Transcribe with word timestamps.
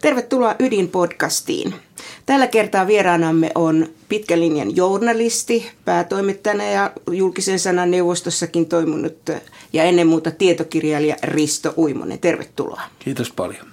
Tervetuloa 0.00 0.54
Ydin-podcastiin. 0.58 1.74
Tällä 2.26 2.46
kertaa 2.46 2.86
vieraanamme 2.86 3.50
on 3.54 3.86
pitkän 4.08 4.40
linjan 4.40 4.76
journalisti, 4.76 5.70
päätoimittajana 5.84 6.64
ja 6.64 6.92
julkisen 7.10 7.58
sanan 7.58 7.90
neuvostossakin 7.90 8.66
toiminut 8.66 9.30
ja 9.72 9.84
ennen 9.84 10.06
muuta 10.06 10.30
tietokirjailija 10.30 11.16
Risto 11.22 11.74
Uimonen. 11.78 12.18
Tervetuloa. 12.18 12.82
Kiitos 12.98 13.30
paljon. 13.30 13.66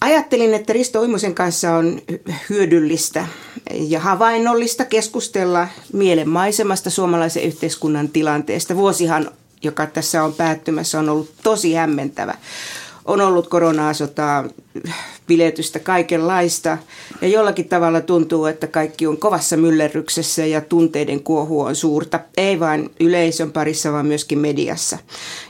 Ajattelin, 0.00 0.54
että 0.54 0.72
Risto 0.72 1.00
Uimosen 1.00 1.34
kanssa 1.34 1.74
on 1.74 2.00
hyödyllistä 2.50 3.26
ja 3.74 4.00
havainnollista 4.00 4.84
keskustella 4.84 5.68
mielenmaisemasta 5.92 6.90
suomalaisen 6.90 7.42
yhteiskunnan 7.42 8.08
tilanteesta. 8.08 8.76
Vuosihan, 8.76 9.30
joka 9.62 9.86
tässä 9.86 10.24
on 10.24 10.32
päättymässä, 10.34 10.98
on 10.98 11.08
ollut 11.08 11.30
tosi 11.42 11.74
hämmentävä 11.74 12.34
on 13.04 13.20
ollut 13.20 13.48
koronaa, 13.48 13.94
sotaa, 13.94 14.44
biletystä, 15.26 15.78
kaikenlaista. 15.78 16.78
Ja 17.20 17.28
jollakin 17.28 17.68
tavalla 17.68 18.00
tuntuu, 18.00 18.46
että 18.46 18.66
kaikki 18.66 19.06
on 19.06 19.16
kovassa 19.16 19.56
myllerryksessä 19.56 20.46
ja 20.46 20.60
tunteiden 20.60 21.22
kuohu 21.22 21.60
on 21.60 21.76
suurta. 21.76 22.20
Ei 22.36 22.60
vain 22.60 22.90
yleisön 23.00 23.52
parissa, 23.52 23.92
vaan 23.92 24.06
myöskin 24.06 24.38
mediassa. 24.38 24.98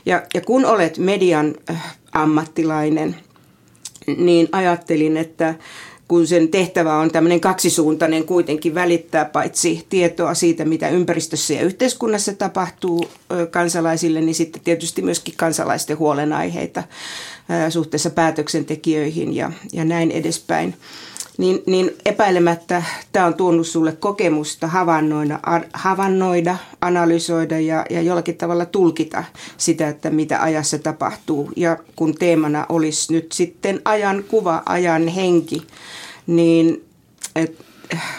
Ja, 0.05 0.23
ja 0.33 0.41
kun 0.41 0.65
olet 0.65 0.97
median 0.97 1.55
äh, 1.69 1.97
ammattilainen, 2.11 3.15
niin 4.17 4.49
ajattelin, 4.51 5.17
että 5.17 5.55
kun 6.07 6.27
sen 6.27 6.49
tehtävä 6.49 6.95
on 6.95 7.11
tämmöinen 7.11 7.39
kaksisuuntainen 7.39 8.25
kuitenkin 8.25 8.75
välittää 8.75 9.25
paitsi 9.25 9.85
tietoa 9.89 10.33
siitä, 10.33 10.65
mitä 10.65 10.89
ympäristössä 10.89 11.53
ja 11.53 11.61
yhteiskunnassa 11.61 12.33
tapahtuu 12.33 13.09
kansalaisille, 13.51 14.21
niin 14.21 14.35
sitten 14.35 14.61
tietysti 14.63 15.01
myöskin 15.01 15.33
kansalaisten 15.37 15.97
huolenaiheita 15.97 16.83
suhteessa 17.69 18.09
päätöksentekijöihin 18.09 19.35
ja, 19.35 19.51
ja 19.73 19.85
näin 19.85 20.11
edespäin. 20.11 20.75
Niin, 21.37 21.63
niin 21.65 21.91
epäilemättä 22.05 22.83
tämä 23.11 23.25
on 23.25 23.33
tuonut 23.33 23.67
sulle 23.67 23.91
kokemusta 23.91 24.67
havainnoida, 24.67 25.39
havainnoida 25.73 26.57
analysoida 26.81 27.59
ja, 27.59 27.85
ja 27.89 28.01
jollakin 28.01 28.37
tavalla 28.37 28.65
tulkita 28.65 29.23
sitä, 29.57 29.87
että 29.87 30.09
mitä 30.09 30.41
ajassa 30.41 30.79
tapahtuu. 30.79 31.51
Ja 31.55 31.77
kun 31.95 32.15
teemana 32.15 32.65
olisi 32.69 33.13
nyt 33.13 33.31
sitten 33.31 33.81
ajan 33.85 34.23
kuva, 34.27 34.63
ajan 34.65 35.07
henki, 35.07 35.61
niin 36.27 36.85
et, 37.35 37.65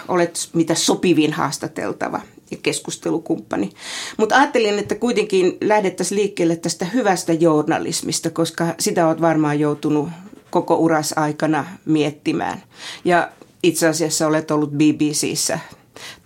olet 0.09 0.49
mitä 0.53 0.75
sopivin 0.75 1.33
haastateltava 1.33 2.21
ja 2.51 2.57
keskustelukumppani. 2.63 3.71
Mutta 4.17 4.37
ajattelin, 4.37 4.79
että 4.79 4.95
kuitenkin 4.95 5.57
lähdettäisiin 5.61 6.21
liikkeelle 6.21 6.57
tästä 6.57 6.85
hyvästä 6.85 7.33
journalismista, 7.33 8.31
koska 8.31 8.75
sitä 8.79 9.09
olet 9.09 9.21
varmaan 9.21 9.61
joutunut 9.61 10.09
koko 10.55 10.77
uras 10.77 11.15
aikana 11.17 11.65
miettimään. 11.85 12.63
Ja 13.05 13.31
itse 13.63 13.89
asiassa 13.89 14.27
olet 14.27 14.51
ollut 14.51 14.71
BBCssä 14.71 15.59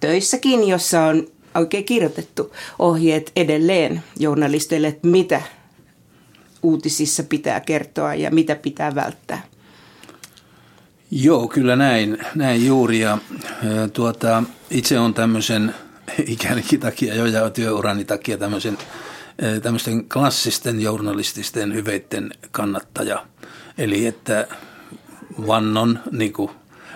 töissäkin, 0.01 0.69
jossa 0.69 1.03
on 1.03 1.27
oikein 1.55 1.85
kirjoitettu 1.85 2.55
ohjeet 2.79 3.33
edelleen 3.37 4.03
journalisteille, 4.19 4.89
että 4.89 5.09
mitä 5.09 5.43
uutisissa 6.63 7.23
pitää 7.23 7.61
kertoa 7.61 8.15
ja 8.15 8.31
mitä 8.31 8.55
pitää 8.55 8.95
välttää. 8.95 9.43
Joo, 11.11 11.49
kyllä 11.49 11.77
näin, 11.77 12.19
näin 12.35 12.67
juuri. 12.67 13.01
Ja, 13.01 13.19
tuota, 13.93 14.43
itse 14.71 14.99
on 14.99 15.15
tämmöisen 15.15 15.75
ikänikin 16.27 16.81
takia 16.81 17.15
jo 17.15 17.27
ja 17.27 17.51
työurani 17.51 18.05
takia 18.05 18.39
tämmöisen, 18.39 18.79
tämmöisten 19.63 20.09
klassisten 20.09 20.81
journalististen 20.81 21.75
hyveiden 21.75 22.31
kannattaja. 22.51 23.27
Eli 23.79 24.07
että 24.07 24.49
vannon, 25.47 25.99
niin 26.11 26.33
kuin 26.33 26.51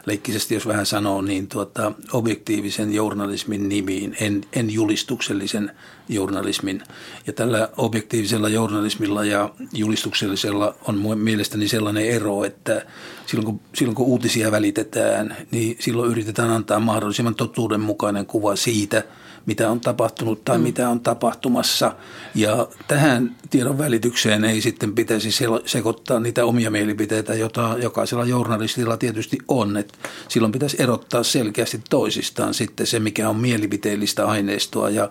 leikkisesti 0.07 0.55
jos 0.55 0.67
vähän 0.67 0.87
sanoo, 0.87 1.23
niin 1.23 1.49
tuota, 1.49 1.93
objektiivisen 2.13 2.95
journalismin 2.95 3.69
nimiin, 3.69 4.17
en, 4.21 4.41
en 4.53 4.71
julistuksellisen 4.71 5.71
journalismin. 6.09 6.83
Ja 7.27 7.33
tällä 7.33 7.69
objektiivisella 7.77 8.49
journalismilla 8.49 9.25
ja 9.25 9.55
julistuksellisella 9.73 10.75
on 10.89 11.19
mielestäni 11.19 11.69
sellainen 11.69 12.07
ero, 12.07 12.45
että 12.45 12.87
silloin 13.27 13.47
kun, 13.47 13.61
silloin 13.75 13.97
kun 13.97 14.07
uutisia 14.07 14.51
välitetään, 14.51 15.37
niin 15.51 15.77
silloin 15.81 16.11
yritetään 16.11 16.51
antaa 16.51 16.81
mahdollisimman 16.81 17.35
totuudenmukainen 17.35 18.27
kuva 18.27 18.57
siitä– 18.57 19.03
mitä 19.47 19.71
on 19.71 19.81
tapahtunut 19.81 20.45
tai 20.45 20.59
mm. 20.59 20.65
mitä 20.65 20.89
on 20.89 21.01
tapahtumassa. 21.01 21.95
Ja 22.35 22.69
tähän 22.89 23.37
tiedon 23.51 23.79
välitykseen 23.79 24.45
ei 24.45 24.61
sitten 24.61 24.95
pitäisi 24.95 25.31
sekoittaa 25.67 26.21
niitä 26.21 26.45
omia 26.45 26.71
mielipiteitä, 26.71 27.35
joita 27.35 27.77
jokaisella 27.83 28.25
journalistilla 28.25 28.97
tietysti 28.97 29.39
on. 29.49 29.77
Et 29.77 29.99
silloin 30.29 30.53
pitäisi 30.53 30.83
erottaa 30.83 31.23
selkeästi 31.23 31.81
toisistaan 31.91 32.55
sitten 32.55 32.87
se, 32.87 33.01
mikä 33.01 33.29
on 33.29 33.37
mielipiteellistä 33.37 34.27
aineistoa 34.27 34.91
ja 34.91 35.11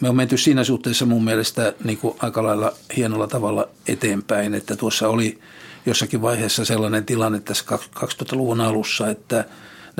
me 0.00 0.08
on 0.08 0.16
menty 0.16 0.36
siinä 0.36 0.64
suhteessa 0.64 1.06
mun 1.06 1.24
mielestä 1.24 1.74
niin 1.84 1.98
kuin 1.98 2.16
aika 2.18 2.42
lailla 2.42 2.72
hienolla 2.96 3.26
tavalla 3.26 3.68
eteenpäin, 3.88 4.54
että 4.54 4.76
tuossa 4.76 5.08
oli 5.08 5.38
jossakin 5.86 6.22
vaiheessa 6.22 6.64
sellainen 6.64 7.04
tilanne 7.04 7.40
tässä 7.40 7.64
2000-luvun 7.96 8.60
alussa, 8.60 9.10
että– 9.10 9.44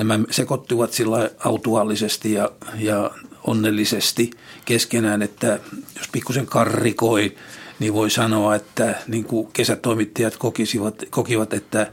nämä 0.03 0.19
sekoittuvat 0.31 0.93
sillä 0.93 1.29
autuaalisesti 1.39 2.33
ja, 2.33 2.49
ja 2.79 3.11
onnellisesti 3.47 4.31
keskenään, 4.65 5.21
että 5.21 5.59
jos 5.97 6.07
pikkusen 6.11 6.45
karrikoi, 6.45 7.35
niin 7.79 7.93
voi 7.93 8.09
sanoa, 8.09 8.55
että 8.55 8.95
niin 9.07 9.23
kuin 9.23 9.49
kesätoimittajat 9.53 10.37
kokisivat, 10.37 11.03
kokivat, 11.09 11.53
että 11.53 11.91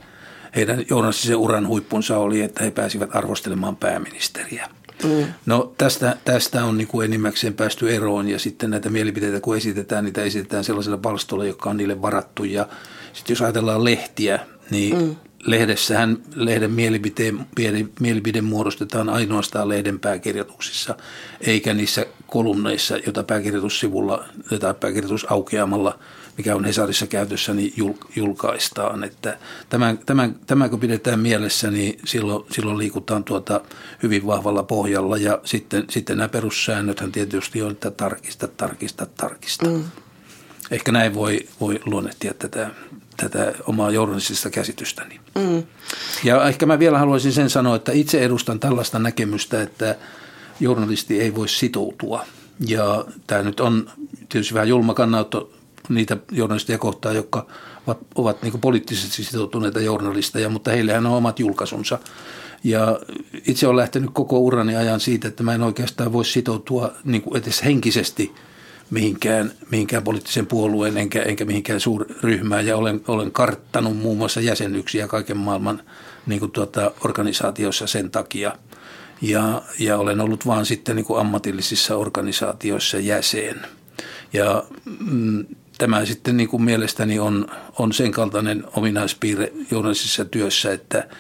heidän 0.57 0.85
journalistisen 0.91 1.37
uran 1.37 1.67
huippunsa 1.67 2.19
oli, 2.19 2.41
että 2.41 2.65
he 2.65 2.71
pääsivät 2.71 3.17
arvostelemaan 3.17 3.77
pääministeriä. 3.77 4.69
Mm. 5.05 5.27
No 5.47 5.75
tästä, 5.79 6.17
tästä 6.25 6.65
on 6.65 6.79
niin 6.79 6.89
kuin 6.89 7.05
enimmäkseen 7.05 7.55
päästy 7.55 7.95
eroon 7.95 8.29
ja 8.29 8.39
sitten 8.39 8.71
näitä 8.71 8.91
mielipiteitä 8.91 9.41
kun 9.41 9.57
esitetään, 9.57 10.05
niitä 10.05 10.23
esitetään 10.23 10.65
sellaisilla 10.65 10.99
palstoilla, 10.99 11.45
jotka 11.45 11.71
on 11.71 11.77
niille 11.77 12.03
varattu 12.03 12.45
ja 12.45 12.69
sitten 13.13 13.35
jos 13.35 13.43
ajatellaan 13.43 13.85
lehtiä, 13.85 14.39
niin 14.71 14.99
mm 14.99 15.17
lehdessähän 15.47 16.19
lehden 16.35 16.71
mielipide, 16.71 17.35
mielipide 18.01 18.41
muodostetaan 18.41 19.09
ainoastaan 19.09 19.69
lehden 19.69 20.01
pääkirjoituksissa, 20.01 20.97
eikä 21.41 21.75
niissä 21.75 22.07
kolumneissa, 22.27 22.97
joita 22.97 23.25
pääkirjoitussivulla 23.25 24.25
tai 24.61 24.75
pääkirjoitusaukeamalla, 24.75 25.99
mikä 26.37 26.57
on 26.57 26.65
Hesarissa 26.65 27.07
käytössä, 27.07 27.55
niin 27.55 27.73
julkaistaan. 28.17 29.05
Että 29.05 29.39
tämän, 29.69 29.99
tämän, 29.99 30.37
tämän 30.47 30.71
kun 30.71 30.81
pidetään 30.81 31.21
mielessä, 31.21 31.71
niin 31.71 32.01
silloin, 32.05 32.45
silloin 32.53 32.79
liikutaan 32.79 33.25
tuota 33.25 33.61
hyvin 34.03 34.27
vahvalla 34.27 34.63
pohjalla. 34.63 35.17
Ja 35.17 35.41
sitten, 35.45 35.85
sitten 35.91 36.17
nämä 36.17 36.29
perussäännöthän 36.29 37.13
tietysti 37.13 37.63
on, 37.63 37.71
että 37.71 37.91
tarkista, 37.91 38.49
tarkista, 38.49 39.07
tarkista. 39.07 39.67
Mm. 39.67 39.85
Ehkä 40.71 40.93
näin 40.93 41.15
voi, 41.15 41.49
voi 41.61 41.81
luonnehtia 41.85 42.35
tätä 42.35 42.71
tätä 43.23 43.53
omaa 43.67 43.91
journalistista 43.91 44.51
käsitystäni. 44.51 45.21
Mm. 45.35 45.63
Ja 46.25 46.49
ehkä 46.49 46.67
mä 46.67 46.79
vielä 46.79 46.99
haluaisin 46.99 47.33
sen 47.33 47.51
sanoa, 47.51 47.77
että 47.77 47.93
itse 47.93 48.25
edustan 48.25 48.61
tällaista 48.61 48.99
näkemystä, 48.99 49.63
että 49.63 49.97
journalisti 50.61 51.21
ei 51.21 51.35
voi 51.35 51.49
sitoutua. 51.49 52.25
Ja 52.67 53.05
tämä 53.27 53.43
nyt 53.43 53.61
on 53.61 53.91
tietysti 54.29 54.55
vähän 54.55 54.69
julma 54.69 54.95
kannanotto 54.95 55.53
niitä 55.89 56.17
journalisteja 56.33 56.79
kohtaan, 56.79 57.17
jotka 57.17 57.47
ovat, 57.87 57.99
ovat 58.15 58.43
niin 58.43 58.61
poliittisesti 58.61 59.25
sitoutuneita 59.25 59.81
journalisteja, 59.81 60.49
mutta 60.49 60.71
heillähän 60.71 61.07
on 61.07 61.17
omat 61.17 61.41
julkaisunsa. 61.41 61.99
Ja 62.65 62.99
itse 63.47 63.67
olen 63.67 63.77
lähtenyt 63.77 64.11
koko 64.13 64.39
urani 64.39 64.77
ajan 64.77 65.01
siitä, 65.01 65.29
että 65.29 65.43
mä 65.43 65.55
en 65.55 65.63
oikeastaan 65.63 66.13
voi 66.13 66.25
sitoutua 66.25 66.93
niin 67.05 67.23
kuin 67.23 67.43
edes 67.43 67.65
henkisesti– 67.65 68.33
mihinkään, 68.91 69.53
mihinkään 69.71 70.03
poliittisen 70.03 70.47
puolueen 70.47 70.97
enkä, 70.97 71.23
enkä 71.23 71.45
mihinkään 71.45 71.81
suurryhmään 71.81 72.67
ja 72.67 72.77
olen, 72.77 73.01
olen 73.09 73.33
karttanut 73.33 73.97
muun 73.97 74.19
muassa 74.19 74.41
jäsenyksiä 74.41 75.09
kaiken 75.09 75.37
maailman 75.37 75.83
niin 76.27 76.41
kuin 76.41 76.51
tuota, 76.51 76.91
organisaatioissa 77.05 77.87
sen 77.87 78.11
takia. 78.11 78.53
Ja, 79.23 79.63
ja 79.79 79.99
olen 79.99 80.21
ollut 80.21 80.47
vaan 80.47 80.67
sitten 80.67 80.97
niin 80.97 81.07
kuin 81.07 81.21
ammatillisissa 81.21 81.97
organisaatioissa 81.97 82.99
jäsen. 82.99 83.61
Ja 84.33 84.65
mm, 85.01 85.47
tämä 85.79 86.05
sitten 86.05 86.37
niin 86.37 86.49
kuin 86.49 86.63
mielestäni 86.63 87.19
on, 87.19 87.47
on 87.79 87.93
sen 87.93 88.13
kaltainen 88.13 88.65
ominaispiirre 88.77 89.53
journalistisessa 89.71 90.25
työssä, 90.25 90.73
että– 90.73 91.09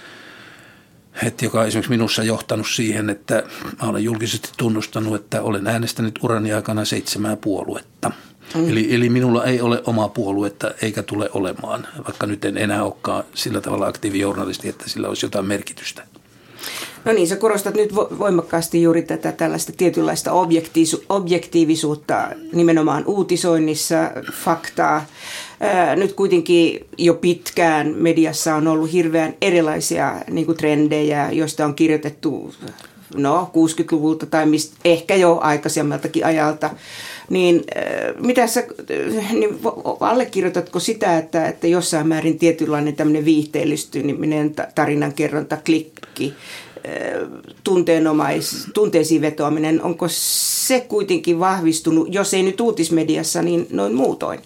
että 1.27 1.45
joka 1.45 1.61
on 1.61 1.67
esimerkiksi 1.67 1.91
minussa 1.91 2.23
johtanut 2.23 2.67
siihen, 2.75 3.11
että 3.11 3.43
mä 3.83 3.89
olen 3.89 4.05
julkisesti 4.05 4.51
tunnustanut, 4.57 5.15
että 5.15 5.43
olen 5.43 5.67
äänestänyt 5.67 6.19
urani 6.23 6.53
aikana 6.53 6.85
seitsemää 6.85 7.37
puoluetta. 7.37 8.11
Mm. 8.55 8.71
Eli, 8.71 8.95
eli 8.95 9.09
minulla 9.09 9.45
ei 9.45 9.61
ole 9.61 9.83
omaa 9.87 10.09
puoluetta 10.09 10.71
eikä 10.83 11.03
tule 11.03 11.31
olemaan, 11.33 11.87
vaikka 12.05 12.27
nyt 12.27 12.45
en 12.45 12.59
enää 12.59 12.85
olekaan 12.85 13.25
sillä 13.35 13.61
tavalla 13.61 13.87
aktiivijournalisti, 13.87 14.69
että 14.69 14.89
sillä 14.89 15.09
olisi 15.09 15.27
jotain 15.27 15.47
merkitystä. 15.47 16.03
No 17.05 17.13
niin, 17.13 17.29
sä 17.29 17.37
korostat 17.37 17.75
nyt 17.75 17.95
voimakkaasti 17.95 18.83
juuri 18.83 19.03
tätä 19.03 19.33
tällaista 19.33 19.73
tietynlaista 19.77 20.33
objektiivisuutta 21.09 22.29
nimenomaan 22.53 23.05
uutisoinnissa, 23.07 23.97
faktaa, 24.33 25.07
Nyt 25.97 26.13
kuitenkin 26.13 26.87
jo 26.99 27.15
pitkään 27.15 27.95
mediassa 27.97 28.55
on 28.55 28.69
ollut 28.69 28.93
hirveän 28.93 29.35
erilaisia 29.43 30.15
niin 30.31 30.47
kuin 30.47 30.59
trendejä, 30.59 31.31
joista 31.33 31.65
on 31.65 31.75
kirjoitettu 31.75 32.55
no 33.15 33.51
60-luvulta 33.55 34.27
tai 34.27 34.47
mistä, 34.47 34.77
ehkä 34.85 35.15
jo 35.15 35.39
aikaisemmaltakin 35.43 36.27
ajalta. 36.27 36.71
Niin 37.31 37.65
mitä 38.21 38.47
sä, 38.47 38.65
niin 39.33 39.59
allekirjoitatko 40.01 40.81
sitä, 40.81 41.19
että, 41.19 41.49
että 41.49 41.67
jossain 41.67 42.09
määrin 42.09 42.39
tietynlainen 42.39 42.97
tämmöinen 42.97 43.25
viihteellistyminen, 43.25 44.55
tarinankerronta, 44.75 45.57
klikki, 45.57 46.35
tunteenomais, 47.65 48.67
tunteisiin 48.75 49.21
vetoaminen, 49.21 49.83
onko 49.83 50.07
se 50.11 50.81
kuitenkin 50.81 51.41
vahvistunut, 51.41 52.15
jos 52.15 52.35
ei 52.35 52.43
nyt 52.43 52.61
uutismediassa, 52.61 53.43
niin 53.43 53.67
noin 53.71 53.95
muutoin? 53.95 54.41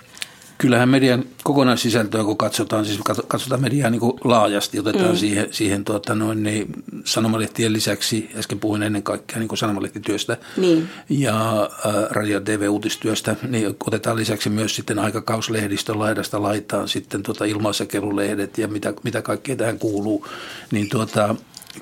Kyllähän 0.62 0.88
median 0.88 1.24
kokonaissisältöä, 1.44 2.24
kun 2.24 2.36
katsotaan, 2.36 2.84
siis 2.84 3.00
katsotaan 3.28 3.60
mediaa 3.60 3.90
niin 3.90 4.00
kuin 4.00 4.12
laajasti, 4.24 4.78
otetaan 4.78 5.10
mm. 5.10 5.16
siihen, 5.16 5.48
siihen 5.50 5.84
tuota 5.84 6.14
noin, 6.14 6.42
niin 6.42 6.66
sanomalehtien 7.04 7.72
lisäksi, 7.72 8.30
äsken 8.38 8.60
puhuin 8.60 8.82
ennen 8.82 9.02
kaikkea 9.02 9.38
niin 9.38 9.48
kuin 9.48 9.58
sanomalehtityöstä 9.58 10.36
niin. 10.56 10.88
ja 11.08 11.62
äh, 11.62 11.94
radio- 12.10 12.36
ja 12.36 12.40
TV-uutistyöstä, 12.40 13.36
niin 13.48 13.76
otetaan 13.86 14.16
lisäksi 14.16 14.50
myös 14.50 14.76
sitten 14.76 14.98
aikakauslehdistön 14.98 15.98
laidasta 15.98 16.42
laitaan 16.42 16.88
sitten 16.88 17.22
tuota 17.22 17.44
ilmaisakelulehdet 17.44 18.58
ja 18.58 18.68
mitä, 18.68 18.94
mitä 19.02 19.22
kaikkea 19.22 19.56
tähän 19.56 19.78
kuuluu, 19.78 20.26
niin 20.70 20.88
tuota, 20.88 21.34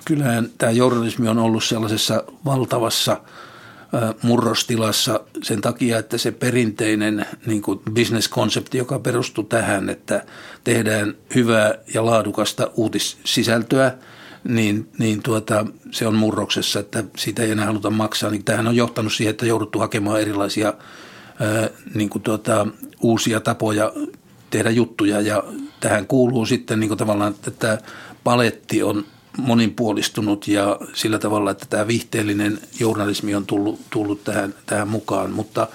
kyllähän 0.04 0.50
tämä 0.58 0.72
journalismi 0.72 1.28
on 1.28 1.38
ollut 1.38 1.64
sellaisessa 1.64 2.24
valtavassa– 2.44 3.16
murrostilassa 4.22 5.20
sen 5.42 5.60
takia, 5.60 5.98
että 5.98 6.18
se 6.18 6.30
perinteinen 6.30 7.26
niin 7.46 7.62
kuin 7.62 7.80
business-konsepti, 7.94 8.78
joka 8.78 8.98
perustuu 8.98 9.44
tähän, 9.44 9.90
että 9.90 10.24
tehdään 10.64 11.14
hyvää 11.34 11.74
ja 11.94 12.06
laadukasta 12.06 12.70
uutissisältöä, 12.74 13.94
niin, 14.44 14.88
niin 14.98 15.22
tuota, 15.22 15.66
se 15.90 16.06
on 16.06 16.14
murroksessa, 16.14 16.80
että 16.80 17.04
siitä 17.16 17.42
ei 17.42 17.50
enää 17.50 17.66
haluta 17.66 17.90
maksaa. 17.90 18.30
Niin 18.30 18.44
tämähän 18.44 18.68
on 18.68 18.76
johtanut 18.76 19.12
siihen, 19.12 19.30
että 19.30 19.46
jouduttu 19.46 19.78
hakemaan 19.78 20.20
erilaisia 20.20 20.74
ää, 21.40 21.68
niin 21.94 22.10
kuin 22.10 22.22
tuota, 22.22 22.66
uusia 23.02 23.40
tapoja 23.40 23.92
tehdä 24.50 24.70
juttuja 24.70 25.20
ja 25.20 25.42
tähän 25.80 26.06
kuuluu 26.06 26.46
sitten 26.46 26.80
niin 26.80 26.88
kuin 26.88 26.98
tavallaan, 26.98 27.34
että 27.34 27.50
tämä 27.50 27.78
paletti 28.24 28.82
on 28.82 29.04
moninpuolistunut 29.40 30.48
ja 30.48 30.78
sillä 30.94 31.18
tavalla, 31.18 31.50
että 31.50 31.66
tämä 31.70 31.86
vihteellinen 31.86 32.58
journalismi 32.80 33.34
on 33.34 33.46
tullut, 33.46 33.80
tullut 33.90 34.24
tähän, 34.24 34.54
tähän 34.66 34.88
mukaan, 34.88 35.30
mutta 35.30 35.68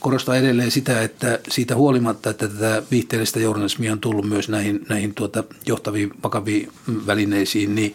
korostaa 0.00 0.36
edelleen 0.36 0.70
sitä, 0.70 1.02
että 1.02 1.38
siitä 1.50 1.76
huolimatta, 1.76 2.30
että 2.30 2.48
tätä 2.48 2.82
vihteellistä 2.90 3.40
journalismia 3.40 3.92
on 3.92 4.00
tullut 4.00 4.28
myös 4.28 4.48
näihin, 4.48 4.86
näihin 4.88 5.14
tuota 5.14 5.44
johtaviin 5.66 6.10
vakaviin 6.24 6.72
välineisiin, 7.06 7.74
niin, 7.74 7.94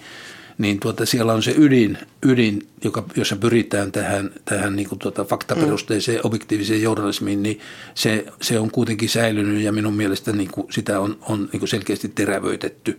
niin 0.57 0.79
tuota, 0.79 1.05
siellä 1.05 1.33
on 1.33 1.43
se 1.43 1.53
ydin, 1.57 1.97
ydin 2.25 2.67
joka, 2.83 3.03
jossa 3.15 3.35
pyritään 3.35 3.91
tähän, 3.91 4.31
tähän 4.45 4.75
niin 4.75 4.89
kuin 4.89 4.99
tuota 4.99 5.23
faktaperusteiseen 5.23 6.17
mm. 6.17 6.25
objektiiviseen 6.25 6.81
journalismiin, 6.81 7.43
niin 7.43 7.59
se, 7.95 8.25
se 8.41 8.59
on 8.59 8.71
kuitenkin 8.71 9.09
säilynyt 9.09 9.61
ja 9.61 9.71
minun 9.71 9.93
mielestä 9.93 10.31
niin 10.31 10.51
kuin 10.51 10.67
sitä 10.73 10.99
on, 10.99 11.17
on 11.21 11.49
niin 11.51 11.59
kuin 11.59 11.69
selkeästi 11.69 12.09
terävöitetty. 12.09 12.97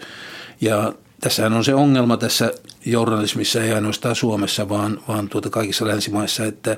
Ja 0.61 0.93
Tässähän 1.23 1.53
on 1.53 1.65
se 1.65 1.75
ongelma 1.75 2.17
tässä 2.17 2.53
journalismissa, 2.87 3.63
ei 3.63 3.73
ainoastaan 3.73 4.17
Suomessa, 4.17 4.69
vaan, 4.69 5.01
vaan 5.09 5.29
tuota 5.29 5.51
kaikissa 5.51 5.87
länsimaissa, 5.87 6.45
että 6.45 6.77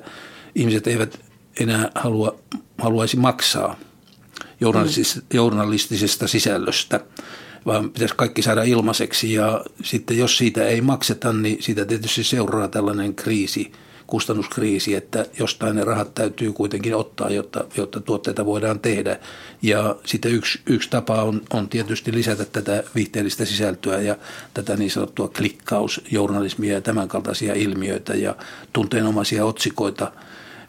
ihmiset 0.54 0.86
eivät 0.86 1.20
enää 1.60 1.90
halua, 1.94 2.38
haluaisi 2.78 3.16
maksaa 3.16 3.76
journalistisesta, 4.60 5.20
mm. 5.20 5.26
journalistisesta 5.36 6.28
sisällöstä, 6.28 7.00
vaan 7.66 7.90
pitäisi 7.90 8.14
kaikki 8.16 8.42
saada 8.42 8.62
ilmaiseksi. 8.62 9.32
Ja 9.32 9.64
sitten 9.82 10.18
jos 10.18 10.38
siitä 10.38 10.66
ei 10.66 10.80
makseta, 10.80 11.32
niin 11.32 11.62
siitä 11.62 11.84
tietysti 11.84 12.24
seuraa 12.24 12.68
tällainen 12.68 13.14
kriisi– 13.14 13.72
kustannuskriisi, 14.06 14.94
että 14.94 15.26
jostain 15.38 15.76
ne 15.76 15.84
rahat 15.84 16.14
täytyy 16.14 16.52
kuitenkin 16.52 16.96
ottaa, 16.96 17.30
jotta, 17.30 17.64
jotta 17.76 18.00
tuotteita 18.00 18.46
voidaan 18.46 18.80
tehdä. 18.80 19.18
Ja 19.62 19.96
sitten 20.04 20.32
yksi, 20.32 20.60
yksi 20.66 20.90
tapa 20.90 21.22
on, 21.22 21.40
on 21.52 21.68
tietysti 21.68 22.12
lisätä 22.12 22.44
tätä 22.44 22.84
viihteellistä 22.94 23.44
sisältöä 23.44 24.00
ja 24.00 24.16
tätä 24.54 24.76
niin 24.76 24.90
sanottua 24.90 25.28
klikkausjournalismia 25.28 26.72
ja 26.72 26.80
tämän 26.80 27.08
kaltaisia 27.08 27.54
ilmiöitä 27.54 28.14
ja 28.14 28.36
tunteenomaisia 28.72 29.44
otsikoita. 29.44 30.12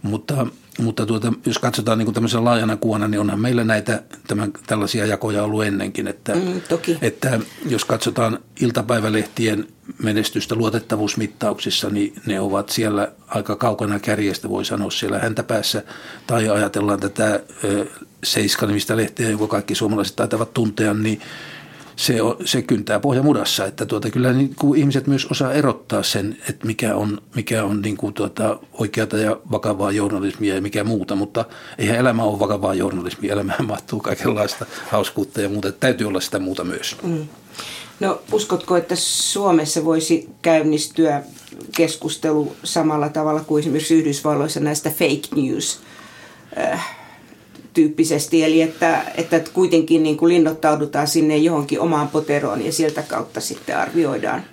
Mutta 0.02 0.48
mutta 0.78 1.06
tuota, 1.06 1.34
jos 1.46 1.60
katsotaan 1.60 1.98
niin 1.98 2.14
tämmöisen 2.14 2.46
laajana 2.46 2.78
kuvana, 2.78 3.08
niin 3.08 3.20
onhan 3.20 3.40
meillä 3.40 3.64
näitä 3.64 4.04
tämän, 4.28 4.54
tällaisia 4.68 5.06
jakoja 5.06 5.44
ollut 5.44 5.64
ennenkin. 5.64 6.08
Että, 6.08 6.36
mm, 6.36 6.62
toki. 6.70 6.98
että 7.02 7.40
jos 7.70 7.86
katsotaan 7.86 8.40
iltapäivälehtien 8.62 9.68
menestystä 10.04 10.56
luotettavuusmittauksissa, 10.56 11.90
niin 11.90 12.14
ne 12.26 12.40
ovat 12.40 12.70
siellä 12.70 13.12
aika 13.28 13.56
kaukana 13.56 14.00
kärjestä, 14.00 14.50
voi 14.50 14.66
sanoa 14.66 14.92
siellä 14.92 15.20
häntäpäässä. 15.20 15.84
Tai 16.28 16.50
ajatellaan 16.50 17.00
tätä 17.00 17.40
Seiska-nimistä 18.24 18.98
lehteä, 18.98 19.30
jonka 19.30 19.48
kaikki 19.48 19.76
suomalaiset 19.76 20.16
taitavat 20.16 20.54
tuntea, 20.54 20.94
niin 20.94 21.22
se, 21.96 22.22
on, 22.22 22.38
se 22.46 22.62
kyntää 22.62 23.00
pohjamudassa, 23.00 23.66
että 23.66 23.86
tuota, 23.86 24.10
kyllä 24.10 24.34
niin 24.34 24.56
kuin 24.56 24.80
ihmiset 24.80 25.08
myös 25.08 25.26
osaa 25.26 25.54
erottaa 25.54 26.04
sen, 26.04 26.38
että 26.50 26.68
mikä 26.68 26.96
on, 26.96 27.22
mikä 27.36 27.64
on 27.64 27.82
niin 27.82 27.98
kuin 27.98 28.14
tuota, 28.14 28.60
oikeata 28.74 29.18
ja 29.18 29.38
vakavaa 29.52 29.92
journalismia 29.92 30.56
ja 30.56 30.62
mikä 30.62 30.84
muuta, 30.84 31.16
mutta 31.16 31.46
eihän 31.78 31.98
elämä 31.98 32.24
ole 32.24 32.40
vakavaa 32.40 32.74
journalismia, 32.74 33.34
elämään 33.34 33.66
mahtuu 33.76 34.00
kaikenlaista 34.00 34.66
hauskuutta 34.88 35.42
ja 35.42 35.50
muuta, 35.50 35.68
että 35.68 35.80
täytyy 35.80 36.08
olla 36.08 36.22
sitä 36.22 36.40
muuta 36.40 36.64
myös. 36.64 36.98
Mm. 37.04 37.28
No 38.00 38.22
uskotko, 38.32 38.78
että 38.78 38.96
Suomessa 38.96 39.86
voisi 39.86 40.30
käynnistyä 40.42 41.24
keskustelu 41.76 42.56
samalla 42.64 43.10
tavalla 43.10 43.44
kuin 43.44 43.62
esimerkiksi 43.62 43.96
Yhdysvalloissa 43.96 44.60
näistä 44.60 44.90
fake 44.90 45.36
news 45.36 45.80
äh, 46.58 47.05
tyyppisesti, 47.76 48.44
eli 48.44 48.62
että, 48.62 49.06
että 49.18 49.42
kuitenkin 49.54 50.04
niin 50.04 50.18
kuin 50.18 50.34
linnoittaudutaan 50.34 51.08
sinne 51.08 51.38
johonkin 51.38 51.80
omaan 51.80 52.08
poteroon 52.08 52.66
ja 52.66 52.72
sieltä 52.72 53.02
kautta 53.02 53.42
sitten 53.42 53.78
arvioidaan 53.78 54.44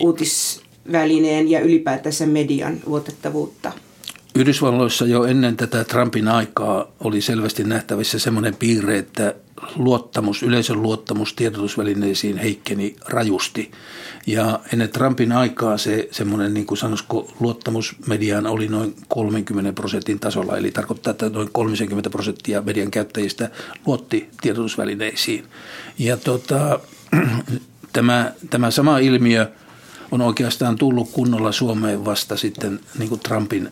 uutisvälineen 0.00 1.50
ja 1.50 1.60
ylipäätänsä 1.60 2.26
median 2.26 2.80
luotettavuutta. 2.86 3.72
Yhdysvalloissa 4.34 5.06
jo 5.06 5.24
ennen 5.24 5.56
tätä 5.56 5.84
Trumpin 5.84 6.28
aikaa 6.28 6.92
oli 7.04 7.20
selvästi 7.20 7.64
nähtävissä 7.64 8.18
semmoinen 8.18 8.56
piirre, 8.56 8.98
että 8.98 9.34
luottamus, 9.76 10.42
yleisön 10.42 10.82
luottamus 10.82 11.34
tiedotusvälineisiin 11.34 12.36
heikkeni 12.36 12.96
rajusti. 13.08 13.70
Ja 14.26 14.60
ennen 14.72 14.88
Trumpin 14.88 15.32
aikaa 15.32 15.78
se 15.78 16.08
semmoinen, 16.10 16.54
niin 16.54 16.66
kuin 16.66 16.78
sanoisiko, 16.78 17.32
luottamus 17.40 17.96
mediaan 18.06 18.46
oli 18.46 18.68
noin 18.68 18.94
30 19.08 19.72
prosentin 19.72 20.20
tasolla. 20.20 20.56
Eli 20.56 20.70
tarkoittaa, 20.70 21.10
että 21.10 21.28
noin 21.28 21.48
30 21.52 22.10
prosenttia 22.10 22.62
median 22.62 22.90
käyttäjistä 22.90 23.50
luotti 23.86 24.28
tiedotusvälineisiin. 24.40 25.44
Ja 25.98 26.16
tota, 26.16 26.80
tämä, 27.92 28.32
tämä 28.50 28.70
sama 28.70 28.98
ilmiö 28.98 29.50
on 30.10 30.20
oikeastaan 30.20 30.76
tullut 30.76 31.10
kunnolla 31.12 31.52
Suomeen 31.52 32.04
vasta 32.04 32.36
sitten 32.36 32.80
niin 32.98 33.08
kuin 33.08 33.20
Trumpin 33.20 33.68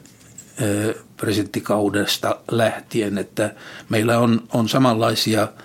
presidenttikaudesta 1.17 2.41
lähtien, 2.51 3.19
että 3.19 3.55
meillä 3.89 4.19
on, 4.19 4.43
on 4.53 4.69
samanlaisia– 4.69 5.49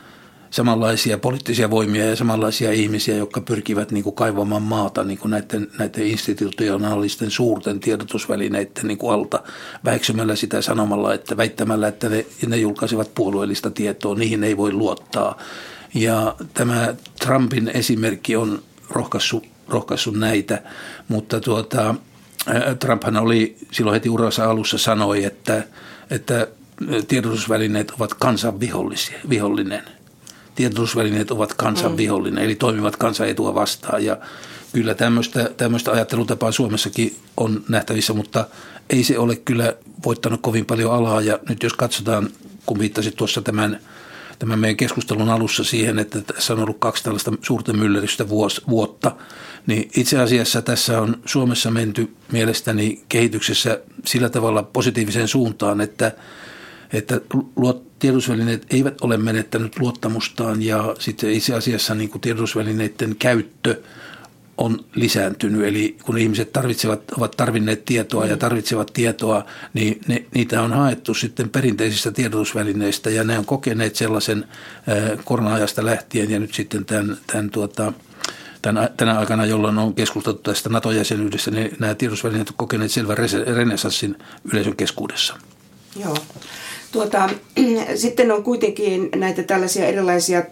samanlaisia 0.50 1.18
poliittisia 1.18 1.70
voimia 1.70 2.06
ja 2.06 2.16
samanlaisia 2.16 2.72
ihmisiä, 2.72 3.18
jotka 3.18 3.42
pyrkivät 3.42 3.92
niin 3.92 4.04
kuin 4.04 4.16
kaivamaan 4.16 4.62
maata 4.62 5.04
niin 5.04 5.18
kuin 5.18 5.32
näiden, 5.32 5.68
näiden 5.80 6.08
institutionaalisten 6.08 7.32
suurten 7.32 7.80
tiedotusvälineiden 7.80 8.88
niin 8.88 8.98
kuin 8.98 9.14
alta, 9.14 9.44
väheksymällä 9.86 10.36
sitä 10.36 10.62
sanomalla, 10.62 11.14
että 11.14 11.38
väittämällä, 11.38 11.88
että 11.88 12.10
ne, 12.10 12.26
ne 12.48 12.58
julkaisivat 12.58 13.12
puolueellista 13.16 13.72
tietoa, 13.72 14.16
niihin 14.16 14.44
ei 14.44 14.58
voi 14.58 14.74
luottaa. 14.74 15.38
Ja 15.94 16.36
tämä 16.54 16.96
Trumpin 17.20 17.68
esimerkki 17.68 18.36
on 18.36 18.64
rohkaissut, 18.90 19.44
rohkaissut 19.68 20.16
näitä, 20.16 20.62
mutta 21.08 21.40
tuota, 21.40 21.96
Trumphan 22.80 23.18
oli 23.18 23.58
silloin 23.72 23.94
heti 23.94 24.10
uransa 24.10 24.50
alussa 24.50 24.78
sanoi, 24.78 25.24
että, 25.24 25.64
että 26.10 26.48
tiedotusvälineet 27.08 27.92
ovat 27.92 28.14
kansan 28.14 28.60
vihollinen 29.30 29.84
tiedotusvälineet 30.56 31.32
ovat 31.32 31.54
kansan 31.54 31.92
mm. 31.92 31.98
vihollinen, 31.98 32.44
eli 32.44 32.56
toimivat 32.56 32.96
kansan 32.96 33.30
etua 33.30 33.56
vastaan. 33.56 34.06
Ja 34.06 34.18
kyllä 34.74 34.94
tämmöistä, 34.94 35.50
tämmöistä 35.58 35.92
ajattelutapaa 35.92 36.52
Suomessakin 36.52 37.16
on 37.38 37.64
nähtävissä, 37.70 38.14
mutta 38.14 38.48
ei 38.90 39.04
se 39.04 39.20
ole 39.20 39.36
kyllä 39.36 39.74
voittanut 40.06 40.42
kovin 40.42 40.66
paljon 40.66 40.94
alaa. 40.94 41.22
Ja 41.22 41.40
nyt 41.50 41.64
jos 41.64 41.74
katsotaan, 41.74 42.30
kun 42.66 42.80
viittasit 42.80 43.16
tuossa 43.16 43.42
tämän, 43.42 43.80
tämän 44.40 44.60
meidän 44.60 44.78
keskustelun 44.78 45.30
alussa 45.30 45.64
siihen, 45.64 46.00
että 46.00 46.22
tässä 46.22 46.54
on 46.54 46.60
ollut 46.60 46.78
kaksi 46.80 47.04
tällaista 47.04 47.32
suurta 47.42 47.74
mylleristä 47.74 48.30
vuos, 48.30 48.62
vuotta, 48.70 49.12
niin 49.68 49.90
itse 49.98 50.20
asiassa 50.20 50.62
tässä 50.62 51.02
on 51.02 51.18
Suomessa 51.26 51.72
menty 51.72 52.14
mielestäni 52.32 53.04
kehityksessä 53.10 53.80
sillä 54.06 54.30
tavalla 54.30 54.64
positiiviseen 54.64 55.28
suuntaan, 55.28 55.82
että, 55.82 56.12
että 56.94 57.22
tiedotusvälineet 58.06 58.66
eivät 58.70 59.02
ole 59.02 59.18
menettänyt 59.18 59.80
luottamustaan 59.80 60.62
ja 60.62 60.96
sitten 61.00 61.32
itse 61.32 61.56
asiassa 61.56 61.96
niin 61.96 62.10
kuin 62.10 62.22
tiedotusvälineiden 62.22 63.16
käyttö 63.16 63.82
on 64.58 64.86
lisääntynyt. 64.96 65.64
Eli 65.64 65.98
kun 66.04 66.18
ihmiset 66.18 66.54
tarvitsevat, 66.54 67.12
ovat 67.12 67.32
tarvinneet 67.32 67.86
tietoa 67.86 68.26
ja 68.26 68.38
tarvitsevat 68.38 68.92
tietoa, 68.94 69.46
niin 69.74 70.02
ne, 70.08 70.26
niitä 70.34 70.62
on 70.62 70.74
haettu 70.74 71.14
sitten 71.14 71.50
perinteisistä 71.50 72.12
tiedotusvälineistä 72.12 73.10
ja 73.10 73.24
ne 73.24 73.38
on 73.38 73.46
kokeneet 73.46 73.96
sellaisen 73.96 74.46
korona-ajasta 75.24 75.86
lähtien 75.86 76.32
ja 76.32 76.40
nyt 76.40 76.54
sitten 76.54 76.86
tämän, 76.86 77.18
tämän 77.28 77.50
tuota, 77.50 77.94
tänä, 78.62 78.90
tänä 78.98 79.20
aikana, 79.20 79.46
jolloin 79.46 79.78
on 79.78 79.94
keskusteltu 79.94 80.40
tästä 80.40 80.70
NATO-jäsenyydestä, 80.70 81.52
niin 81.52 81.76
nämä 81.80 81.96
tiedotusvälineet 81.96 82.48
ovat 82.48 82.58
kokeneet 82.58 82.92
selvän 82.92 83.18
renesanssin 83.56 84.16
yleisön 84.54 84.76
keskuudessa. 84.76 85.38
Joo. 85.96 86.18
Tuota, 86.96 87.30
sitten 87.96 88.32
on 88.32 88.44
kuitenkin 88.44 89.10
näitä 89.16 89.44
tällaisia 89.44 89.86
erilaisia, 89.86 90.44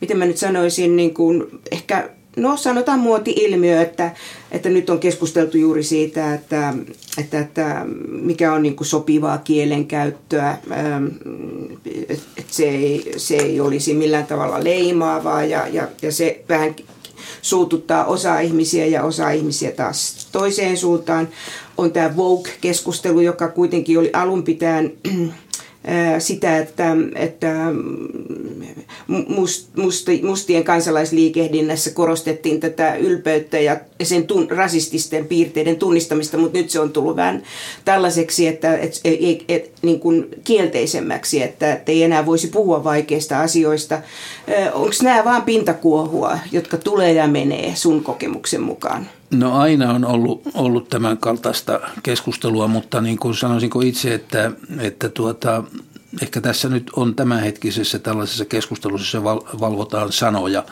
miten 0.00 0.18
mä 0.18 0.26
nyt 0.26 0.36
sanoisin, 0.36 0.96
niin 0.96 1.14
kuin 1.14 1.60
ehkä 1.70 2.10
no 2.36 2.56
sanotaan 2.56 3.00
muoti-ilmiö, 3.00 3.82
että, 3.82 4.10
että 4.50 4.68
nyt 4.68 4.90
on 4.90 4.98
keskusteltu 4.98 5.58
juuri 5.58 5.82
siitä, 5.82 6.34
että, 6.34 6.74
että, 7.18 7.38
että 7.38 7.86
mikä 8.08 8.52
on 8.52 8.62
niin 8.62 8.76
kuin 8.76 8.86
sopivaa 8.86 9.38
kielenkäyttöä, 9.38 10.50
ähm, 10.50 11.06
että 12.36 12.54
se 12.54 12.68
ei, 12.68 13.12
se 13.16 13.36
ei 13.36 13.60
olisi 13.60 13.94
millään 13.94 14.26
tavalla 14.26 14.64
leimaavaa 14.64 15.44
ja, 15.44 15.68
ja, 15.68 15.88
ja 16.02 16.12
se 16.12 16.44
vähän 16.48 16.74
suututtaa 17.42 18.04
osa 18.04 18.40
ihmisiä 18.40 18.86
ja 18.86 19.02
osa 19.02 19.30
ihmisiä 19.30 19.70
taas 19.70 20.28
toiseen 20.32 20.76
suuntaan. 20.76 21.28
On 21.80 21.92
tämä 21.92 22.16
Vogue-keskustelu, 22.16 23.20
joka 23.20 23.48
kuitenkin 23.48 23.98
oli 23.98 24.10
alun 24.12 24.42
pitäen 24.42 24.92
sitä, 26.18 26.58
että, 26.58 26.96
että 27.14 27.54
must, 29.28 29.68
musti, 29.76 30.20
mustien 30.24 30.64
kansalaisliikehdinnässä 30.64 31.90
korostettiin 31.90 32.60
tätä 32.60 32.94
ylpeyttä 32.94 33.58
ja 33.58 33.80
sen 34.02 34.26
tun, 34.26 34.50
rasististen 34.50 35.26
piirteiden 35.26 35.76
tunnistamista, 35.76 36.38
mutta 36.38 36.58
nyt 36.58 36.70
se 36.70 36.80
on 36.80 36.90
tullut 36.90 37.16
vähän 37.16 37.42
tällaiseksi, 37.84 38.46
että 38.46 38.76
et, 38.76 39.00
et, 39.04 39.44
et, 39.48 39.72
niin 39.82 40.00
kuin 40.00 40.28
kielteisemmäksi, 40.44 41.42
että 41.42 41.72
et 41.72 41.88
ei 41.88 42.02
enää 42.02 42.26
voisi 42.26 42.48
puhua 42.48 42.84
vaikeista 42.84 43.40
asioista. 43.40 43.98
Onko 44.72 44.94
nämä 45.02 45.24
vain 45.24 45.42
pintakuohua, 45.42 46.38
jotka 46.52 46.76
tulee 46.76 47.12
ja 47.12 47.28
menee 47.28 47.72
sun 47.74 48.04
kokemuksen 48.04 48.62
mukaan? 48.62 49.08
No 49.30 49.58
aina 49.58 49.92
on 49.92 50.04
ollut, 50.04 50.42
ollut 50.54 50.88
tämän 50.88 51.18
kaltaista 51.18 51.80
keskustelua, 52.02 52.68
mutta 52.68 53.00
niin 53.00 53.18
kuin 53.18 53.34
sanoisinko 53.34 53.80
itse, 53.80 54.14
että, 54.14 54.52
että 54.78 55.08
tuota, 55.08 55.64
ehkä 56.22 56.40
tässä 56.40 56.68
nyt 56.68 56.90
on 56.96 57.14
tämänhetkisessä 57.14 57.98
tällaisessa 57.98 58.44
keskustelussa, 58.44 59.18
jossa 59.18 59.24
valvotaan 59.60 60.12
sanoja, 60.12 60.64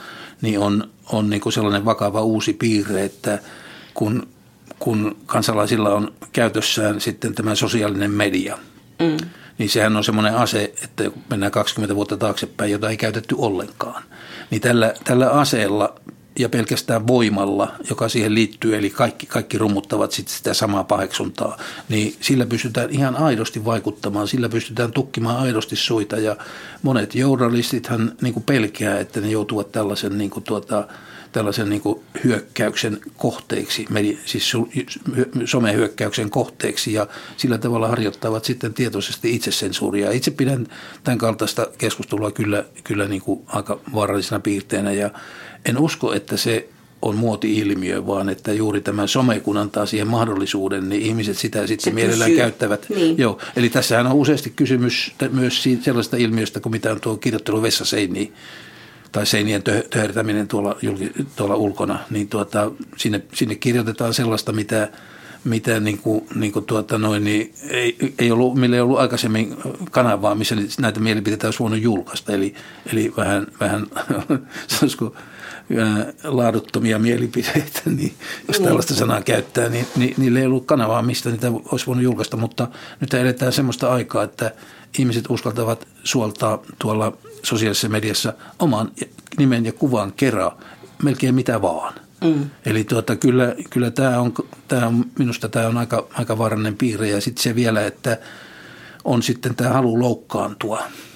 niin 0.43 0.59
on, 0.59 0.89
on 1.13 1.31
niin 1.31 1.41
kuin 1.41 1.53
sellainen 1.53 1.85
vakava 1.85 2.23
uusi 2.23 2.53
piirre, 2.53 3.05
että 3.05 3.39
kun, 3.95 4.29
kun 4.79 5.17
kansalaisilla 5.27 5.95
on 5.95 6.13
käytössään 6.33 7.01
sitten 7.01 7.35
tämä 7.35 7.55
sosiaalinen 7.55 8.11
media, 8.11 8.59
mm. 8.99 9.29
niin 9.59 9.71
sehän 9.71 9.97
on 9.97 10.05
semmoinen 10.05 10.37
ase, 10.37 10.75
että 10.85 11.05
mennään 11.31 11.53
20 11.53 11.95
vuotta 11.95 12.17
taaksepäin, 12.17 12.73
jota 12.73 12.91
ei 12.91 12.97
käytetty 12.97 13.35
ollenkaan. 13.39 14.03
Niin 14.51 14.61
tällä, 14.61 14.95
tällä 15.05 15.31
aseella 15.31 15.95
ja 16.39 16.49
pelkästään 16.49 17.07
voimalla, 17.07 17.73
joka 17.91 18.09
siihen 18.09 18.35
liittyy, 18.35 18.77
eli 18.77 18.91
kaikki, 18.91 19.27
kaikki 19.27 19.59
rummuttavat 19.59 20.13
sit 20.13 20.29
sitä 20.29 20.55
samaa 20.55 20.85
paheksuntaa, 20.85 21.59
niin 21.89 22.17
sillä 22.21 22.47
pystytään 22.47 22.91
ihan 22.91 23.17
aidosti 23.17 23.65
vaikuttamaan, 23.65 24.29
sillä 24.29 24.49
pystytään 24.49 24.93
tukkimaan 24.93 25.37
aidosti 25.37 25.77
suita 25.77 26.17
ja 26.17 26.37
monet 26.83 27.15
journalistithan 27.15 28.13
niin 28.23 28.35
kuin 28.35 28.45
pelkää, 28.45 28.99
että 28.99 29.21
ne 29.21 29.29
joutuvat 29.29 29.73
tällaisen 29.73 30.19
niin 30.19 30.31
kuin 30.31 30.45
tuota, 30.45 30.89
tällaisen 31.33 31.71
niin 31.71 31.81
kuin 31.81 32.01
hyökkäyksen 32.25 33.01
kohteeksi, 33.17 33.87
siis 34.25 34.53
somehyökkäyksen 35.45 36.31
kohteeksi 36.31 36.93
ja 36.93 37.07
sillä 37.37 37.59
tavalla 37.59 37.89
harjoittavat 37.89 38.45
sitten 38.45 38.75
tietoisesti 38.75 39.35
itsesensuuria. 39.35 40.11
Itse 40.11 40.31
pidän 40.31 40.67
tämän 41.05 41.19
kaltaista 41.19 41.67
keskustelua 41.79 42.31
kyllä, 42.31 42.65
kyllä 42.85 43.09
niin 43.09 43.23
kuin 43.23 43.41
aika 43.47 43.81
vaarallisena 43.95 44.41
piirteenä 44.41 44.93
ja 44.93 45.11
en 45.65 45.79
usko, 45.79 46.13
että 46.13 46.37
se 46.37 46.69
on 47.03 47.17
muoti-ilmiö, 47.17 48.07
vaan 48.07 48.29
että 48.29 48.53
juuri 48.53 48.81
tämä 48.81 49.07
some, 49.07 49.41
kun 49.41 49.57
antaa 49.57 49.87
siihen 49.87 50.09
mahdollisuuden, 50.09 50.89
niin 50.89 51.03
ihmiset 51.03 51.37
sitä 51.37 51.67
sitten 51.67 51.85
se 51.85 51.95
mielellään 51.95 52.31
pysyy. 52.31 52.43
käyttävät. 52.43 52.87
Niin. 52.89 53.19
Joo, 53.19 53.39
eli 53.57 53.69
tässähän 53.69 54.07
on 54.07 54.13
useasti 54.13 54.53
kysymys 54.57 55.13
myös 55.31 55.65
sellaista 55.81 56.17
ilmiöstä 56.17 56.61
kuin 56.61 56.71
mitä 56.71 56.93
on 56.93 57.01
tuo 57.01 57.17
kirjoittelu 57.17 57.63
vessaseiniin 57.63 58.33
tai 59.13 59.27
seinien 59.27 59.63
töhertäminen 59.91 60.49
tuolla, 60.49 60.77
julki, 60.83 61.13
tuolla 61.37 61.57
ulkona, 61.57 61.99
niin 62.11 62.29
tuota, 62.29 62.71
sinne, 62.97 63.23
sinne 63.35 63.55
kirjoitetaan 63.55 64.15
sellaista, 64.15 64.53
mitä, 64.53 64.89
mitä 65.45 65.81
niin 65.81 65.99
kuin, 65.99 66.27
niin 66.35 66.53
kuin 66.53 66.65
tuota 66.65 66.99
noin, 66.99 67.25
niin 67.25 67.55
ei, 67.69 67.97
ei 68.19 68.31
ollut, 68.31 68.55
millä 68.55 68.77
ei 68.77 68.83
ollut 68.83 68.99
aikaisemmin 68.99 69.57
kanavaa, 69.91 70.35
missä 70.35 70.57
näitä 70.81 71.01
mielipiteitä 71.01 71.47
olisi 71.47 71.59
voinut 71.59 71.83
julkaista. 71.83 72.33
Eli, 72.33 72.55
eli 72.93 73.13
vähän, 73.17 73.47
vähän 73.61 73.87
sanoisiko, 74.69 75.15
laaduttomia 76.25 76.99
mielipiteitä, 76.99 77.81
niin 77.97 78.15
jos 78.49 78.61
tällaista 78.61 78.95
sanaa 78.95 79.23
käyttää, 79.23 79.69
niin, 79.69 79.87
niin 79.97 80.15
niillä 80.17 80.41
ei 80.41 80.47
ollut 80.47 80.67
kanavaa, 80.67 81.03
mistä 81.03 81.31
niitä 81.31 81.53
olisi 81.73 81.87
voinut 81.87 82.05
julkaista, 82.05 82.37
mutta 82.37 82.69
nyt 83.01 83.15
eletään 83.15 83.53
semmoista 83.53 83.93
aikaa, 83.93 84.23
että 84.23 84.53
ihmiset 84.99 85.25
uskaltavat 85.29 85.89
suoltaa 86.05 86.59
tuolla 86.79 87.13
sosiaalisessa 87.43 87.89
mediassa 87.89 88.33
oman 88.59 88.93
nimen 89.39 89.67
ja 89.67 89.73
kuvan 89.73 90.13
kerran 90.13 90.53
melkein 91.03 91.35
mitä 91.35 91.63
vaan. 91.63 91.95
Mm. 92.25 92.51
Eli 92.67 92.85
tuota, 92.85 93.17
kyllä, 93.17 93.55
kyllä 93.71 93.91
tämä 93.91 94.21
on, 94.21 94.35
tämä 94.69 94.87
on, 94.87 95.05
minusta 95.19 95.49
tämä 95.49 95.67
on 95.67 95.79
aika, 95.79 96.07
aika 96.15 96.39
vaarallinen 96.39 96.77
piirre 96.77 97.09
ja 97.09 97.21
sitten 97.21 97.43
se 97.43 97.55
vielä, 97.55 97.87
että 97.87 98.19
on 99.05 99.23
sitten 99.23 99.55
tämä 99.55 99.71
halu 99.71 100.01
loukkaantua– 100.01 100.83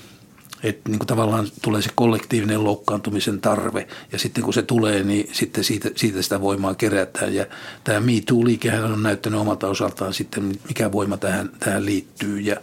että 0.62 0.88
niin 0.88 0.99
kuin 0.99 1.07
tavallaan 1.07 1.49
tulee 1.62 1.83
se 1.83 1.90
kollektiivinen 1.95 2.64
loukkaantumisen 2.64 3.40
tarve. 3.40 3.88
Ja 4.12 4.19
sitten 4.19 4.45
kun 4.45 4.54
se 4.54 4.62
tulee, 4.62 5.02
niin 5.02 5.28
sitten 5.33 5.64
siitä, 5.64 5.90
siitä 5.97 6.23
sitä 6.23 6.40
voimaa 6.40 6.75
kerätään. 6.75 7.35
Ja 7.35 7.47
tämä 7.85 8.00
Me 8.00 8.12
Too-liikehän 8.26 8.92
on 8.92 9.02
näyttänyt 9.02 9.40
omalta 9.40 9.69
osaltaan 9.69 10.14
sitten, 10.14 10.45
mikä 10.69 10.92
voima 10.92 11.16
tähän, 11.16 11.50
tähän 11.61 11.87
liittyy. 11.87 12.40
Ja, 12.40 12.57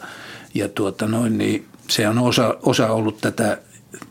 ja 0.53 0.69
tuota 0.69 1.07
noin, 1.07 1.37
niin 1.37 1.65
se 1.89 2.07
on 2.07 2.19
osa, 2.19 2.57
osa 2.61 2.91
ollut 2.91 3.21
tätä, 3.21 3.57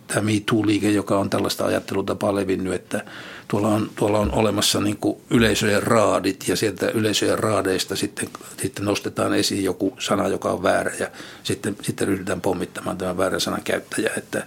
tämä 0.06 0.20
Me 0.20 0.32
Too-liike, 0.32 0.90
joka 0.90 1.18
on 1.18 1.30
tällaista 1.30 1.64
ajattelutapaa 1.64 2.34
levinnyt, 2.34 2.74
että 2.74 3.04
tuolla 3.48 3.68
on, 3.68 3.90
tuolla 3.96 4.18
on 4.18 4.32
olemassa 4.32 4.80
niin 4.80 4.96
kuin 4.96 5.20
yleisöjen 5.30 5.82
raadit 5.82 6.48
ja 6.48 6.56
sieltä 6.56 6.90
yleisöjen 6.90 7.38
raadeista 7.38 7.96
sitten, 7.96 8.28
sitten 8.62 8.84
nostetaan 8.84 9.34
esiin 9.34 9.64
joku 9.64 9.96
sana, 9.98 10.28
joka 10.28 10.50
on 10.50 10.62
väärä 10.62 10.92
ja 11.00 11.10
sitten, 11.42 11.76
sitten 11.82 12.08
ryhdytään 12.08 12.40
pommittamaan 12.40 12.98
tämän 12.98 13.18
väärän 13.18 13.40
sanan 13.40 13.62
käyttäjä. 13.62 14.10
Että, 14.16 14.46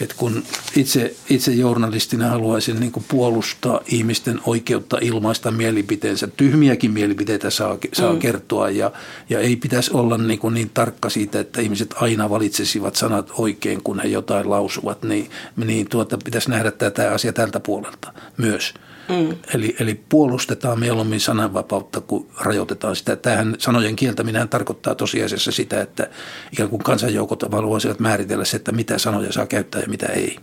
että 0.00 0.14
kun 0.18 0.42
itse, 0.76 1.14
itse 1.30 1.52
journalistina 1.52 2.28
haluaisin 2.28 2.80
niin 2.80 2.92
puolustaa 3.08 3.80
ihmisten 3.86 4.40
oikeutta 4.46 4.98
ilmaista 5.00 5.50
mielipiteensä, 5.50 6.26
tyhmiäkin 6.26 6.90
mielipiteitä 6.90 7.50
saa, 7.50 7.78
saa 7.92 8.12
mm. 8.12 8.18
kertoa 8.18 8.70
ja, 8.70 8.92
ja 9.28 9.40
ei 9.40 9.56
pitäisi 9.56 9.90
olla 9.94 10.18
niin, 10.18 10.38
kuin 10.38 10.54
niin 10.54 10.70
tarkka 10.74 11.10
siitä, 11.10 11.40
että 11.40 11.60
ihmiset 11.60 11.94
aina 12.00 12.30
valitsisivat 12.30 12.96
sanat 12.96 13.30
oikein, 13.38 13.82
kun 13.82 14.00
he 14.00 14.08
jotain 14.08 14.50
lausuvat, 14.50 15.02
niin, 15.02 15.30
niin 15.56 15.88
tuota, 15.88 16.18
pitäisi 16.24 16.50
nähdä 16.50 16.70
tätä 16.70 17.12
asia 17.12 17.32
tältä 17.32 17.60
puolelta 17.60 18.12
myös. 18.36 18.74
Mm. 19.08 19.36
Eli, 19.54 19.76
eli 19.80 20.00
puolustetaan 20.08 20.80
mieluummin 20.80 21.20
sananvapautta, 21.20 22.00
kun 22.00 22.26
rajoitetaan 22.40 22.96
sitä. 22.96 23.16
Tähän 23.16 23.56
sanojen 23.58 23.96
kieltäminen 23.96 24.48
tarkoittaa 24.48 24.94
tosiasiassa 24.94 25.52
sitä, 25.52 25.80
että 25.80 26.08
ikään 26.52 26.68
kuin 26.68 26.82
kansanjoukot 26.82 27.52
haluaisivat 27.52 28.00
määritellä 28.00 28.44
se, 28.44 28.56
että 28.56 28.72
mitä 28.72 28.98
sanoja 28.98 29.32
saa 29.32 29.46
käyttää 29.46 29.80
ja 29.80 29.88
mitä 29.88 30.06
ei. 30.06 30.36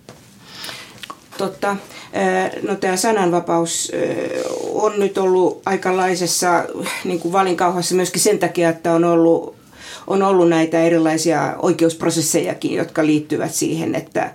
Totta. 1.38 1.76
No 2.68 2.76
tämä 2.76 2.98
sananvapaus 2.98 3.92
on 4.74 5.00
nyt 5.00 5.18
ollut 5.18 5.62
aikalaisessa 5.66 6.66
niin 7.04 7.20
kuin 7.20 7.32
valinkauhassa 7.32 7.96
myöskin 7.96 8.22
sen 8.22 8.40
takia, 8.40 8.70
että 8.70 8.92
on 8.92 9.04
ollut 9.04 9.56
on 10.08 10.24
ollut 10.24 10.50
näitä 10.50 10.80
erilaisia 10.80 11.56
oikeusprosesseja, 11.62 12.56
jotka 12.64 13.06
liittyvät 13.06 13.54
siihen, 13.54 13.96
että 13.96 14.34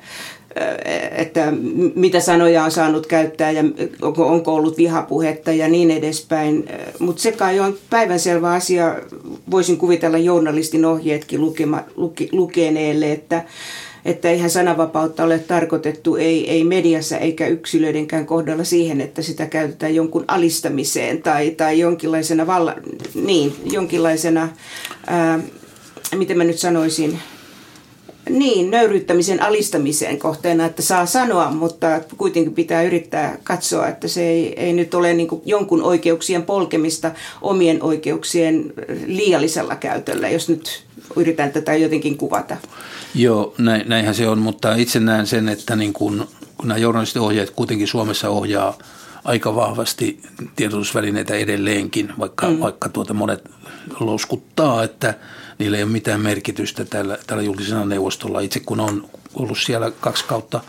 että 1.16 1.52
mitä 1.94 2.20
sanoja 2.20 2.64
on 2.64 2.70
saanut 2.70 3.06
käyttää 3.06 3.50
ja 3.50 3.64
onko, 4.02 4.54
ollut 4.54 4.76
vihapuhetta 4.76 5.52
ja 5.52 5.68
niin 5.68 5.90
edespäin. 5.90 6.68
Mutta 6.98 7.22
se 7.22 7.32
kai 7.32 7.60
on 7.60 7.78
päivänselvä 7.90 8.52
asia, 8.52 8.96
voisin 9.50 9.76
kuvitella 9.76 10.18
journalistin 10.18 10.84
ohjeetkin 10.84 11.40
lukema, 11.40 11.82
luki, 11.96 12.28
lukeneelle, 12.32 13.12
että, 13.12 13.44
että 14.04 14.30
eihän 14.30 14.50
sananvapautta 14.50 15.24
ole 15.24 15.38
tarkoitettu 15.38 16.16
ei, 16.16 16.50
ei 16.50 16.64
mediassa 16.64 17.18
eikä 17.18 17.46
yksilöidenkään 17.46 18.26
kohdalla 18.26 18.64
siihen, 18.64 19.00
että 19.00 19.22
sitä 19.22 19.46
käytetään 19.46 19.94
jonkun 19.94 20.24
alistamiseen 20.28 21.22
tai, 21.22 21.50
tai 21.50 21.78
jonkinlaisena, 21.78 22.46
valla, 22.46 22.74
niin, 23.14 23.54
jonkinlaisena 23.64 24.48
ää, 25.06 25.40
miten 26.14 26.38
mä 26.38 26.44
nyt 26.44 26.58
sanoisin, 26.58 27.18
niin, 28.38 28.70
nöyryyttämisen 28.70 29.42
alistamisen 29.42 30.18
kohteena, 30.18 30.64
että 30.64 30.82
saa 30.82 31.06
sanoa, 31.06 31.50
mutta 31.50 32.00
kuitenkin 32.16 32.54
pitää 32.54 32.82
yrittää 32.82 33.38
katsoa, 33.44 33.88
että 33.88 34.08
se 34.08 34.28
ei, 34.28 34.60
ei 34.60 34.72
nyt 34.72 34.94
ole 34.94 35.14
niin 35.14 35.28
jonkun 35.44 35.82
oikeuksien 35.82 36.42
polkemista 36.42 37.10
omien 37.42 37.82
oikeuksien 37.82 38.72
liiallisella 39.06 39.76
käytöllä, 39.76 40.28
jos 40.28 40.48
nyt 40.48 40.84
yritän 41.16 41.52
tätä 41.52 41.74
jotenkin 41.74 42.16
kuvata. 42.16 42.56
Joo, 43.14 43.54
näin, 43.58 43.88
näinhän 43.88 44.14
se 44.14 44.28
on, 44.28 44.38
mutta 44.38 44.74
itse 44.74 45.00
näen 45.00 45.26
sen, 45.26 45.48
että 45.48 45.76
niin 45.76 45.92
kun, 45.92 46.28
kun 46.56 46.68
nämä 46.68 46.78
journalistiohjeet 46.78 47.50
kuitenkin 47.50 47.88
Suomessa 47.88 48.28
ohjaa 48.28 48.78
aika 49.24 49.54
vahvasti 49.54 50.20
tiedotusvälineitä 50.56 51.34
edelleenkin, 51.34 52.12
vaikka, 52.18 52.50
mm. 52.50 52.60
vaikka 52.60 52.88
tuota 52.88 53.14
monet 53.14 53.50
louskuttaa, 54.00 54.84
että 54.84 55.14
niillä 55.58 55.76
ei 55.76 55.82
ole 55.82 55.92
mitään 55.92 56.20
merkitystä 56.20 56.84
tällä, 56.84 57.18
tällä 57.26 57.42
julkisena 57.42 57.84
neuvostolla. 57.84 58.40
Itse 58.40 58.60
kun 58.60 58.80
on 58.80 59.08
ollut 59.34 59.58
siellä 59.58 59.90
kaksi 59.90 60.24
kautta 60.24 60.60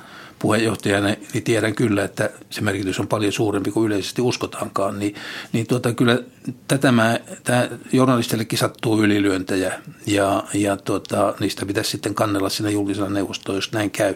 puheenjohtajana, 0.42 1.08
niin 1.34 1.44
tiedän 1.44 1.76
kyllä, 1.76 2.04
että 2.04 2.30
se 2.50 2.62
merkitys 2.62 3.00
on 3.00 3.08
paljon 3.08 3.34
suurempi 3.34 3.72
kuin 3.72 3.86
yleisesti 3.86 4.22
uskotaankaan. 4.22 5.00
Niin, 5.00 5.16
niin 5.54 5.68
tuota, 5.68 5.94
kyllä 5.94 6.20
tätä 6.68 6.92
mä, 6.92 7.20
tämä 7.44 7.70
journalistillekin 7.94 8.60
sattuu 8.60 9.04
ylilyöntejä 9.04 9.74
ja, 10.06 10.44
ja 10.54 10.78
tuota, 10.78 11.34
niistä 11.40 11.66
pitäisi 11.66 11.90
sitten 11.90 12.16
kannella 12.16 12.50
siinä 12.50 12.70
julkisella 12.70 13.10
neuvostolla, 13.10 13.58
jos 13.58 13.72
näin 13.72 13.92
käy. 13.92 14.16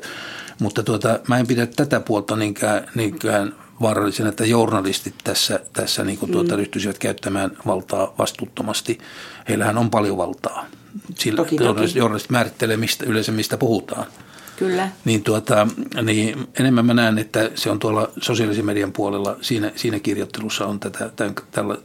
Mutta 0.60 0.84
tuota, 0.84 1.20
mä 1.28 1.38
en 1.38 1.48
pidä 1.48 1.66
tätä 1.66 2.00
puolta 2.00 2.36
niinkään, 2.36 2.90
niinkään 2.96 3.56
vaarallisena, 3.82 4.30
että 4.30 4.46
journalistit 4.46 5.16
tässä, 5.24 5.60
tässä 5.74 6.04
niin 6.04 6.18
kuin 6.18 6.32
tuota, 6.32 6.54
mm. 6.54 6.58
ryhtyisivät 6.58 6.98
käyttämään 6.98 7.58
valtaa 7.66 8.14
vastuuttomasti. 8.18 8.98
Heillähän 9.50 9.78
on 9.78 9.90
paljon 9.90 10.18
valtaa. 10.18 10.66
Sillä 11.16 11.38
toki, 11.38 11.58
toki. 11.58 11.92
journalistit 11.96 12.32
määrittelee 12.32 12.78
mistä, 12.78 13.06
yleensä, 13.06 13.32
mistä 13.32 13.58
puhutaan. 13.58 14.06
Kyllä. 14.58 14.90
Niin, 15.06 15.24
tuota, 15.24 15.68
niin 16.02 16.48
enemmän 16.60 16.86
mä 16.86 16.94
näen, 16.94 17.18
että 17.18 17.52
se 17.56 17.70
on 17.70 17.80
tuolla 17.80 18.10
sosiaalisen 18.22 18.66
median 18.66 18.92
puolella, 18.92 19.38
siinä, 19.42 19.72
siinä 19.76 20.00
kirjoittelussa 20.00 20.66
on 20.66 20.80
tätä, 20.80 21.10
tämän, 21.16 21.36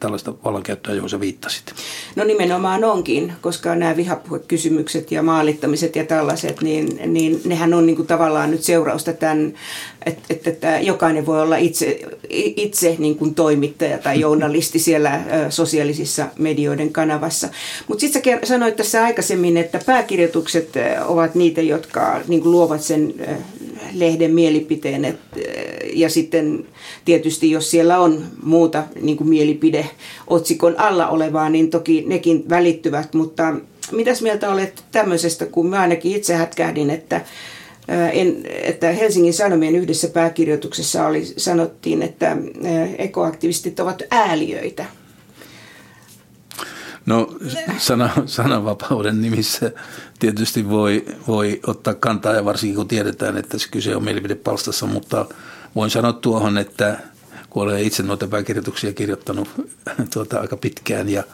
tällaista 0.00 0.34
vallankäyttöä, 0.44 0.94
johon 0.94 1.10
sä 1.10 1.20
viittasit. 1.20 1.74
No 2.16 2.24
nimenomaan 2.24 2.84
onkin, 2.84 3.32
koska 3.40 3.74
nämä 3.74 3.96
vihapuhekysymykset 3.96 5.12
ja 5.12 5.22
maalittamiset 5.22 5.96
ja 5.96 6.04
tällaiset, 6.04 6.60
niin, 6.60 7.12
niin 7.12 7.40
nehän 7.44 7.74
on 7.74 7.86
niin 7.86 7.96
kuin 7.96 8.08
tavallaan 8.08 8.50
nyt 8.50 8.62
seurausta 8.62 9.12
tämän, 9.12 9.54
että, 10.06 10.50
että, 10.50 10.80
jokainen 10.80 11.26
voi 11.26 11.42
olla 11.42 11.56
itse, 11.56 12.00
itse 12.30 12.96
niin 12.98 13.16
kuin 13.16 13.34
toimittaja 13.34 13.98
tai 13.98 14.20
journalisti 14.20 14.78
siellä 14.78 15.20
sosiaalisissa 15.48 16.26
medioiden 16.38 16.92
kanavassa. 16.92 17.48
Mutta 17.88 18.00
sitten 18.00 18.22
sä 18.40 18.46
sanoit 18.46 18.76
tässä 18.76 19.04
aikaisemmin, 19.04 19.56
että 19.56 19.80
pääkirjoitukset 19.86 20.68
ovat 21.06 21.34
niitä, 21.34 21.60
jotka 21.60 22.20
niin 22.28 22.42
kuin 22.42 22.52
luovat 22.52 22.82
sen 22.82 23.14
lehden 23.92 24.34
mielipiteen. 24.34 25.04
Et, 25.04 25.18
ja 25.92 26.10
sitten 26.10 26.66
tietysti 27.04 27.50
jos 27.50 27.70
siellä 27.70 28.00
on 28.00 28.24
muuta 28.42 28.84
niin 29.00 29.16
kuin 29.16 29.28
mielipide 29.28 29.90
otsikon 30.26 30.74
alla 30.78 31.08
olevaa, 31.08 31.50
niin 31.50 31.70
toki 31.70 32.04
nekin 32.06 32.44
välittyvät. 32.48 33.14
Mutta 33.14 33.54
mitäs 33.92 34.22
mieltä 34.22 34.50
olet 34.50 34.84
tämmöisestä, 34.92 35.46
kun 35.46 35.66
mä 35.66 35.80
ainakin 35.80 36.16
itse 36.16 36.34
hätkähdin, 36.34 36.90
että 36.90 37.20
en, 38.12 38.36
että 38.46 38.92
Helsingin 38.92 39.34
Sanomien 39.34 39.76
yhdessä 39.76 40.08
pääkirjoituksessa 40.08 41.06
oli, 41.06 41.26
sanottiin, 41.36 42.02
että 42.02 42.36
ekoaktivistit 42.98 43.80
ovat 43.80 44.02
ääliöitä. 44.10 44.84
No 47.06 47.36
sana, 47.78 48.10
sananvapauden 48.26 49.20
nimissä 49.20 49.72
tietysti 50.18 50.68
voi, 50.68 51.04
voi 51.28 51.60
ottaa 51.66 51.94
kantaa 51.94 52.34
ja 52.34 52.44
varsinkin 52.44 52.76
kun 52.76 52.88
tiedetään, 52.88 53.36
että 53.36 53.58
se 53.58 53.68
kyse 53.70 53.96
on 53.96 54.04
mielipidepalstassa, 54.04 54.86
mutta 54.86 55.26
voin 55.76 55.90
sanoa 55.90 56.12
tuohon, 56.12 56.58
että 56.58 56.98
kun 57.50 57.62
olen 57.62 57.82
itse 57.82 58.02
noita 58.02 58.26
pääkirjoituksia 58.26 58.92
kirjoittanut 58.92 59.48
tuota, 60.14 60.40
aika 60.40 60.56
pitkään 60.56 61.08
ja, 61.08 61.24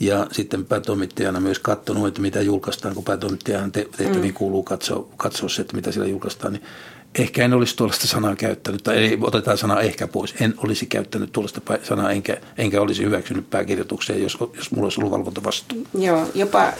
ja 0.00 0.26
sitten 0.32 0.64
päätoimittajana 0.64 1.40
myös 1.40 1.58
katsonut, 1.58 2.08
että 2.08 2.20
mitä 2.20 2.40
julkaistaan, 2.42 2.94
kun 2.94 3.04
päätoimittajan 3.04 3.72
tehtäviin 3.72 4.24
mm. 4.24 4.34
kuuluu 4.34 4.62
katsoa, 4.62 5.08
katsoa 5.16 5.48
se, 5.48 5.62
että 5.62 5.76
mitä 5.76 5.92
siellä 5.92 6.10
julkaistaan, 6.10 6.52
niin 6.52 6.62
ehkä 7.18 7.44
en 7.44 7.54
olisi 7.54 7.76
tuollaista 7.76 8.06
sanaa 8.06 8.36
käyttänyt, 8.36 8.82
tai 8.82 8.96
ei, 8.96 9.18
otetaan 9.20 9.58
sana 9.58 9.80
ehkä 9.80 10.06
pois, 10.06 10.34
en 10.40 10.54
olisi 10.58 10.86
käyttänyt 10.86 11.32
tuollaista 11.32 11.60
sanaa, 11.82 12.10
enkä, 12.10 12.36
enkä 12.58 12.80
olisi 12.80 13.04
hyväksynyt 13.04 13.50
pääkirjoitukseen, 13.50 14.22
jos, 14.22 14.38
jos 14.56 14.70
mulla 14.70 14.86
olisi 14.86 15.00
ollut 15.00 15.12
valvontavastuu. 15.12 15.86
Joo, 15.98 16.26
jopa 16.34 16.72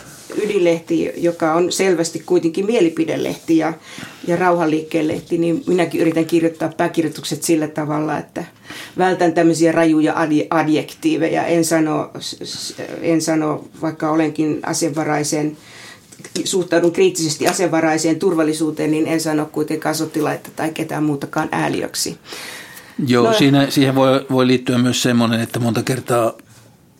ydinlehti, 0.42 1.12
joka 1.16 1.54
on 1.54 1.72
selvästi 1.72 2.22
kuitenkin 2.26 2.66
mielipidelehti 2.66 3.56
ja, 3.56 3.72
ja 4.26 4.36
rauhanliikkeen 4.36 5.08
lehti, 5.08 5.38
niin 5.38 5.62
minäkin 5.66 6.00
yritän 6.00 6.24
kirjoittaa 6.26 6.72
pääkirjoitukset 6.76 7.42
sillä 7.42 7.68
tavalla, 7.68 8.18
että 8.18 8.44
vältän 8.98 9.32
tämmöisiä 9.32 9.72
rajuja 9.72 10.14
adjektiiveja. 10.50 11.46
En 11.46 11.64
sano, 11.64 12.10
en 13.02 13.22
sano 13.22 13.64
vaikka 13.82 14.10
olenkin 14.10 14.60
asevaraisen 14.62 15.56
suhtaudun 16.44 16.92
kriittisesti 16.92 17.48
asevaraiseen 17.48 18.18
turvallisuuteen, 18.18 18.90
niin 18.90 19.06
en 19.06 19.20
sano 19.20 19.46
kuitenkaan 19.46 19.94
sotilaita 19.94 20.50
tai 20.56 20.70
ketään 20.70 21.02
muutakaan 21.02 21.48
ääliöksi. 21.52 22.18
Joo, 23.06 23.26
no, 23.26 23.32
siinä, 23.32 23.70
siihen 23.70 23.94
voi, 23.94 24.26
voi 24.30 24.46
liittyä 24.46 24.78
myös 24.78 25.02
semmoinen, 25.02 25.40
että 25.40 25.58
monta 25.58 25.82
kertaa 25.82 26.32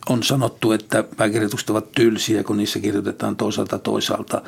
on 0.09 0.23
sanottu, 0.23 0.71
että 0.71 1.03
pääkirjoitukset 1.17 1.69
ovat 1.69 1.91
tylsiä, 1.91 2.43
kun 2.43 2.57
niissä 2.57 2.79
kirjoitetaan 2.79 3.35
toisaalta 3.35 3.79
toisaalta. 3.79 4.41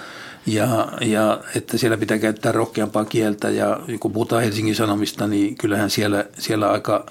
Ja, 0.46 0.88
ja 1.02 1.42
että 1.56 1.78
siellä 1.78 1.98
pitää 1.98 2.18
käyttää 2.18 2.52
rohkeampaa 2.52 3.06
kieltä. 3.06 3.50
Ja 3.50 3.80
kun 4.00 4.12
puhutaan 4.12 4.44
Helsingin 4.44 4.76
Sanomista, 4.76 5.28
niin 5.28 5.56
kyllähän 5.56 5.90
siellä, 5.90 6.26
siellä 6.38 6.70
aika, 6.70 7.06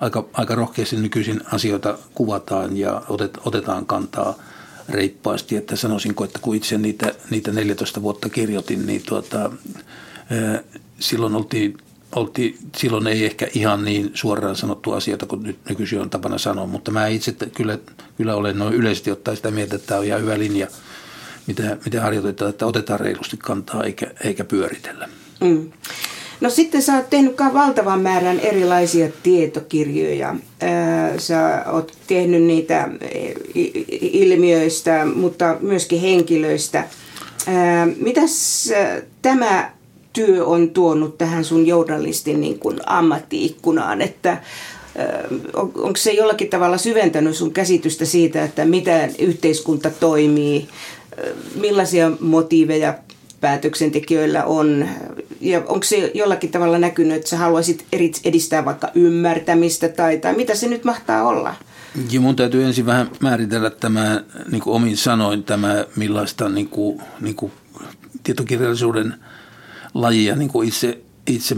aika, 0.00 0.24
aika 0.32 0.54
rohkeasti 0.54 0.96
nykyisin 0.96 1.40
asioita 1.52 1.98
kuvataan 2.14 2.76
ja 2.76 3.02
otet, 3.08 3.38
otetaan 3.44 3.86
kantaa– 3.86 4.34
reippaasti, 4.88 5.56
että 5.56 5.76
sanoisinko, 5.76 6.24
että 6.24 6.38
kun 6.42 6.56
itse 6.56 6.78
niitä, 6.78 7.14
niitä 7.30 7.52
14 7.52 8.02
vuotta 8.02 8.28
kirjoitin, 8.28 8.86
niin 8.86 9.02
tuota, 9.06 9.50
silloin 11.00 11.34
oltiin 11.34 11.78
oltiin, 12.16 12.58
silloin 12.76 13.06
ei 13.06 13.24
ehkä 13.24 13.48
ihan 13.54 13.84
niin 13.84 14.10
suoraan 14.14 14.56
sanottu 14.56 14.92
asioita 14.92 15.26
kuin 15.26 15.42
nyt 15.42 15.58
nykyisin 15.68 16.00
on 16.00 16.10
tapana 16.10 16.38
sanoa, 16.38 16.66
mutta 16.66 16.90
mä 16.90 17.06
itse 17.06 17.34
kyllä, 17.54 17.78
kyllä 18.16 18.34
olen 18.34 18.58
noin 18.58 18.74
yleisesti 18.74 19.10
ottaa 19.10 19.34
sitä 19.34 19.50
mieltä, 19.50 19.76
että 19.76 19.86
tämä 19.86 20.00
on 20.00 20.06
ihan 20.06 20.20
hyvä 20.20 20.38
linja, 20.38 20.66
mitä, 21.46 21.76
mitä 21.84 22.00
harjoitetaan, 22.00 22.50
että 22.50 22.66
otetaan 22.66 23.00
reilusti 23.00 23.36
kantaa 23.36 23.84
eikä, 23.84 24.06
eikä 24.24 24.44
pyöritellä. 24.44 25.08
Mm. 25.40 25.72
No 26.42 26.50
sitten 26.50 26.82
sä 26.82 26.96
oot 26.96 27.10
tehnyt 27.10 27.36
valtavan 27.54 28.00
määrän 28.00 28.40
erilaisia 28.40 29.08
tietokirjoja. 29.22 30.34
Sä 31.18 31.64
oot 31.72 31.92
tehnyt 32.06 32.42
niitä 32.42 32.88
ilmiöistä, 34.00 35.06
mutta 35.14 35.56
myöskin 35.60 36.00
henkilöistä. 36.00 36.84
Mitäs 37.96 38.68
tämä 39.22 39.70
työ 40.12 40.44
on 40.46 40.70
tuonut 40.70 41.18
tähän 41.18 41.44
sun 41.44 41.66
journalistin 41.66 42.40
niin 42.40 42.58
kuin 42.58 42.78
ammattiikkunaan, 42.86 44.02
että 44.02 44.42
onko 45.74 45.96
se 45.96 46.12
jollakin 46.12 46.48
tavalla 46.48 46.78
syventänyt 46.78 47.36
sun 47.36 47.52
käsitystä 47.52 48.04
siitä, 48.04 48.44
että 48.44 48.64
miten 48.64 49.14
yhteiskunta 49.18 49.90
toimii, 49.90 50.68
millaisia 51.60 52.10
motiiveja 52.20 52.94
päätöksentekijöillä 53.42 54.44
on. 54.44 54.88
Ja 55.40 55.58
onko 55.58 55.82
se 55.82 56.10
jollakin 56.14 56.50
tavalla 56.50 56.78
näkynyt, 56.78 57.16
että 57.16 57.28
sä 57.28 57.38
haluaisit 57.38 57.86
edistää 58.24 58.64
vaikka 58.64 58.90
ymmärtämistä 58.94 59.88
tai, 59.88 60.18
tai 60.18 60.34
mitä 60.36 60.54
se 60.54 60.68
nyt 60.68 60.84
mahtaa 60.84 61.22
olla? 61.28 61.54
Ja 62.10 62.20
mun 62.20 62.36
täytyy 62.36 62.64
ensin 62.64 62.86
vähän 62.86 63.10
määritellä 63.20 63.70
tämä 63.70 64.24
niin 64.50 64.62
kuin 64.62 64.76
omin 64.76 64.96
sanoin, 64.96 65.44
tämä 65.44 65.84
millaista 65.96 66.48
niin 66.48 66.68
kuin, 66.68 67.02
niin 67.20 67.36
kuin 67.36 67.52
tietokirjallisuuden 68.22 69.14
lajia 69.94 70.36
niin 70.36 70.48
kuin 70.48 70.68
itse, 70.68 71.00
itse 71.26 71.56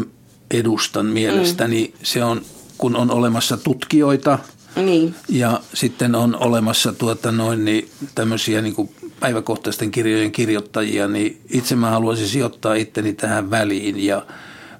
edustan 0.50 1.06
mielestäni. 1.06 1.86
Mm. 1.86 1.98
Se 2.02 2.24
on, 2.24 2.42
kun 2.78 2.96
on 2.96 3.10
olemassa 3.10 3.56
tutkijoita 3.56 4.38
niin. 4.76 5.14
ja 5.28 5.60
sitten 5.74 6.14
on 6.14 6.36
olemassa 6.36 6.92
tuota 6.92 7.32
noin, 7.32 7.64
niin 7.64 7.88
tämmöisiä 8.14 8.62
niin 8.62 8.74
kuin 8.74 8.90
päiväkohtaisten 9.20 9.90
kirjojen 9.90 10.32
kirjoittajia, 10.32 11.08
niin 11.08 11.40
itse 11.50 11.76
mä 11.76 11.90
haluaisin 11.90 12.28
sijoittaa 12.28 12.74
itteni 12.74 13.12
tähän 13.12 13.50
väliin. 13.50 14.04
Ja 14.04 14.26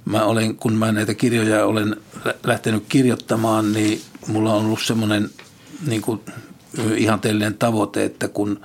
mä 0.04 0.24
olen, 0.24 0.56
kun 0.56 0.72
mä 0.72 0.92
näitä 0.92 1.14
kirjoja 1.14 1.66
olen 1.66 1.96
lähtenyt 2.44 2.84
kirjoittamaan, 2.88 3.72
niin 3.72 4.00
mulla 4.26 4.54
on 4.54 4.64
ollut 4.64 4.82
semmoinen 4.82 5.30
niin 5.86 6.02
ihanteellinen 6.96 7.54
tavoite, 7.54 8.04
että 8.04 8.28
kun 8.28 8.60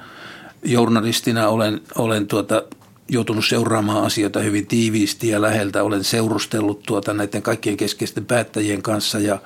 journalistina 0.63 1.47
olen, 1.47 1.81
olen 1.95 2.27
tuota, 2.27 2.63
joutunut 3.09 3.45
seuraamaan 3.45 4.05
asioita 4.05 4.39
hyvin 4.39 4.67
tiiviisti 4.67 5.27
ja 5.27 5.41
läheltä, 5.41 5.83
olen 5.83 6.03
seurustellut 6.03 6.83
tuota 6.83 7.13
näiden 7.13 7.41
kaikkien 7.41 7.77
keskeisten 7.77 8.25
päättäjien 8.25 8.81
kanssa 8.81 9.19
ja 9.19 9.39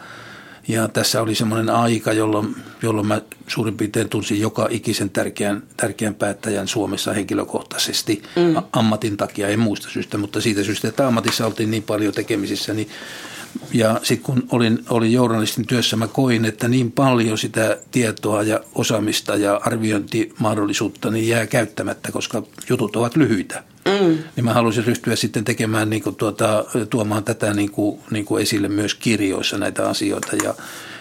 Ja 0.67 0.87
tässä 0.87 1.21
oli 1.21 1.35
semmoinen 1.35 1.69
aika, 1.69 2.13
jolloin, 2.13 2.55
jolloin 2.81 3.07
mä 3.07 3.21
suurin 3.47 3.77
piirtein 3.77 4.09
tunsin 4.09 4.39
joka 4.41 4.67
ikisen 4.69 5.09
tärkeän, 5.09 5.63
tärkeän 5.77 6.15
päättäjän 6.15 6.67
Suomessa 6.67 7.13
henkilökohtaisesti 7.13 8.23
mm. 8.35 8.63
ammatin 8.73 9.17
takia, 9.17 9.47
en 9.47 9.59
muista 9.59 9.89
syystä, 9.89 10.17
mutta 10.17 10.41
siitä 10.41 10.63
syystä, 10.63 10.87
että 10.87 11.07
ammatissa 11.07 11.45
oltiin 11.45 11.71
niin 11.71 11.83
paljon 11.83 12.13
tekemisissä, 12.13 12.73
niin 12.73 12.89
ja 13.73 13.99
sitten 14.03 14.25
kun 14.25 14.43
olin, 14.51 14.79
olin 14.89 15.13
journalistin 15.13 15.67
työssä, 15.67 15.95
mä 15.95 16.07
koin, 16.07 16.45
että 16.45 16.67
niin 16.67 16.91
paljon 16.91 17.37
sitä 17.37 17.77
tietoa 17.91 18.43
ja 18.43 18.59
osaamista 18.75 19.35
ja 19.35 19.61
arviointimahdollisuutta 19.65 21.11
niin 21.11 21.27
jää 21.27 21.47
käyttämättä, 21.47 22.11
koska 22.11 22.43
jutut 22.69 22.95
ovat 22.95 23.15
lyhyitä. 23.15 23.63
Mm. 23.85 24.17
Niin 24.35 24.45
mä 24.45 24.53
halusin 24.53 24.85
ryhtyä 24.85 25.15
sitten 25.15 25.43
tekemään, 25.43 25.89
niin 25.89 26.03
kuin 26.03 26.15
tuota, 26.15 26.65
tuomaan 26.89 27.23
tätä 27.23 27.53
niin 27.53 27.71
kuin, 27.71 27.99
niin 28.11 28.25
kuin 28.25 28.41
esille 28.41 28.67
myös 28.67 28.95
kirjoissa 28.95 29.57
näitä 29.57 29.89
asioita. 29.89 30.35
Ja 30.43 30.55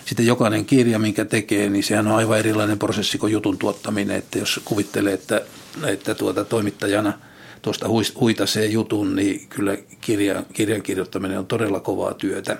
sitten 0.04 0.26
jokainen 0.26 0.64
kirja, 0.64 0.98
minkä 0.98 1.24
tekee, 1.24 1.68
niin 1.68 1.84
sehän 1.84 2.06
on 2.06 2.16
aivan 2.16 2.38
erilainen 2.38 2.78
prosessi 2.78 3.18
kuin 3.18 3.32
jutun 3.32 3.58
tuottaminen. 3.58 4.16
Että 4.16 4.38
jos 4.38 4.60
kuvittelee, 4.64 5.12
että, 5.12 5.40
että 5.86 6.14
tuota, 6.14 6.44
toimittajana– 6.44 7.12
tuosta 7.62 7.87
huitasee 8.20 8.66
jutun, 8.66 9.16
niin 9.16 9.48
kyllä 9.48 9.77
kirjan, 10.01 10.46
kirjan 10.53 10.83
kirjoittaminen 10.83 11.38
on 11.38 11.46
todella 11.46 11.81
kovaa 11.81 12.14
työtä. 12.14 12.57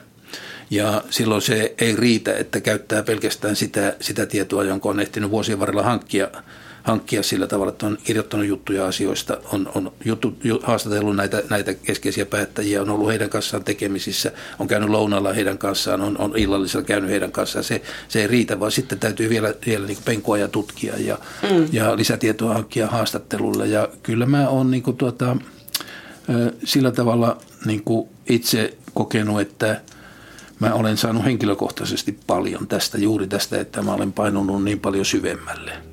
Ja 0.71 1.03
silloin 1.11 1.43
se 1.43 1.75
ei 1.79 1.97
riitä, 1.97 2.35
että 2.37 2.61
käyttää 2.61 3.03
pelkästään 3.03 3.57
sitä, 3.57 3.97
sitä 4.01 4.27
tietoa, 4.27 4.65
jonka 4.65 4.89
on 4.89 5.01
ehtinyt 5.01 5.31
vuosien 5.31 5.61
varrella 5.61 5.83
hankkia 5.83 6.29
hankkia 6.83 7.23
sillä 7.23 7.47
tavalla, 7.47 7.73
että 7.73 7.87
on 7.87 7.99
kirjoittanut 8.05 8.47
juttuja 8.47 8.87
asioista, 8.87 9.39
on, 9.53 9.71
on 9.75 9.93
juttu, 10.05 10.35
haastatellut 10.63 11.17
näitä, 11.17 11.43
näitä 11.51 11.75
keskeisiä 11.75 12.27
päättäjiä, 12.27 12.83
on 12.83 12.91
ollut 12.91 13.09
heidän 13.09 13.31
kanssaan 13.31 13.65
tekemisissä, 13.65 14.33
on 14.59 14.69
käynyt 14.69 14.89
lounalla 14.89 15.33
heidän 15.33 15.59
kanssaan, 15.59 16.01
on, 16.01 16.19
on 16.19 16.37
illallisella 16.37 16.87
käynyt 16.87 17.11
heidän 17.11 17.33
kanssaan. 17.33 17.65
Se, 17.65 17.83
se 18.09 18.21
ei 18.21 18.27
riitä, 18.27 18.61
vaan 18.61 18.73
sitten 18.73 18.99
täytyy 18.99 19.29
vielä, 19.29 19.55
vielä 19.67 19.87
niin 19.87 19.99
penkua 20.05 20.39
ja 20.39 20.49
tutkia 20.49 20.95
ja, 20.99 21.19
mm. 21.43 21.69
ja 21.73 21.97
lisätietoa 21.97 22.55
hankkia 22.55 22.87
haastattelulle. 22.87 23.67
Ja 23.67 23.89
kyllä 24.03 24.27
mä 24.27 24.49
oon 24.49 24.71
niin 24.71 24.83
kuin 24.83 24.97
tuota, 24.97 25.37
sillä 26.65 26.91
tavalla 26.91 27.39
niin 27.65 27.85
kuin 27.85 28.09
itse 28.29 28.77
kokenut, 28.95 29.41
että 29.41 29.81
mä 30.61 30.75
olen 30.75 30.97
saanut 30.97 31.25
henkilökohtaisesti 31.25 32.19
paljon 32.27 32.67
tästä, 32.67 32.99
juuri 32.99 33.27
tästä, 33.27 33.61
että 33.61 33.83
mä 33.83 33.95
olen 33.95 34.13
painunut 34.13 34.65
niin 34.65 34.81
paljon 34.81 35.05
syvemmälle. 35.05 35.92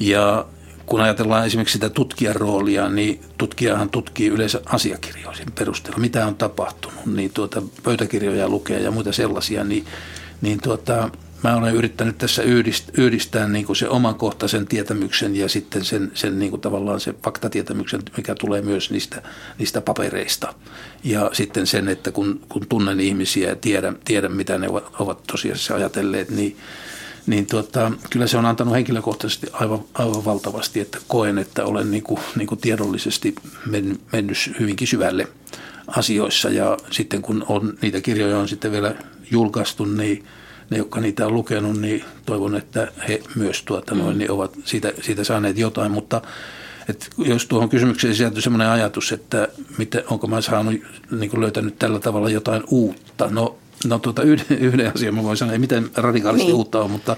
Ja 0.00 0.46
kun 0.86 1.00
ajatellaan 1.00 1.46
esimerkiksi 1.46 1.72
sitä 1.72 1.90
tutkijan 1.90 2.36
roolia, 2.36 2.88
niin 2.88 3.20
tutkijahan 3.38 3.90
tutkii 3.90 4.28
yleensä 4.28 4.60
asiakirjoisin 4.66 5.52
perusteella, 5.52 5.98
mitä 5.98 6.26
on 6.26 6.34
tapahtunut, 6.34 7.06
niin 7.06 7.30
tuota, 7.34 7.62
pöytäkirjoja 7.82 8.48
lukee 8.48 8.80
ja 8.80 8.90
muita 8.90 9.12
sellaisia, 9.12 9.64
niin, 9.64 9.86
niin 10.40 10.60
tuota, 10.62 11.10
mä 11.44 11.56
olen 11.56 11.74
yrittänyt 11.74 12.18
tässä 12.18 12.42
yhdistää, 12.42 12.94
yhdistää 12.98 13.48
niin 13.48 13.66
kuin 13.66 13.76
se 13.76 13.88
omankohtaisen 13.88 14.66
tietämyksen 14.66 15.36
ja 15.36 15.48
sitten 15.48 15.84
sen, 15.84 16.10
sen 16.14 16.38
niin 16.38 16.50
kuin 16.50 16.60
tavallaan 16.60 17.00
se 17.00 17.14
faktatietämyksen, 17.24 18.02
mikä 18.16 18.34
tulee 18.34 18.62
myös 18.62 18.90
niistä, 18.90 19.22
niistä 19.58 19.80
papereista. 19.80 20.54
Ja 21.04 21.30
sitten 21.32 21.66
sen, 21.66 21.88
että 21.88 22.12
kun, 22.12 22.40
kun 22.48 22.66
tunnen 22.68 23.00
ihmisiä 23.00 23.48
ja 23.48 23.56
tiedän, 23.56 23.96
tiedän 24.04 24.32
mitä 24.32 24.58
ne 24.58 24.68
ovat 24.98 25.22
tosiasiassa 25.26 25.74
ajatelleet, 25.74 26.30
niin 26.30 26.56
niin 27.28 27.46
tuota, 27.46 27.92
kyllä 28.10 28.26
se 28.26 28.36
on 28.36 28.46
antanut 28.46 28.74
henkilökohtaisesti 28.74 29.46
aivan, 29.52 29.80
aivan 29.94 30.24
valtavasti, 30.24 30.80
että 30.80 30.98
koen, 31.08 31.38
että 31.38 31.64
olen 31.64 31.90
niin 31.90 32.02
kuin, 32.02 32.20
niin 32.36 32.46
kuin 32.46 32.60
tiedollisesti 32.60 33.34
mennyt, 33.66 34.00
mennyt 34.12 34.36
hyvinkin 34.60 34.88
syvälle 34.88 35.28
asioissa. 35.86 36.50
Ja 36.50 36.76
sitten 36.90 37.22
kun 37.22 37.44
on, 37.48 37.78
niitä 37.82 38.00
kirjoja 38.00 38.38
on 38.38 38.48
sitten 38.48 38.72
vielä 38.72 38.94
julkaistu, 39.30 39.84
niin 39.84 40.24
ne, 40.70 40.78
jotka 40.78 41.00
niitä 41.00 41.26
on 41.26 41.34
lukenut, 41.34 41.80
niin 41.80 42.04
toivon, 42.26 42.56
että 42.56 42.92
he 43.08 43.22
myös 43.34 43.62
tuota, 43.62 43.94
noin, 43.94 44.18
niin 44.18 44.30
ovat 44.30 44.52
siitä, 44.64 44.92
siitä 45.00 45.24
saaneet 45.24 45.58
jotain, 45.58 45.92
mutta 45.92 46.22
että 46.88 47.06
jos 47.18 47.46
tuohon 47.46 47.68
kysymykseen 47.68 48.14
sisältyy 48.14 48.42
sellainen 48.42 48.68
ajatus, 48.68 49.12
että 49.12 49.48
miten, 49.78 50.02
onko 50.10 50.26
mä 50.26 50.40
saanut, 50.40 50.74
niin 51.10 51.30
kuin 51.30 51.40
löytänyt 51.40 51.78
tällä 51.78 52.00
tavalla 52.00 52.30
jotain 52.30 52.62
uutta, 52.70 53.28
no 53.30 53.58
No 53.86 53.98
tuota, 53.98 54.22
yhden, 54.22 54.58
yhden 54.58 54.92
asian 54.94 55.14
mä 55.14 55.22
voin 55.22 55.36
sanoa, 55.36 55.52
ei 55.52 55.58
miten 55.58 55.90
radikaalisti 55.96 56.46
niin. 56.46 56.56
uutta 56.56 56.80
on, 56.80 56.90
mutta 56.90 57.16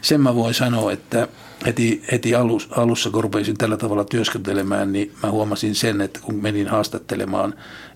sen 0.00 0.20
mä 0.20 0.34
voin 0.34 0.54
sanoa, 0.54 0.92
että 0.92 1.28
heti, 1.66 2.02
heti 2.12 2.34
alus, 2.34 2.68
alussa 2.70 3.10
kun 3.10 3.22
rupesin 3.22 3.56
tällä 3.56 3.76
tavalla 3.76 4.04
työskentelemään, 4.04 4.92
niin 4.92 5.12
mä 5.22 5.30
huomasin 5.30 5.74
sen, 5.74 6.00
että 6.00 6.20
kun 6.22 6.42
menin 6.42 6.68
haastattelemaan 6.68 7.54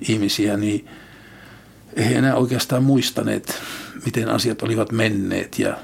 ihmisiä, 0.09 0.57
niin 0.57 0.89
ei 1.97 2.15
enää 2.15 2.35
oikeastaan 2.35 2.83
muistaneet, 2.83 3.63
miten 4.05 4.29
asiat 4.29 4.63
olivat 4.63 4.93
menneet. 4.93 5.59
Ja 5.59 5.77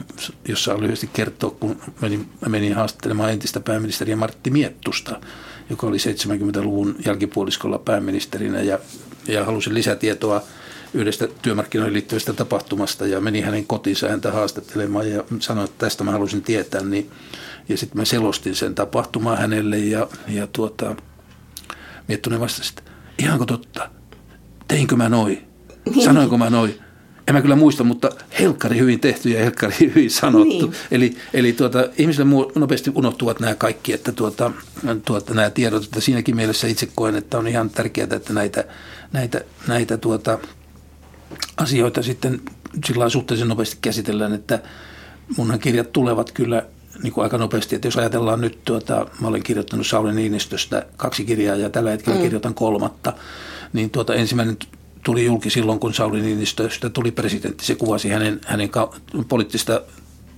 jos 0.48 0.64
saa 0.64 0.80
lyhyesti 0.80 1.10
kertoa, 1.12 1.50
kun 1.50 1.82
menin, 2.00 2.28
menin 2.48 2.74
haastattelemaan 2.74 3.32
entistä 3.32 3.60
pääministeriä 3.60 4.16
Martti 4.16 4.50
Miettusta, 4.50 5.20
joka 5.70 5.86
oli 5.86 5.96
70-luvun 5.96 6.96
jälkipuoliskolla 7.06 7.78
pääministerinä 7.78 8.60
ja, 8.60 8.78
ja 9.28 9.44
halusin 9.44 9.74
lisätietoa– 9.74 10.42
yhdestä 10.94 11.29
työmarkkinoihin 11.42 11.92
liittyvästä 11.94 12.33
tapahtumasta 12.33 13.07
ja 13.07 13.20
meni 13.20 13.40
hänen 13.40 13.66
kotiinsa 13.66 14.09
häntä 14.09 14.33
haastattelemaan 14.33 15.11
ja 15.11 15.24
sanoi, 15.38 15.64
että 15.64 15.79
tästä 15.79 16.05
mä 16.05 16.11
halusin 16.11 16.42
tietää. 16.42 16.83
Niin, 16.83 17.11
ja 17.68 17.76
sitten 17.76 17.98
mä 18.00 18.05
selostin 18.05 18.55
sen 18.55 18.74
tapahtumaa 18.74 19.37
hänelle 19.37 19.79
ja, 19.79 20.09
ja 20.29 20.46
tuota, 20.46 20.96
Miettunen 22.09 22.40
vastasi, 22.40 22.72
että 22.79 22.92
ihanko 23.18 23.46
totta, 23.46 23.90
teinkö 24.68 24.96
mä 24.96 25.09
noin, 25.09 25.48
niin. 25.90 26.05
sanoinko 26.05 26.38
mä 26.38 26.50
noin. 26.50 26.81
En 27.29 27.35
mä 27.35 27.42
kyllä 27.42 27.57
muista, 27.57 27.85
mutta 27.85 28.11
helkkari 28.40 28.79
hyvin 28.79 29.00
tehty 29.00 29.29
ja 29.29 29.40
helkkari 29.40 29.74
hyvin 29.94 30.11
sanottu. 30.11 30.66
Niin. 30.66 30.74
Eli, 30.90 31.16
eli 31.35 31.53
tuota, 31.53 31.88
ihmisille 31.98 32.31
nopeasti 32.55 32.90
unohtuvat 32.94 33.40
nämä 33.40 33.55
kaikki, 33.55 33.92
että 33.92 34.12
tuota, 34.12 34.53
tuota, 35.05 35.35
nämä 35.35 35.50
tiedot, 35.50 35.85
että 35.85 36.00
siinäkin 36.00 36.37
mielessä 36.37 36.66
itse 36.66 36.88
koen, 36.94 37.14
että 37.16 37.38
on 37.38 37.48
ihan 37.48 37.70
tärkeää, 37.70 38.09
että 38.16 38.33
näitä, 38.33 38.64
näitä, 39.12 39.40
näitä 39.68 39.96
tuota, 39.96 40.38
asioita 41.56 42.02
sitten 42.02 42.40
sillä 42.86 43.08
suhteellisen 43.08 43.48
nopeasti 43.48 43.78
käsitellään, 43.80 44.34
että 44.34 44.62
munhan 45.36 45.58
kirjat 45.58 45.92
tulevat 45.92 46.32
kyllä 46.32 46.66
niin 47.02 47.12
kuin 47.12 47.22
aika 47.22 47.38
nopeasti, 47.38 47.76
että 47.76 47.88
jos 47.88 47.96
ajatellaan 47.96 48.40
nyt, 48.40 48.58
tuota, 48.64 49.06
mä 49.20 49.28
olen 49.28 49.42
kirjoittanut 49.42 49.86
Sauli 49.86 50.12
Niinistöstä 50.12 50.86
kaksi 50.96 51.24
kirjaa 51.24 51.56
ja 51.56 51.70
tällä 51.70 51.90
hetkellä 51.90 52.18
mm. 52.18 52.22
kirjoitan 52.22 52.54
kolmatta, 52.54 53.12
niin 53.72 53.90
tuota, 53.90 54.14
ensimmäinen 54.14 54.56
tuli 55.02 55.24
julki 55.24 55.50
silloin, 55.50 55.80
kun 55.80 55.94
Sauli 55.94 56.20
Niinistöstä 56.20 56.90
tuli 56.90 57.10
presidentti. 57.10 57.64
Se 57.64 57.74
kuvasi 57.74 58.08
hänen, 58.08 58.40
hänen 58.46 58.70
poliittista 59.28 59.82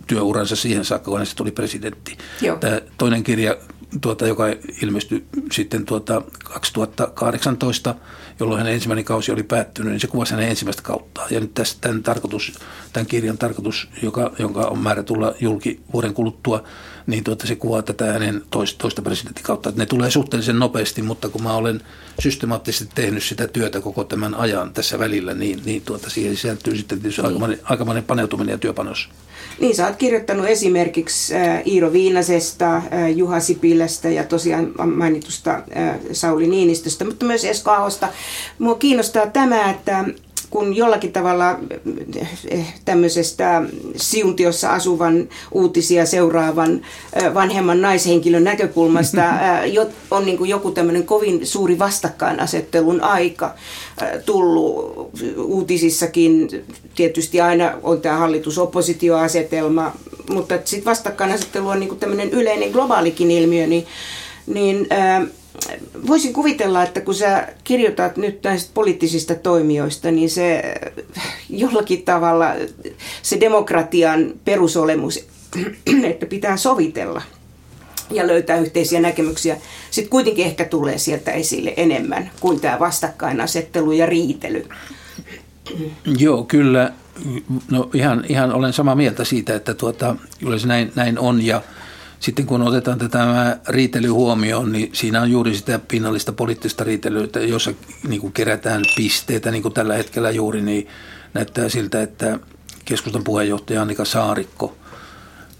työuransa 0.06 0.56
siihen 0.56 0.84
saakka, 0.84 1.04
kun 1.04 1.18
hänestä 1.18 1.36
tuli 1.36 1.50
presidentti. 1.50 2.18
Joo. 2.40 2.56
Tämä 2.56 2.80
toinen 2.98 3.24
kirja, 3.24 3.56
tuota, 4.00 4.26
joka 4.26 4.44
ilmestyi 4.82 5.24
sitten 5.52 5.84
tuota 5.84 6.22
2018, 6.44 7.94
jolloin 8.40 8.58
hänen 8.58 8.74
ensimmäinen 8.74 9.04
kausi 9.04 9.32
oli 9.32 9.42
päättynyt, 9.42 9.92
niin 9.92 10.00
se 10.00 10.06
kuvasi 10.06 10.34
hänen 10.34 10.48
ensimmäistä 10.48 10.82
kauttaan. 10.82 11.28
Ja 11.30 11.40
nyt 11.40 11.54
tässä 11.54 11.76
tämän, 11.80 12.02
tarkoitus, 12.02 12.58
tämän 12.92 13.06
kirjan 13.06 13.38
tarkoitus, 13.38 13.88
joka, 14.02 14.32
jonka 14.38 14.60
on 14.60 14.78
määrä 14.78 15.02
tulla 15.02 15.34
julki 15.40 15.80
vuoden 15.92 16.14
kuluttua, 16.14 16.64
niin 17.06 17.24
tuota, 17.24 17.46
se 17.46 17.56
kuvaa 17.56 17.82
tätä 17.82 18.12
hänen 18.12 18.42
toista, 18.50 18.78
toista 18.78 19.02
presidenttikautta. 19.02 19.68
Että 19.68 19.82
ne 19.82 19.86
tulee 19.86 20.10
suhteellisen 20.10 20.58
nopeasti, 20.58 21.02
mutta 21.02 21.28
kun 21.28 21.42
mä 21.42 21.52
olen 21.52 21.80
systemaattisesti 22.20 22.94
tehnyt 22.94 23.22
sitä 23.22 23.48
työtä 23.48 23.80
koko 23.80 24.04
tämän 24.04 24.34
ajan 24.34 24.72
tässä 24.72 24.98
välillä, 24.98 25.34
niin, 25.34 25.62
niin 25.64 25.82
tuota, 25.82 26.10
siihen 26.10 26.36
sisältyy 26.36 26.76
sitten 26.76 27.00
tietysti 27.00 27.22
niin. 27.22 27.28
aikamoinen, 27.28 27.58
aikamoinen 27.64 28.04
paneutuminen 28.04 28.52
ja 28.52 28.58
työpanos. 28.58 29.08
Niin, 29.60 29.76
sä 29.76 29.86
oot 29.86 29.96
kirjoittanut 29.96 30.46
esimerkiksi 30.46 31.36
äh, 31.36 31.62
Iiro 31.66 31.92
Viinasesta, 31.92 32.76
äh, 32.76 32.82
Juha 33.14 33.40
Sipilästä 33.40 34.08
ja 34.08 34.24
tosiaan 34.24 34.72
mainitusta 34.94 35.50
äh, 35.50 35.98
Sauli 36.12 36.46
Niinistöstä, 36.46 37.04
mutta 37.04 37.26
myös 37.26 37.44
Esko 37.44 37.70
Ahosta. 37.70 38.08
Mua 38.58 38.74
kiinnostaa 38.74 39.26
tämä, 39.26 39.70
että 39.70 40.04
kun 40.52 40.76
jollakin 40.76 41.12
tavalla 41.12 41.58
eh, 42.48 42.74
tämmöisestä 42.84 43.62
siuntiossa 43.96 44.70
asuvan 44.70 45.28
uutisia 45.52 46.06
seuraavan 46.06 46.80
eh, 47.12 47.34
vanhemman 47.34 47.82
naishenkilön 47.82 48.44
näkökulmasta 48.44 49.22
eh, 49.64 49.86
on 50.10 50.26
niin 50.26 50.38
kuin 50.38 50.50
joku 50.50 50.70
tämmöinen 50.70 51.04
kovin 51.04 51.46
suuri 51.46 51.78
vastakkainasettelun 51.78 53.00
aika 53.00 53.54
tullut 54.26 55.10
uutisissakin. 55.36 56.48
Tietysti 56.94 57.40
aina 57.40 57.72
on 57.82 58.00
tämä 58.00 58.16
hallitus-oppositioasetelma, 58.16 59.92
mutta 60.30 60.54
sitten 60.64 60.84
vastakkainasettelu 60.84 61.68
on 61.68 61.80
niin 61.80 61.88
kuin 61.88 62.00
tämmöinen 62.00 62.30
yleinen 62.30 62.70
globaalikin 62.70 63.30
ilmiö, 63.30 63.66
niin, 63.66 63.86
niin 64.46 64.88
voisin 66.06 66.32
kuvitella, 66.32 66.82
että 66.82 67.00
kun 67.00 67.14
sä 67.14 67.48
kirjoitat 67.64 68.16
nyt 68.16 68.42
näistä 68.42 68.70
poliittisista 68.74 69.34
toimijoista, 69.34 70.10
niin 70.10 70.30
se 70.30 70.74
jollakin 71.50 72.02
tavalla 72.02 72.46
se 73.22 73.40
demokratian 73.40 74.32
perusolemus, 74.44 75.26
että 76.10 76.26
pitää 76.26 76.56
sovitella 76.56 77.22
ja 78.10 78.26
löytää 78.26 78.58
yhteisiä 78.58 79.00
näkemyksiä, 79.00 79.56
sitten 79.90 80.10
kuitenkin 80.10 80.46
ehkä 80.46 80.64
tulee 80.64 80.98
sieltä 80.98 81.30
esille 81.30 81.74
enemmän 81.76 82.30
kuin 82.40 82.60
tämä 82.60 82.78
vastakkainasettelu 82.78 83.92
ja 83.92 84.06
riitely. 84.06 84.66
Joo, 86.18 86.44
kyllä, 86.44 86.92
no 87.70 87.90
ihan, 87.94 88.24
ihan 88.28 88.52
olen 88.52 88.72
samaa 88.72 88.94
mieltä 88.94 89.24
siitä, 89.24 89.54
että 89.54 89.74
tuota, 89.74 90.16
kyllä 90.40 90.58
se 90.58 90.66
näin, 90.66 90.92
näin 90.94 91.18
on 91.18 91.46
ja 91.46 91.62
sitten 92.22 92.46
kun 92.46 92.62
otetaan 92.62 92.98
tätä 92.98 93.58
riitely 93.68 94.08
huomioon, 94.08 94.72
niin 94.72 94.90
siinä 94.92 95.22
on 95.22 95.30
juuri 95.30 95.54
sitä 95.54 95.78
pinnallista 95.88 96.32
poliittista 96.32 96.84
riitelyä, 96.84 97.28
jossa 97.48 97.72
niin 98.08 98.20
kuin 98.20 98.32
kerätään 98.32 98.82
pisteitä, 98.96 99.50
niin 99.50 99.62
kuin 99.62 99.74
tällä 99.74 99.94
hetkellä 99.94 100.30
juuri, 100.30 100.62
niin 100.62 100.88
näyttää 101.34 101.68
siltä, 101.68 102.02
että 102.02 102.38
keskustan 102.84 103.24
puheenjohtaja 103.24 103.82
Annika 103.82 104.04
Saarikko 104.04 104.76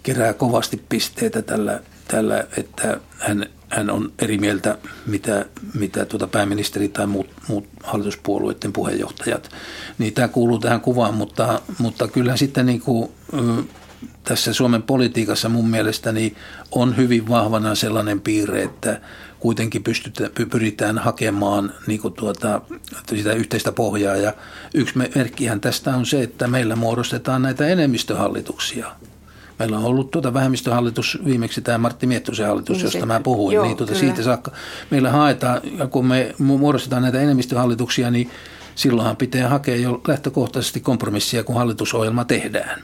kerää 0.03 0.33
kovasti 0.33 0.83
pisteitä 0.89 1.43
tällä, 1.43 1.81
tällä 2.09 2.45
että 2.57 3.01
hän, 3.19 3.47
hän 3.69 3.91
on 3.91 4.13
eri 4.19 4.39
mieltä, 4.39 4.79
mitä, 5.07 5.47
mitä 5.75 6.05
tuota 6.05 6.27
pääministeri 6.27 6.89
tai 6.89 7.07
muut, 7.07 7.31
muut 7.49 7.67
hallituspuolueiden 7.83 8.73
puheenjohtajat. 8.73 9.51
Niin 9.99 10.15
tämä 10.15 10.29
kuuluu 10.29 10.59
tähän 10.59 10.81
kuvaan, 10.81 11.15
mutta, 11.15 11.63
mutta 11.79 12.09
kyllä 12.09 12.37
sitten 12.37 12.67
niin 12.67 12.81
kuin, 12.81 13.11
tässä 14.25 14.53
Suomen 14.53 14.83
politiikassa 14.83 15.49
mun 15.49 15.69
mielestäni 15.69 16.37
on 16.71 16.97
hyvin 16.97 17.29
vahvana 17.29 17.75
sellainen 17.75 18.21
piirre, 18.21 18.63
että 18.63 19.01
kuitenkin 19.41 19.85
pyritään 20.51 20.99
hakemaan 20.99 21.73
niin 21.87 22.01
kuin 22.01 22.15
tuota, 22.15 22.61
sitä 23.09 23.33
yhteistä 23.33 23.73
pohjaa. 23.73 24.17
Ja 24.17 24.33
yksi 24.75 24.99
merkkihän 25.15 25.61
tästä 25.61 25.97
on 25.97 26.07
se, 26.07 26.23
että 26.23 26.49
meillä 26.49 26.77
muodostetaan 26.77 27.43
näitä 27.43 27.67
enemmistöhallituksia. 27.67 28.87
Meillä 29.59 29.79
on 29.79 29.85
ollut 29.85 30.11
tuota 30.11 30.35
vähemmistöhallitus, 30.35 31.19
viimeksi 31.25 31.61
tämä 31.61 31.79
Martti 31.79 32.07
Miettusen 32.07 32.47
hallitus, 32.47 32.77
niin 32.77 32.85
josta 32.85 33.07
mä 33.07 33.21
puhuin, 33.21 33.55
joo, 33.55 33.65
niin 33.65 33.77
tuota 33.77 33.95
siitä 33.95 34.23
saakka 34.23 34.51
meillä 34.91 35.11
haetaan, 35.11 35.61
ja 35.79 35.87
kun 35.87 36.07
me 36.07 36.35
muodostetaan 36.39 37.03
näitä 37.03 37.21
enemmistöhallituksia, 37.21 38.11
niin 38.11 38.31
silloinhan 38.75 39.17
pitää 39.17 39.49
hakea 39.49 39.77
jo 39.77 40.01
lähtökohtaisesti 40.09 40.81
kompromissia, 40.81 41.45
kun 41.45 41.57
hallitusohjelma 41.57 42.25
tehdään. 42.25 42.83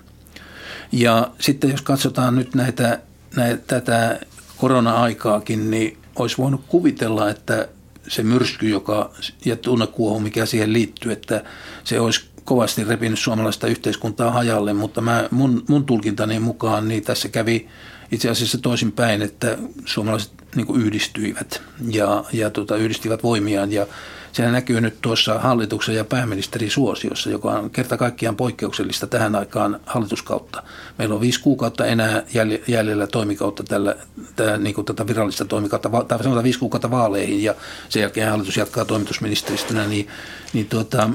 Ja 0.93 1.31
sitten 1.39 1.71
jos 1.71 1.83
katsotaan 1.83 2.37
nyt 2.37 2.55
näitä, 2.55 3.01
näitä 3.37 3.63
tätä 3.67 4.21
korona-aikaakin, 4.57 5.71
niin 5.71 5.99
olisi 6.17 6.39
voinut 6.39 6.65
kuvitella, 6.69 7.31
että 7.31 7.69
se 8.09 8.23
myrsky 8.23 8.69
joka, 8.69 9.11
ja 9.45 9.57
tunnekuohu, 9.57 10.21
mikä 10.21 10.47
siihen 10.47 10.73
liittyy, 10.73 11.13
että 11.13 11.45
se 11.85 12.01
olisi 12.01 12.29
kovasti 12.45 12.85
repinyt 12.85 13.19
suomalaista 13.19 13.67
yhteiskuntaa 13.67 14.31
hajalle, 14.31 14.73
mutta 14.73 15.01
mä, 15.01 15.29
mun, 15.31 15.65
mun 15.69 15.85
tulkintani 15.85 16.39
mukaan 16.39 16.89
niin 16.89 17.05
tässä 17.05 17.29
kävi 17.29 17.69
itse 18.13 18.31
asiassa 18.31 18.59
toisinpäin, 18.59 19.23
että 19.23 19.59
suomalaiset 19.85 20.33
niin 20.55 20.77
yhdistyivät 20.77 21.63
ja, 21.91 22.25
ja 22.33 22.51
tota, 22.51 22.77
yhdistivät 22.77 23.23
voimiaan. 23.23 23.73
Ja 23.73 23.87
Sehän 24.33 24.53
näkyy 24.53 24.81
nyt 24.81 24.99
tuossa 25.01 25.39
hallituksen 25.39 25.95
ja 25.95 26.05
pääministerin 26.05 26.71
suosiossa, 26.71 27.31
joka 27.31 27.51
on 27.51 27.71
kerta 27.71 27.97
kaikkiaan 27.97 28.37
poikkeuksellista 28.37 29.07
tähän 29.07 29.35
aikaan 29.35 29.81
hallituskautta. 29.87 30.63
Meillä 30.99 31.15
on 31.15 31.21
viisi 31.21 31.41
kuukautta 31.41 31.87
enää 31.87 32.23
jäljellä 32.67 33.07
toimikautta 33.07 33.63
tällä, 33.63 33.97
tämä, 34.37 34.57
niin 34.57 34.75
kuin 34.75 34.85
tätä 34.85 35.07
virallista 35.07 35.45
toimikautta, 35.45 35.91
tai 36.09 36.19
sanotaan 36.19 36.45
viisi 36.45 36.59
kuukautta 36.59 36.91
vaaleihin, 36.91 37.43
ja 37.43 37.55
sen 37.89 38.01
jälkeen 38.01 38.31
hallitus 38.31 38.57
jatkaa 38.57 38.85
toimitusministeristönä, 38.85 39.87
niin, 39.87 40.09
niin, 40.53 40.67
tuota, 40.67 41.11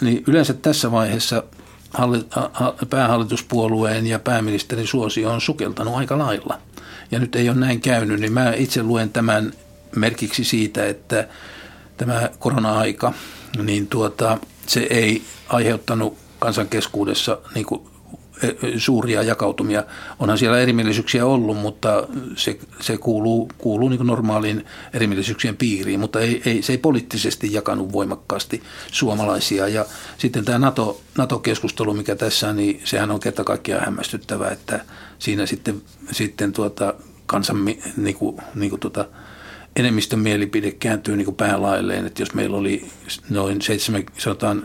niin 0.00 0.24
yleensä 0.26 0.54
tässä 0.54 0.92
vaiheessa 0.92 1.42
päähallituspuolueen 2.90 4.06
ja 4.06 4.18
pääministerin 4.18 4.86
suosio 4.86 5.30
on 5.30 5.40
sukeltanut 5.40 5.94
aika 5.94 6.18
lailla. 6.18 6.58
Ja 7.10 7.18
nyt 7.18 7.36
ei 7.36 7.48
ole 7.48 7.58
näin 7.58 7.80
käynyt, 7.80 8.20
niin 8.20 8.32
mä 8.32 8.52
itse 8.52 8.82
luen 8.82 9.10
tämän 9.10 9.52
merkiksi 9.96 10.44
siitä, 10.44 10.86
että 10.86 11.28
tämä 11.98 12.30
korona-aika, 12.38 13.12
niin 13.62 13.86
tuota, 13.86 14.38
se 14.66 14.80
ei 14.90 15.22
aiheuttanut 15.48 16.18
kansan 16.38 16.68
keskuudessa 16.68 17.38
niin 17.54 17.66
kuin 17.66 17.80
e, 18.42 18.46
e, 18.46 18.54
suuria 18.76 19.22
jakautumia. 19.22 19.84
Onhan 20.18 20.38
siellä 20.38 20.60
erimielisyyksiä 20.60 21.26
ollut, 21.26 21.56
mutta 21.56 22.08
se, 22.36 22.58
se 22.80 22.98
kuuluu, 22.98 23.50
kuuluu 23.58 23.88
niin 23.88 24.06
normaaliin 24.06 24.66
erimielisyyksien 24.92 25.56
piiriin, 25.56 26.00
mutta 26.00 26.20
ei, 26.20 26.42
ei, 26.44 26.62
se 26.62 26.72
ei 26.72 26.78
poliittisesti 26.78 27.52
jakanut 27.52 27.92
voimakkaasti 27.92 28.62
suomalaisia. 28.92 29.68
Ja 29.68 29.86
sitten 30.18 30.44
tämä 30.44 30.58
NATO, 30.58 31.00
NATO-keskustelu, 31.18 31.94
mikä 31.94 32.16
tässä 32.16 32.52
niin 32.52 32.80
sehän 32.84 33.10
on 33.10 33.20
kerta 33.20 33.44
kaikkiaan 33.44 33.84
hämmästyttävä, 33.84 34.48
että 34.48 34.84
siinä 35.18 35.46
sitten, 35.46 35.82
sitten 36.12 36.52
tuota, 36.52 36.94
kansan 37.26 37.64
niin 37.96 38.14
kuin, 38.14 38.36
niin 38.54 38.70
kuin 38.70 38.80
tuota, 38.80 39.04
enemmistön 39.78 40.18
mielipide 40.18 40.70
kääntyy 40.70 41.16
niin 41.16 41.24
kuin 41.24 41.34
päälailleen, 41.34 42.06
että 42.06 42.22
jos 42.22 42.34
meillä 42.34 42.56
oli 42.56 42.86
noin 43.30 43.62
700, 43.62 44.56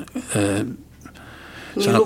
Sano 1.79 1.99
75-80 1.99 2.03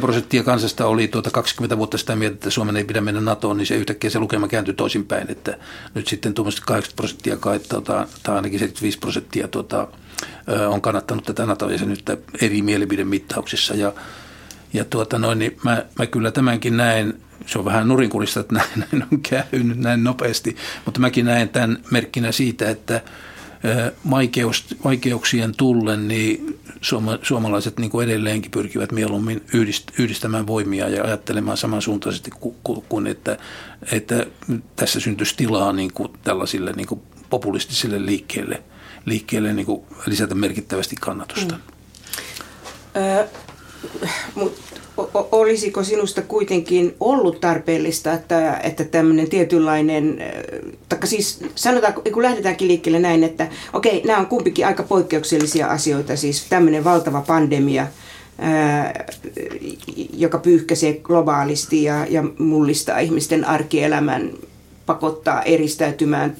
prosenttia 0.00 0.42
kansasta 0.42 0.86
oli 0.86 1.08
tuota 1.08 1.30
20 1.30 1.78
vuotta 1.78 1.98
sitä 1.98 2.16
mieltä, 2.16 2.34
että 2.34 2.50
Suomen 2.50 2.76
ei 2.76 2.84
pidä 2.84 3.00
mennä 3.00 3.20
NATOon, 3.20 3.56
niin 3.56 3.66
se 3.66 3.74
yhtäkkiä 3.74 4.10
se 4.10 4.18
lukema 4.18 4.48
kääntyi 4.48 4.74
toisinpäin, 4.74 5.30
että 5.30 5.58
nyt 5.94 6.08
sitten 6.08 6.34
tuommoiset 6.34 6.64
80 6.64 6.96
prosenttia 6.96 7.36
kai, 7.36 7.58
tuota, 7.58 8.06
tai 8.22 8.36
ainakin 8.36 8.58
75 8.58 8.98
prosenttia 8.98 9.48
tuota, 9.48 9.88
on 10.68 10.80
kannattanut 10.80 11.24
tätä 11.24 11.46
NATO-jäsenyyttä 11.46 12.16
eri 12.40 12.62
mielipidemittauksissa. 12.62 13.74
Ja 13.74 13.92
ja 14.72 14.84
tuota 14.84 15.18
noin, 15.18 15.38
niin 15.38 15.56
mä, 15.64 15.84
mä 15.98 16.06
kyllä 16.06 16.30
tämänkin 16.30 16.76
näen 16.76 17.14
se 17.46 17.58
on 17.58 17.64
vähän 17.64 17.88
nurinkurista, 17.88 18.40
että 18.40 18.54
näin, 18.54 18.70
näin 18.92 19.06
on 19.12 19.20
käynyt 19.20 19.78
näin 19.78 20.04
nopeasti, 20.04 20.56
mutta 20.84 21.00
mäkin 21.00 21.24
näen 21.24 21.48
tämän 21.48 21.78
merkkinä 21.90 22.32
siitä, 22.32 22.70
että 22.70 23.00
vaikeus, 24.10 24.66
vaikeuksien 24.84 25.54
tullen 25.56 26.08
niin 26.08 26.60
suoma, 26.80 27.18
suomalaiset 27.22 27.78
niin 27.78 27.90
kuin 27.90 28.08
edelleenkin 28.08 28.50
pyrkivät 28.50 28.92
mieluummin 28.92 29.42
yhdist, 29.54 29.90
yhdistämään 29.98 30.46
voimia 30.46 30.88
ja 30.88 31.04
ajattelemaan 31.04 31.56
samansuuntaisesti 31.56 32.30
kuin, 32.88 33.06
että, 33.06 33.38
että 33.92 34.26
tässä 34.76 35.00
syntyisi 35.00 35.36
tilaa 35.36 35.72
niin 35.72 35.92
kuin 35.92 36.08
tällaisille 36.24 36.72
niin 36.72 36.86
kuin 36.86 37.02
populistisille 37.30 38.06
liikkeelle, 38.06 38.62
liikkeelle 39.04 39.52
niin 39.52 39.66
kuin 39.66 39.82
lisätä 40.06 40.34
merkittävästi 40.34 40.96
kannatusta. 41.00 41.54
Mm. 41.54 43.02
Ö, 43.02 43.26
mutta 44.34 44.81
olisiko 45.32 45.84
sinusta 45.84 46.22
kuitenkin 46.22 46.94
ollut 47.00 47.40
tarpeellista, 47.40 48.12
että, 48.12 48.56
että 48.56 48.84
tämmöinen 48.84 49.30
tietynlainen, 49.30 50.22
taikka 50.88 51.06
siis 51.06 51.40
sanotaan, 51.54 51.94
kun 52.12 52.22
lähdetäänkin 52.22 52.68
liikkeelle 52.68 52.98
näin, 52.98 53.24
että 53.24 53.48
okei, 53.72 54.02
nämä 54.06 54.18
on 54.18 54.26
kumpikin 54.26 54.66
aika 54.66 54.82
poikkeuksellisia 54.82 55.66
asioita, 55.66 56.16
siis 56.16 56.46
tämmöinen 56.48 56.84
valtava 56.84 57.20
pandemia, 57.20 57.86
ää, 58.38 59.04
joka 60.16 60.38
pyyhkäisee 60.38 60.92
globaalisti 60.92 61.82
ja, 61.82 62.06
ja 62.10 62.24
mullistaa 62.38 62.98
ihmisten 62.98 63.44
arkielämän, 63.44 64.30
pakottaa 64.86 65.42
eristäytymään, 65.42 66.36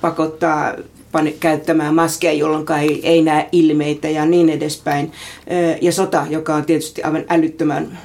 pakottaa 0.00 0.74
käyttämään 1.40 1.94
maskeja, 1.94 2.32
jolloin 2.32 2.66
ei, 2.80 3.00
ei 3.02 3.22
näe 3.22 3.48
ilmeitä 3.52 4.08
ja 4.08 4.26
niin 4.26 4.50
edespäin. 4.50 5.12
Ja 5.80 5.92
sota, 5.92 6.26
joka 6.30 6.54
on 6.54 6.64
tietysti 6.64 7.02
aivan 7.02 7.24
älyttömän 7.28 7.98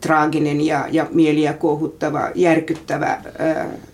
traaginen 0.00 0.60
ja, 0.60 0.86
ja 0.92 1.06
mieliä 1.12 1.52
kuohuttava, 1.52 2.30
järkyttävä 2.34 3.20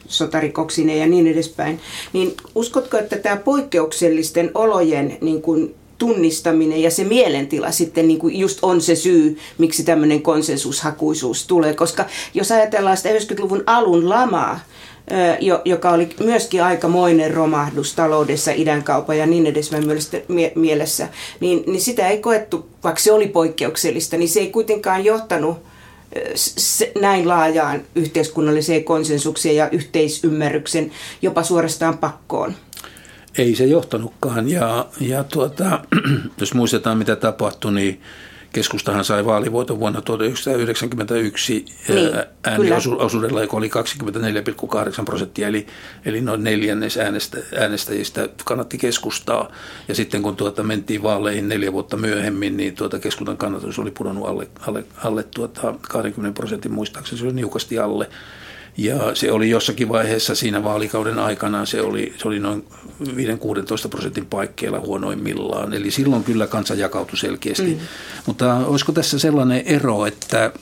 sotarikoksinen 0.06 0.98
ja 0.98 1.06
niin 1.06 1.26
edespäin. 1.26 1.80
Niin 2.12 2.35
uskotko, 2.54 2.98
että 2.98 3.16
tämä 3.16 3.37
poikkeuksellisten 3.37 4.50
olojen 4.54 5.18
niin 5.20 5.42
kuin 5.42 5.74
tunnistaminen 5.98 6.83
ja 6.83 6.90
se 6.90 7.04
mielentila 7.04 7.70
sitten 7.70 8.09
niin 8.09 8.18
kuin 8.18 8.38
just 8.38 8.59
on 8.62 8.80
se 8.80 8.94
syy, 8.94 9.38
miksi 9.59 9.85
tämmöinen 9.85 10.22
konsensushakuisuus 10.22 11.46
tulee. 11.46 11.74
Koska 11.74 12.04
jos 12.35 12.52
ajatellaan 12.52 12.96
sitä 12.96 13.09
90-luvun 13.09 13.62
alun 13.66 14.09
lamaa, 14.09 14.61
joka 15.64 15.90
oli 15.90 16.08
myöskin 16.20 16.62
aikamoinen 16.62 17.34
romahdus 17.34 17.94
taloudessa, 17.94 18.50
idänkaupan 18.50 19.18
ja 19.18 19.26
niin 19.26 19.46
edespäin 19.46 19.84
mielessä, 20.54 21.08
niin, 21.40 21.64
niin 21.66 21.80
sitä 21.80 22.08
ei 22.08 22.18
koettu, 22.18 22.68
vaikka 22.84 23.00
se 23.00 23.12
oli 23.12 23.26
poikkeuksellista, 23.26 24.16
niin 24.16 24.28
se 24.28 24.40
ei 24.40 24.50
kuitenkaan 24.50 25.04
johtanut 25.04 25.58
näin 27.00 27.28
laajaan 27.28 27.82
yhteiskunnalliseen 27.94 28.84
konsensukseen 28.84 29.56
ja 29.56 29.70
yhteisymmärryksen, 29.70 30.90
jopa 31.22 31.42
suorastaan 31.42 31.98
pakkoon. 31.98 32.54
Ei 33.38 33.54
se 33.54 33.64
johtanutkaan 33.64 34.48
ja, 34.48 34.86
ja 35.00 35.24
tuota, 35.24 35.80
jos 36.40 36.54
muistetaan 36.54 36.98
mitä 36.98 37.16
tapahtui, 37.16 37.72
niin 37.72 38.00
Keskustahan 38.52 39.04
sai 39.04 39.24
vaalivoiton 39.24 39.80
vuonna 39.80 40.00
1991 40.00 41.64
niin, 41.88 42.10
ääniosuudella, 42.44 43.40
joka 43.40 43.56
oli 43.56 43.70
24,8 44.98 45.04
prosenttia, 45.04 45.48
eli, 45.48 45.66
eli 46.04 46.20
noin 46.20 46.44
neljännes 46.44 46.96
äänestä, 46.96 47.38
äänestäjistä 47.58 48.28
kannatti 48.44 48.78
keskustaa. 48.78 49.50
Ja 49.88 49.94
sitten 49.94 50.22
kun 50.22 50.36
tuota 50.36 50.62
mentiin 50.62 51.02
vaaleihin 51.02 51.48
neljä 51.48 51.72
vuotta 51.72 51.96
myöhemmin, 51.96 52.56
niin 52.56 52.74
tuota 52.74 52.98
keskustan 52.98 53.36
kannatus 53.36 53.78
oli 53.78 53.90
pudonnut 53.90 54.28
alle, 54.28 54.48
alle, 54.66 54.84
alle 55.04 55.22
tuota 55.22 55.74
20 55.80 56.36
prosentin 56.36 56.72
muistaakseni, 56.72 57.18
se 57.18 57.24
oli 57.24 57.34
niukasti 57.34 57.78
alle. 57.78 58.10
Ja 58.76 59.14
se 59.14 59.33
oli 59.33 59.50
jossakin 59.50 59.88
vaiheessa 59.88 60.35
siinä 60.35 60.64
vaalikauden 60.64 61.18
aikana, 61.18 61.66
se 61.66 61.83
oli, 61.83 62.14
se 62.18 62.28
oli 62.28 62.38
noin 62.38 62.64
5-16 63.02 63.06
prosentin 63.90 64.26
paikkeilla 64.26 64.80
huonoimmillaan. 64.80 65.74
Eli 65.74 65.90
silloin 65.90 66.24
kyllä 66.24 66.46
kansa 66.46 66.74
jakautui 66.74 67.18
selkeästi. 67.18 67.74
Mm. 67.74 67.80
Mutta 68.26 68.54
olisiko 68.54 68.92
tässä 68.92 69.18
sellainen 69.18 69.62
ero, 69.66 70.06
että 70.06 70.52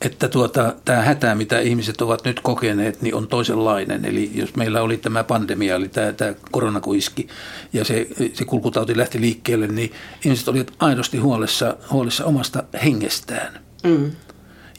että 0.00 0.28
tuota, 0.28 0.74
tämä 0.84 1.02
hätä, 1.02 1.34
mitä 1.34 1.60
ihmiset 1.60 2.00
ovat 2.00 2.24
nyt 2.24 2.40
kokeneet, 2.40 3.02
niin 3.02 3.14
on 3.14 3.28
toisenlainen. 3.28 4.04
Eli 4.04 4.30
jos 4.34 4.56
meillä 4.56 4.82
oli 4.82 4.96
tämä 4.96 5.24
pandemia, 5.24 5.74
eli 5.74 5.88
tämä, 5.88 6.12
tämä 6.12 6.34
koronakuiski, 6.50 7.28
ja 7.72 7.84
se, 7.84 8.06
se 8.32 8.44
kulkutauti 8.44 8.96
lähti 8.96 9.20
liikkeelle, 9.20 9.66
niin 9.66 9.92
ihmiset 10.24 10.48
olivat 10.48 10.72
aidosti 10.78 11.18
huolissa, 11.18 11.76
huolissa 11.90 12.24
omasta 12.24 12.62
hengestään. 12.84 13.60
Mm. 13.84 14.10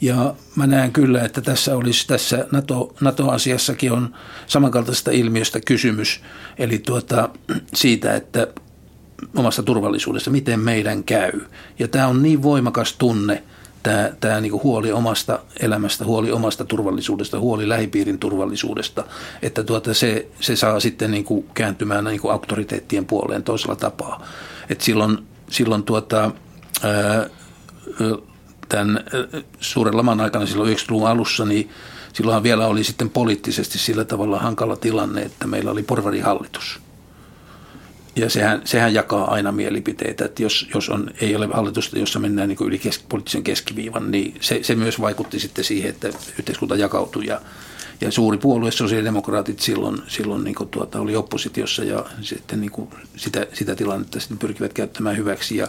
Ja 0.00 0.34
mä 0.56 0.66
näen 0.66 0.92
kyllä, 0.92 1.22
että 1.22 1.40
tässä 1.40 1.76
olisi 1.76 2.06
tässä 2.06 2.46
NATO, 2.52 2.94
NATO-asiassakin 3.00 3.92
on 3.92 4.14
samankaltaisesta 4.46 5.10
ilmiöstä 5.10 5.60
kysymys. 5.60 6.20
Eli 6.58 6.78
tuota, 6.78 7.28
siitä, 7.74 8.14
että 8.14 8.46
omasta 9.36 9.62
turvallisuudesta, 9.62 10.30
miten 10.30 10.60
meidän 10.60 11.04
käy. 11.04 11.40
Ja 11.78 11.88
tämä 11.88 12.06
on 12.06 12.22
niin 12.22 12.42
voimakas 12.42 12.92
tunne, 12.92 13.42
tämä, 13.82 14.10
tämä 14.20 14.40
niin 14.40 14.62
huoli 14.62 14.92
omasta 14.92 15.38
elämästä, 15.60 16.04
huoli 16.04 16.32
omasta 16.32 16.64
turvallisuudesta, 16.64 17.40
huoli 17.40 17.68
lähipiirin 17.68 18.18
turvallisuudesta, 18.18 19.04
että 19.42 19.64
tuota 19.64 19.94
se, 19.94 20.26
se 20.40 20.56
saa 20.56 20.80
sitten 20.80 21.10
niin 21.10 21.24
kuin 21.24 21.46
kääntymään 21.54 22.04
niin 22.04 22.20
kuin 22.20 22.32
auktoriteettien 22.32 23.04
puoleen 23.04 23.42
toisella 23.42 23.76
tapaa. 23.76 24.26
Et 24.68 24.80
silloin, 24.80 25.18
silloin 25.50 25.82
tuota, 25.82 26.30
ää, 26.82 27.28
tämän 28.68 29.04
suuren 29.60 29.96
laman 29.96 30.20
aikana 30.20 30.46
silloin 30.46 30.76
90-luvun 30.76 31.08
alussa, 31.08 31.44
niin 31.44 31.70
silloinhan 32.12 32.42
vielä 32.42 32.66
oli 32.66 32.84
sitten 32.84 33.10
poliittisesti 33.10 33.78
sillä 33.78 34.04
tavalla 34.04 34.38
hankala 34.38 34.76
tilanne, 34.76 35.22
että 35.22 35.46
meillä 35.46 35.70
oli 35.70 35.82
porvarihallitus. 35.82 36.80
Ja 38.16 38.30
sehän, 38.30 38.62
sehän 38.64 38.94
jakaa 38.94 39.30
aina 39.30 39.52
mielipiteitä, 39.52 40.24
että 40.24 40.42
jos, 40.42 40.68
jos 40.74 40.88
on, 40.88 41.10
ei 41.20 41.36
ole 41.36 41.48
hallitusta, 41.52 41.98
jossa 41.98 42.18
mennään 42.18 42.48
niin 42.48 42.58
yli 42.66 42.78
kesk, 42.78 43.02
poliittisen 43.08 43.42
keskiviivan, 43.42 44.10
niin 44.10 44.36
se, 44.40 44.60
se 44.62 44.74
myös 44.74 45.00
vaikutti 45.00 45.40
sitten 45.40 45.64
siihen, 45.64 45.90
että 45.90 46.08
yhteiskunta 46.38 46.76
jakautui 46.76 47.26
ja, 47.26 47.40
ja 48.00 48.10
suuri 48.10 48.38
puolue, 48.38 48.70
sosiaalidemokraatit 48.70 49.60
silloin, 49.60 50.02
silloin 50.08 50.44
niin 50.44 50.56
tuota, 50.70 51.00
oli 51.00 51.16
oppositiossa 51.16 51.84
ja 51.84 52.04
sitten 52.20 52.60
niin 52.60 52.88
sitä, 53.16 53.46
sitä 53.52 53.76
tilannetta 53.76 54.20
sitten 54.20 54.38
pyrkivät 54.38 54.72
käyttämään 54.72 55.16
hyväksi 55.16 55.56
ja 55.56 55.68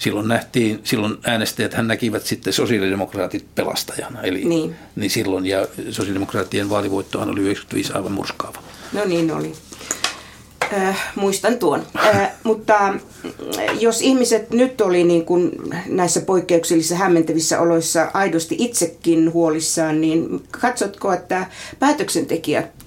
silloin 0.00 0.28
nähtiin, 0.28 0.80
silloin 0.84 1.18
äänestäjät 1.24 1.74
hän 1.74 1.88
näkivät 1.88 2.26
sitten 2.26 2.52
sosiaalidemokraatit 2.52 3.46
pelastajana. 3.54 4.22
Eli, 4.22 4.44
niin. 4.44 4.76
niin 4.96 5.10
silloin, 5.10 5.46
ja 5.46 5.66
sosiaalidemokraattien 5.90 6.70
vaalivoittohan 6.70 7.30
oli 7.30 7.40
95 7.40 7.92
aivan 7.92 8.12
murskaava. 8.12 8.62
No 8.92 9.04
niin 9.04 9.30
oli. 9.30 9.52
Äh, 10.72 11.12
muistan 11.14 11.58
tuon. 11.58 11.86
Äh, 11.96 12.30
mutta 12.44 12.88
äh, 12.88 13.00
jos 13.80 14.02
ihmiset 14.02 14.50
nyt 14.50 14.80
oli 14.80 15.04
niin 15.04 15.24
kuin 15.24 15.52
näissä 15.86 16.20
poikkeuksellisissa 16.20 16.96
hämmentävissä 16.96 17.60
oloissa 17.60 18.10
aidosti 18.14 18.56
itsekin 18.58 19.32
huolissaan, 19.32 20.00
niin 20.00 20.42
katsotko, 20.50 21.12
että 21.12 21.46
päätöksentekijät 21.78 22.79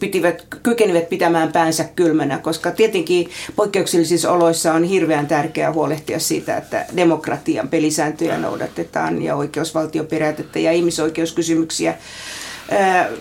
pitivät, 0.00 0.44
kykenivät 0.62 1.08
pitämään 1.08 1.52
päänsä 1.52 1.84
kylmänä, 1.84 2.38
koska 2.38 2.70
tietenkin 2.70 3.30
poikkeuksellisissa 3.56 4.32
oloissa 4.32 4.72
on 4.72 4.84
hirveän 4.84 5.26
tärkeää 5.26 5.72
huolehtia 5.72 6.18
siitä, 6.18 6.56
että 6.56 6.86
demokratian 6.96 7.68
pelisääntöjä 7.68 8.38
noudatetaan 8.38 9.22
ja 9.22 9.36
oikeusvaltioperiaatetta 9.36 10.58
ja 10.58 10.72
ihmisoikeuskysymyksiä. 10.72 11.94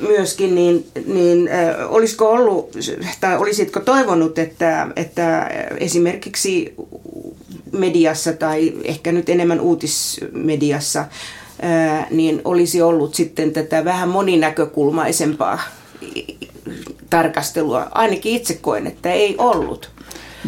Myöskin, 0.07 0.55
niin, 0.55 0.87
niin 1.05 1.49
olisiko 1.89 2.29
ollut, 2.29 2.77
tai 3.21 3.37
olisitko 3.37 3.79
toivonut, 3.79 4.39
että, 4.39 4.87
että 4.95 5.49
esimerkiksi 5.77 6.73
mediassa 7.71 8.33
tai 8.33 8.73
ehkä 8.83 9.11
nyt 9.11 9.29
enemmän 9.29 9.61
uutismediassa, 9.61 11.05
niin 12.11 12.41
olisi 12.45 12.81
ollut 12.81 13.15
sitten 13.15 13.51
tätä 13.51 13.85
vähän 13.85 14.09
moninäkökulmaisempaa 14.09 15.59
tarkastelua. 17.15 17.87
Ainakin 17.91 18.35
itse 18.35 18.53
koen, 18.53 18.87
että 18.87 19.11
ei 19.11 19.35
ollut. 19.37 19.89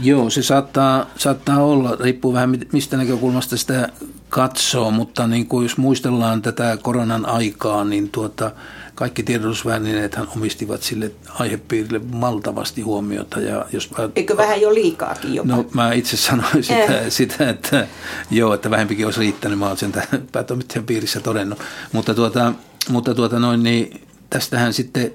Joo, 0.04 0.30
se 0.30 0.44
saattaa, 0.44 1.06
saattaa 1.18 1.64
olla, 1.64 1.98
riippuu 2.00 2.34
vähän 2.34 2.60
mistä 2.72 2.98
näkökulmasta 2.98 3.58
sitä 3.58 3.90
katsoo, 4.30 4.92
mutta 4.92 5.28
niin 5.28 5.48
kuin 5.48 5.64
jos 5.64 5.78
muistellaan 5.78 6.42
tätä 6.42 6.78
koronan 6.82 7.26
aikaa, 7.26 7.84
niin 7.84 8.10
tuota, 8.10 8.52
kaikki 8.96 9.24
tiedotusvälineethän 9.24 10.28
omistivat 10.36 10.84
sille 10.84 11.12
aihepiirille 11.40 12.00
maltavasti 12.14 12.82
huomiota. 12.82 13.40
Ja 13.40 13.66
jos 13.72 13.92
mä, 13.92 14.10
Eikö 14.16 14.38
vähän 14.38 14.62
jo 14.62 14.74
liikaakin 14.74 15.34
jopa? 15.36 15.56
No 15.56 15.66
mä 15.74 15.94
itse 15.94 16.18
sanoin 16.18 16.64
sitä, 16.64 17.00
eh. 17.00 17.12
sitä 17.12 17.50
että 17.50 17.88
joo, 18.32 18.54
että 18.54 18.70
vähempikin 18.70 19.06
olisi 19.06 19.20
riittänyt. 19.20 19.60
Mä 19.60 19.66
olen 19.66 19.78
sen 19.78 19.94
päätoimittajan 20.32 20.86
piirissä 20.86 21.20
todennut. 21.20 21.60
Mutta, 21.92 22.14
tuota, 22.14 22.54
mutta 22.90 23.16
tuota 23.16 23.40
noin, 23.40 23.64
niin 23.64 24.02
tästähän 24.30 24.74
sitten, 24.74 25.12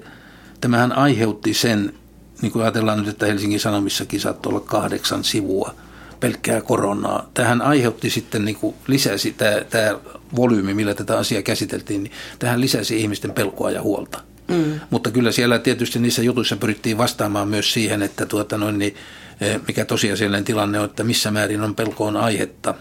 tämähän 0.63 0.91
aiheutti 0.91 1.53
sen, 1.53 1.93
niin 2.41 2.51
kuin 2.51 2.63
ajatellaan 2.63 2.99
nyt, 2.99 3.07
että 3.07 3.25
Helsingin 3.25 3.59
Sanomissakin 3.59 4.19
saattoi 4.19 4.49
olla 4.49 4.59
kahdeksan 4.59 5.23
sivua 5.23 5.75
pelkkää 6.19 6.61
koronaa. 6.61 7.29
Tähän 7.33 7.61
aiheutti 7.61 8.09
sitten, 8.09 8.45
niin 8.45 8.55
kuin 8.55 8.75
lisäsi 8.87 9.31
tämä, 9.31 9.61
tämä 9.69 9.99
volyymi, 10.35 10.73
millä 10.73 10.93
tätä 10.93 11.17
asiaa 11.17 11.41
käsiteltiin, 11.41 12.03
niin 12.03 12.13
tähän 12.39 12.61
lisäsi 12.61 13.01
ihmisten 13.01 13.31
pelkoa 13.31 13.71
ja 13.71 13.81
huolta. 13.81 14.21
Mm. 14.47 14.79
Mutta 14.89 15.11
kyllä 15.11 15.31
siellä 15.31 15.59
tietysti 15.59 15.99
niissä 15.99 16.21
jutuissa 16.21 16.55
pyrittiin 16.55 16.97
vastaamaan 16.97 17.47
myös 17.47 17.73
siihen, 17.73 18.01
että 18.01 18.25
tuota 18.25 18.57
noin, 18.57 18.79
niin, 18.79 18.95
e, 19.41 19.59
mikä 19.67 19.85
tosiasiallinen 19.85 20.45
tilanne 20.45 20.79
on, 20.79 20.85
että 20.85 21.03
missä 21.03 21.31
määrin 21.31 21.61
on 21.61 21.75
pelkoon 21.75 22.17
aihetta. 22.17 22.73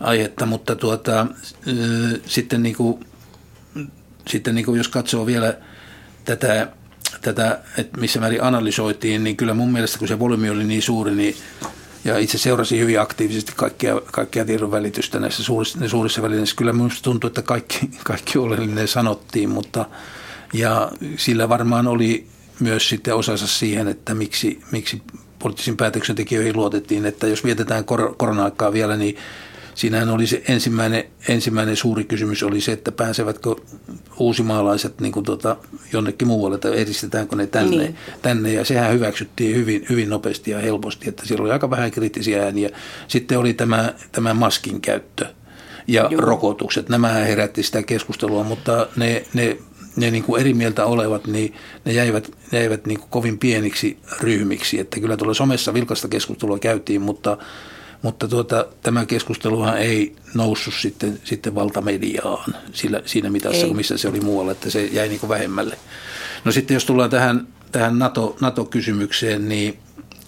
aihetta 0.00 0.46
mutta 0.46 0.76
tuota, 0.76 1.26
e, 1.66 1.70
sitten, 2.26 2.62
niin 2.62 2.76
kuin, 2.76 3.04
sitten 4.28 4.54
niin 4.54 4.64
kuin 4.64 4.78
jos 4.78 4.88
katsoo 4.88 5.26
vielä 5.26 5.54
tätä, 6.24 6.68
tätä, 7.24 7.60
että 7.78 8.00
missä 8.00 8.20
määrin 8.20 8.42
analysoitiin, 8.42 9.24
niin 9.24 9.36
kyllä 9.36 9.54
mun 9.54 9.72
mielestä 9.72 9.98
kun 9.98 10.08
se 10.08 10.18
volyymi 10.18 10.50
oli 10.50 10.64
niin 10.64 10.82
suuri, 10.82 11.14
niin 11.14 11.36
ja 12.04 12.18
itse 12.18 12.38
seurasin 12.38 12.80
hyvin 12.80 13.00
aktiivisesti 13.00 13.52
kaikkia, 13.56 14.00
kaikkia 14.12 14.44
tiedon 14.44 14.70
välitystä 14.70 15.20
näissä 15.20 15.42
suurissa, 15.42 15.88
suurissa 15.88 16.22
välineissä. 16.22 16.56
Kyllä 16.56 16.72
minusta 16.72 17.02
tuntuu, 17.02 17.28
että 17.28 17.42
kaikki, 17.42 17.90
kaikki 18.04 18.38
oleellinen 18.38 18.88
sanottiin, 18.88 19.50
mutta 19.50 19.86
ja 20.52 20.90
sillä 21.16 21.48
varmaan 21.48 21.86
oli 21.86 22.26
myös 22.60 22.88
sitten 22.88 23.14
osansa 23.14 23.46
siihen, 23.46 23.88
että 23.88 24.14
miksi, 24.14 24.60
miksi 24.70 25.02
poliittisiin 25.38 25.76
päätöksentekijöihin 25.76 26.56
luotettiin, 26.56 27.06
että 27.06 27.26
jos 27.26 27.44
vietetään 27.44 27.84
kor- 27.84 28.14
korona-aikaa 28.16 28.72
vielä, 28.72 28.96
niin 28.96 29.16
siinähän 29.74 30.10
oli 30.10 30.26
se 30.26 30.42
ensimmäinen, 30.48 31.04
ensimmäinen 31.28 31.76
suuri 31.76 32.04
kysymys 32.04 32.42
oli 32.42 32.60
se, 32.60 32.72
että 32.72 32.92
pääsevätkö 32.92 33.54
uusimaalaiset 34.18 35.00
niin 35.00 35.12
kuin 35.12 35.24
tuota, 35.24 35.56
jonnekin 35.92 36.28
muualle, 36.28 36.54
että 36.54 36.70
edistetäänkö 36.70 37.36
ne 37.36 37.46
tänne, 37.46 37.76
niin. 37.76 37.96
tänne. 38.22 38.52
Ja 38.52 38.64
sehän 38.64 38.92
hyväksyttiin 38.92 39.56
hyvin, 39.56 39.86
hyvin 39.90 40.08
nopeasti 40.08 40.50
ja 40.50 40.58
helposti, 40.58 41.08
että 41.08 41.26
siellä 41.26 41.42
oli 41.42 41.52
aika 41.52 41.70
vähän 41.70 41.90
kriittisiä 41.90 42.44
ääniä. 42.44 42.70
Sitten 43.08 43.38
oli 43.38 43.54
tämä, 43.54 43.94
tämä 44.12 44.34
maskin 44.34 44.80
käyttö 44.80 45.26
ja 45.88 46.08
Joo. 46.10 46.20
rokotukset. 46.20 46.88
Nämä 46.88 47.08
herätti 47.08 47.62
sitä 47.62 47.82
keskustelua, 47.82 48.44
mutta 48.44 48.88
ne, 48.96 49.24
ne 49.34 49.58
ne 49.96 50.10
niin 50.10 50.24
kuin 50.24 50.40
eri 50.40 50.54
mieltä 50.54 50.84
olevat, 50.84 51.26
niin 51.26 51.54
ne 51.84 51.92
jäivät, 51.92 52.30
ne 52.52 52.58
jäivät 52.58 52.86
niin 52.86 53.00
kuin 53.00 53.10
kovin 53.10 53.38
pieniksi 53.38 53.98
ryhmiksi. 54.20 54.80
Että 54.80 55.00
kyllä 55.00 55.16
tuolla 55.16 55.34
somessa 55.34 55.74
vilkasta 55.74 56.08
keskustelua 56.08 56.58
käytiin, 56.58 57.02
mutta 57.02 57.38
mutta 58.04 58.28
tuota, 58.28 58.66
tämä 58.82 59.06
keskusteluhan 59.06 59.78
ei 59.78 60.16
noussut 60.34 60.74
sitten, 60.74 61.20
sitten 61.24 61.54
valtamediaan 61.54 62.54
sillä, 62.72 63.02
siinä 63.04 63.30
mitassa, 63.30 63.66
ei. 63.66 63.74
missä 63.74 63.98
se 63.98 64.08
oli 64.08 64.20
muualla, 64.20 64.52
että 64.52 64.70
se 64.70 64.84
jäi 64.84 65.08
niin 65.08 65.28
vähemmälle. 65.28 65.78
No 66.44 66.52
sitten 66.52 66.74
jos 66.74 66.84
tullaan 66.84 67.10
tähän, 67.10 67.48
tähän 67.72 67.98
NATO, 67.98 68.36
NATO-kysymykseen, 68.40 69.48
niin 69.48 69.78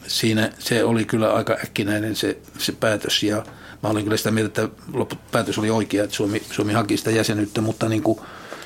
siinä 0.06 0.52
se 0.58 0.84
oli 0.84 1.04
kyllä 1.04 1.32
aika 1.32 1.56
äkkinäinen 1.64 2.16
se, 2.16 2.38
se 2.58 2.72
päätös 2.72 3.22
ja 3.22 3.44
mä 3.82 3.88
olin 3.88 4.04
kyllä 4.04 4.16
sitä 4.16 4.30
mieltä, 4.30 4.62
että 4.62 4.82
loppupäätös 4.92 5.58
oli 5.58 5.70
oikea, 5.70 6.04
että 6.04 6.16
Suomi, 6.16 6.42
Suomi 6.50 6.72
haki 6.72 6.96
sitä 6.96 7.10
jäsenyyttä, 7.10 7.60
mutta 7.60 7.88
niin 7.88 8.02
kuin 8.02 8.20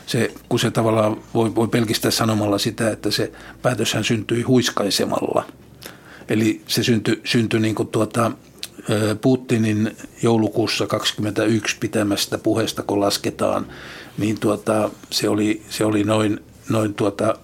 se, 0.07 0.35
kun 0.49 0.59
se 0.59 0.71
tavallaan 0.71 1.17
voi, 1.35 1.55
voi 1.55 1.69
pelkistää 1.69 2.11
sanomalla 2.11 2.59
sitä, 2.59 2.91
että 2.91 3.11
se 3.11 3.33
päätöshän 3.63 4.05
syntyi 4.05 4.43
huiskaisemalla. 4.43 5.45
Eli 6.29 6.63
se 6.67 6.83
syntyi, 6.83 7.21
syntyi 7.25 7.61
niin 7.61 7.75
kuin 7.75 7.89
tuota, 7.89 8.33
Putinin 9.21 9.97
joulukuussa 10.23 10.87
21 10.87 11.77
pitämästä 11.81 12.39
puheesta, 12.39 12.83
kun 12.83 13.01
lasketaan, 13.01 13.67
niin 14.19 14.41
tuota, 14.41 14.91
se, 15.11 15.29
oli, 15.29 15.63
se 15.69 15.85
oli 15.85 16.05
noin, 16.05 16.41
noin 16.69 16.95
tuota, 16.95 17.35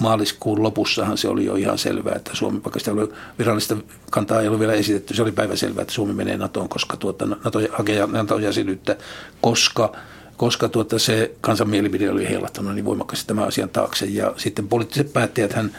maaliskuun 0.00 0.62
lopussahan 0.62 1.18
se 1.18 1.28
oli 1.28 1.44
jo 1.44 1.54
ihan 1.54 1.78
selvää, 1.78 2.14
että 2.16 2.30
Suomi, 2.34 2.60
vaikka 2.64 2.78
sitä 2.78 2.92
oli 2.92 3.08
virallista 3.38 3.76
kantaa 4.10 4.40
ei 4.40 4.46
ollut 4.46 4.60
vielä 4.60 4.72
esitetty, 4.72 5.14
se 5.14 5.22
oli 5.22 5.32
päiväselvää, 5.32 5.82
että 5.82 5.94
Suomi 5.94 6.12
menee 6.12 6.36
NATOon, 6.36 6.68
koska 6.68 6.96
tuota, 6.96 7.26
NATO 7.26 7.60
hakee 7.72 8.06
NATO-jäsenyyttä, 8.06 8.96
koska 9.40 9.92
koska 10.38 10.68
tuota 10.68 10.98
se 10.98 11.34
kansanmielipide 11.40 12.10
oli 12.10 12.28
heilahtanut 12.28 12.74
niin 12.74 12.84
voimakkaasti 12.84 13.26
tämän 13.26 13.48
asian 13.48 13.68
taakse. 13.68 14.06
Ja 14.06 14.34
sitten 14.36 14.68
poliittiset 14.68 15.12
päättäjät, 15.12 15.52
hän, 15.52 15.76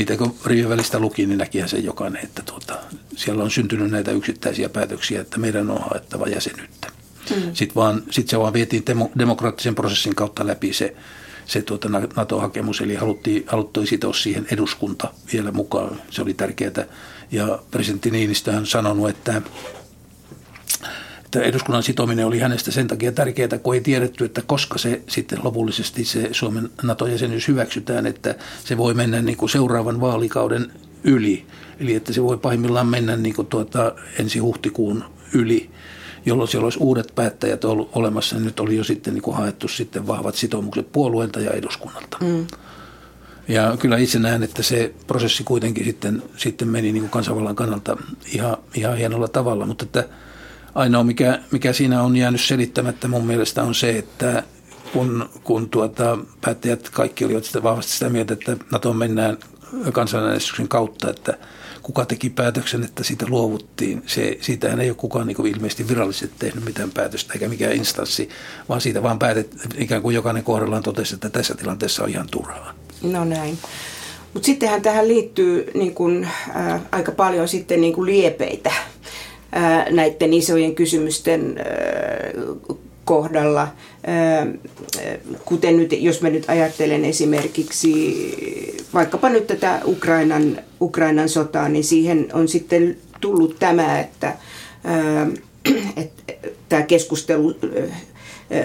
niitä 0.00 0.16
kun 0.16 0.34
rivien 0.46 0.68
välistä 0.68 0.98
luki, 0.98 1.26
niin 1.26 1.38
näkihän 1.38 1.68
se 1.68 1.78
jokainen, 1.78 2.24
että 2.24 2.42
tuota, 2.42 2.78
siellä 3.16 3.44
on 3.44 3.50
syntynyt 3.50 3.90
näitä 3.90 4.10
yksittäisiä 4.10 4.68
päätöksiä, 4.68 5.20
että 5.20 5.38
meidän 5.38 5.70
on 5.70 5.80
haettava 5.80 6.28
jäsenyyttä. 6.28 6.88
Mm. 7.30 7.42
Sitten, 7.54 7.74
vaan, 7.74 8.02
sitten 8.10 8.30
se 8.30 8.38
vaan 8.38 8.52
vietiin 8.52 8.82
demo, 8.86 9.10
demokraattisen 9.18 9.74
prosessin 9.74 10.14
kautta 10.14 10.46
läpi 10.46 10.72
se, 10.72 10.96
se 11.46 11.62
tuota 11.62 11.88
NATO-hakemus, 12.16 12.80
eli 12.80 12.94
haluttiin, 12.94 13.44
haluttiin 13.46 13.86
sitoa 13.86 14.12
siihen 14.12 14.46
eduskunta 14.50 15.12
vielä 15.32 15.50
mukaan. 15.52 16.02
Se 16.10 16.22
oli 16.22 16.34
tärkeää. 16.34 16.84
Ja 17.32 17.58
presidentti 17.70 18.10
Niinistö 18.10 18.50
on 18.50 18.66
sanonut, 18.66 19.08
että 19.10 19.42
että 21.30 21.48
eduskunnan 21.48 21.82
sitominen 21.82 22.26
oli 22.26 22.38
hänestä 22.38 22.70
sen 22.70 22.86
takia 22.86 23.12
tärkeää, 23.12 23.58
kun 23.62 23.74
ei 23.74 23.80
tiedetty, 23.80 24.24
että 24.24 24.42
koska 24.46 24.78
se 24.78 25.02
sitten 25.08 25.38
lopullisesti 25.42 26.04
se 26.04 26.28
Suomen 26.32 26.70
NATO-jäsenyys 26.82 27.48
hyväksytään, 27.48 28.06
että 28.06 28.34
se 28.64 28.76
voi 28.76 28.94
mennä 28.94 29.22
niin 29.22 29.36
kuin 29.36 29.50
seuraavan 29.50 30.00
vaalikauden 30.00 30.72
yli. 31.04 31.46
Eli 31.80 31.94
että 31.94 32.12
se 32.12 32.22
voi 32.22 32.38
pahimmillaan 32.38 32.86
mennä 32.86 33.16
niin 33.16 33.34
kuin 33.34 33.46
tuota 33.46 33.92
ensi 34.18 34.38
huhtikuun 34.38 35.04
yli, 35.32 35.70
jolloin 36.26 36.48
siellä 36.48 36.66
olisi 36.66 36.78
uudet 36.78 37.12
päättäjät 37.14 37.64
ollut 37.64 37.90
olemassa. 37.94 38.38
Nyt 38.38 38.60
oli 38.60 38.76
jo 38.76 38.84
sitten 38.84 39.14
niin 39.14 39.22
kuin 39.22 39.36
haettu 39.36 39.68
sitten 39.68 40.06
vahvat 40.06 40.34
sitoumukset 40.34 40.92
puolueelta 40.92 41.40
ja 41.40 41.50
eduskunnalta. 41.50 42.16
Mm. 42.20 42.46
Ja 43.48 43.76
kyllä 43.78 43.96
itse 43.96 44.18
näen, 44.18 44.42
että 44.42 44.62
se 44.62 44.94
prosessi 45.06 45.44
kuitenkin 45.44 45.84
sitten, 45.84 46.22
sitten 46.36 46.68
meni 46.68 46.92
niin 46.92 47.02
kuin 47.02 47.10
kansanvallan 47.10 47.56
kannalta 47.56 47.96
ihan, 48.34 48.56
ihan 48.74 48.96
hienolla 48.96 49.28
tavalla, 49.28 49.66
mutta 49.66 49.84
että– 49.84 50.08
Ainoa, 50.74 51.04
mikä, 51.04 51.38
mikä 51.50 51.72
siinä 51.72 52.02
on 52.02 52.16
jäänyt 52.16 52.40
selittämättä 52.40 53.08
mun 53.08 53.26
mielestä 53.26 53.62
on 53.62 53.74
se, 53.74 53.98
että 53.98 54.42
kun, 54.92 55.30
kun 55.44 55.70
tuota, 55.70 56.18
päättäjät 56.40 56.88
kaikki 56.88 57.24
olivat 57.24 57.44
sitä 57.44 57.62
vahvasti 57.62 57.92
sitä 57.92 58.08
mieltä, 58.08 58.34
että 58.34 58.56
NATO 58.72 58.92
mennään 58.92 59.38
kansanäänestyksen 59.92 60.68
kautta, 60.68 61.10
että 61.10 61.38
kuka 61.82 62.04
teki 62.04 62.30
päätöksen, 62.30 62.84
että 62.84 63.04
siitä 63.04 63.26
luovuttiin. 63.28 64.02
Se, 64.06 64.38
siitähän 64.40 64.80
ei 64.80 64.90
ole 64.90 64.96
kukaan 64.96 65.26
niin 65.26 65.46
ilmeisesti 65.46 65.88
virallisesti 65.88 66.34
tehnyt 66.38 66.64
mitään 66.64 66.90
päätöstä 66.90 67.32
eikä 67.32 67.48
mikään 67.48 67.72
instanssi, 67.72 68.28
vaan 68.68 68.80
siitä 68.80 69.02
vaan 69.02 69.18
päätet, 69.18 69.56
ikään 69.78 70.02
kuin 70.02 70.14
jokainen 70.14 70.44
kohdallaan 70.44 70.82
totesi, 70.82 71.14
että 71.14 71.30
tässä 71.30 71.54
tilanteessa 71.54 72.02
on 72.02 72.10
ihan 72.10 72.28
turhaa. 72.30 72.74
No 73.02 73.24
näin. 73.24 73.58
Mutta 74.34 74.46
sittenhän 74.46 74.82
tähän 74.82 75.08
liittyy 75.08 75.70
niin 75.74 75.94
kun, 75.94 76.26
äh, 76.56 76.80
aika 76.92 77.12
paljon 77.12 77.48
sitten 77.48 77.80
niin 77.80 78.06
liepeitä 78.06 78.72
näiden 79.90 80.32
isojen 80.32 80.74
kysymysten 80.74 81.56
kohdalla, 83.04 83.68
kuten 85.44 85.76
nyt, 85.76 85.92
jos 85.92 86.22
mä 86.22 86.30
nyt 86.30 86.44
ajattelen 86.48 87.04
esimerkiksi 87.04 88.14
vaikkapa 88.94 89.28
nyt 89.28 89.46
tätä 89.46 89.80
Ukrainan, 89.84 90.58
Ukrainan 90.80 91.28
sotaa, 91.28 91.68
niin 91.68 91.84
siihen 91.84 92.28
on 92.32 92.48
sitten 92.48 92.96
tullut 93.20 93.56
tämä, 93.58 94.00
että, 94.00 94.36
että 95.96 96.32
tämä 96.68 96.82
keskustelu 96.82 97.54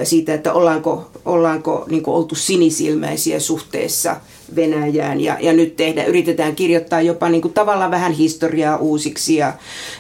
siitä, 0.03 0.33
että 0.33 0.53
ollaanko, 0.53 1.11
ollaanko 1.25 1.85
niin 1.89 2.03
oltu 2.05 2.35
sinisilmäisiä 2.35 3.39
suhteessa 3.39 4.15
Venäjään 4.55 5.21
ja, 5.21 5.37
ja 5.41 5.53
nyt 5.53 5.75
tehdä, 5.75 6.03
yritetään 6.03 6.55
kirjoittaa 6.55 7.01
jopa 7.01 7.29
niin 7.29 7.41
kuin 7.41 7.53
tavallaan 7.53 7.91
vähän 7.91 8.11
historiaa 8.11 8.77
uusiksi 8.77 9.35
ja, 9.35 9.53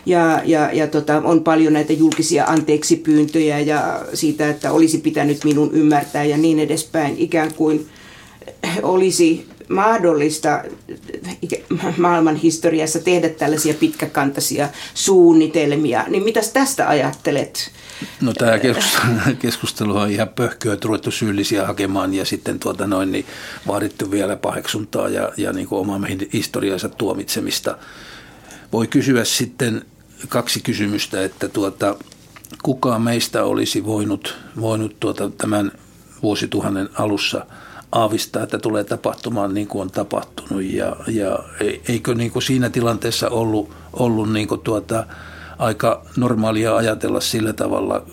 ja, 0.05 0.41
ja, 0.45 0.69
ja 0.73 0.87
tota, 0.87 1.21
on 1.25 1.43
paljon 1.43 1.73
näitä 1.73 1.93
julkisia 1.93 2.45
anteeksipyyntöjä 2.45 3.59
ja 3.59 4.01
siitä, 4.13 4.49
että 4.49 4.71
olisi 4.71 4.97
pitänyt 4.97 5.43
minun 5.43 5.71
ymmärtää 5.73 6.23
ja 6.23 6.37
niin 6.37 6.59
edespäin 6.59 7.15
ikään 7.17 7.53
kuin 7.53 7.87
olisi 8.83 9.47
mahdollista 9.69 10.63
maailman 11.97 12.35
historiassa 12.35 12.99
tehdä 12.99 13.29
tällaisia 13.29 13.73
pitkäkantaisia 13.73 14.69
suunnitelmia, 14.93 16.05
niin 16.07 16.23
mitäs 16.23 16.49
tästä 16.49 16.89
ajattelet? 16.89 17.71
No 18.21 18.33
tämä 18.33 18.59
keskustelu 19.39 19.97
on 19.97 20.11
ihan 20.11 20.29
pöhköä, 20.29 20.73
että 20.73 20.87
ruvettu 20.87 21.11
syyllisiä 21.11 21.67
hakemaan 21.67 22.13
ja 22.13 22.25
sitten 22.25 22.59
tuota 22.59 22.87
noin, 22.87 23.11
niin 23.11 23.25
vaadittu 23.67 24.11
vielä 24.11 24.35
paheksuntaa 24.35 25.09
ja, 25.09 25.31
ja 25.37 25.53
niin 25.53 25.67
kuin 25.67 25.79
oman 25.79 26.07
historiansa 26.33 26.89
tuomitsemista. 26.89 27.77
Voi 28.73 28.87
kysyä 28.87 29.25
sitten 29.25 29.85
kaksi 30.29 30.59
kysymystä, 30.59 31.23
että 31.23 31.47
tuota, 31.47 31.95
kuka 32.63 32.99
meistä 32.99 33.43
olisi 33.43 33.85
voinut, 33.85 34.37
voinut 34.61 34.99
tuota 34.99 35.29
tämän 35.29 35.71
vuosituhannen 36.21 36.89
alussa 36.93 37.45
aavistaa, 37.91 38.43
että 38.43 38.57
tulee 38.57 38.83
tapahtumaan 38.83 39.53
niin 39.53 39.67
kuin 39.67 39.81
on 39.81 39.91
tapahtunut 39.91 40.63
ja, 40.63 40.95
ja 41.07 41.39
eikö 41.87 42.15
niin 42.15 42.31
kuin 42.31 42.43
siinä 42.43 42.69
tilanteessa 42.69 43.29
ollut, 43.29 43.71
ollut 43.93 44.33
niin 44.33 44.47
kuin 44.47 44.61
tuota, 44.61 45.05
aika 45.57 46.05
normaalia 46.17 46.75
ajatella 46.75 47.21
sillä 47.21 47.53
tavalla, 47.53 48.05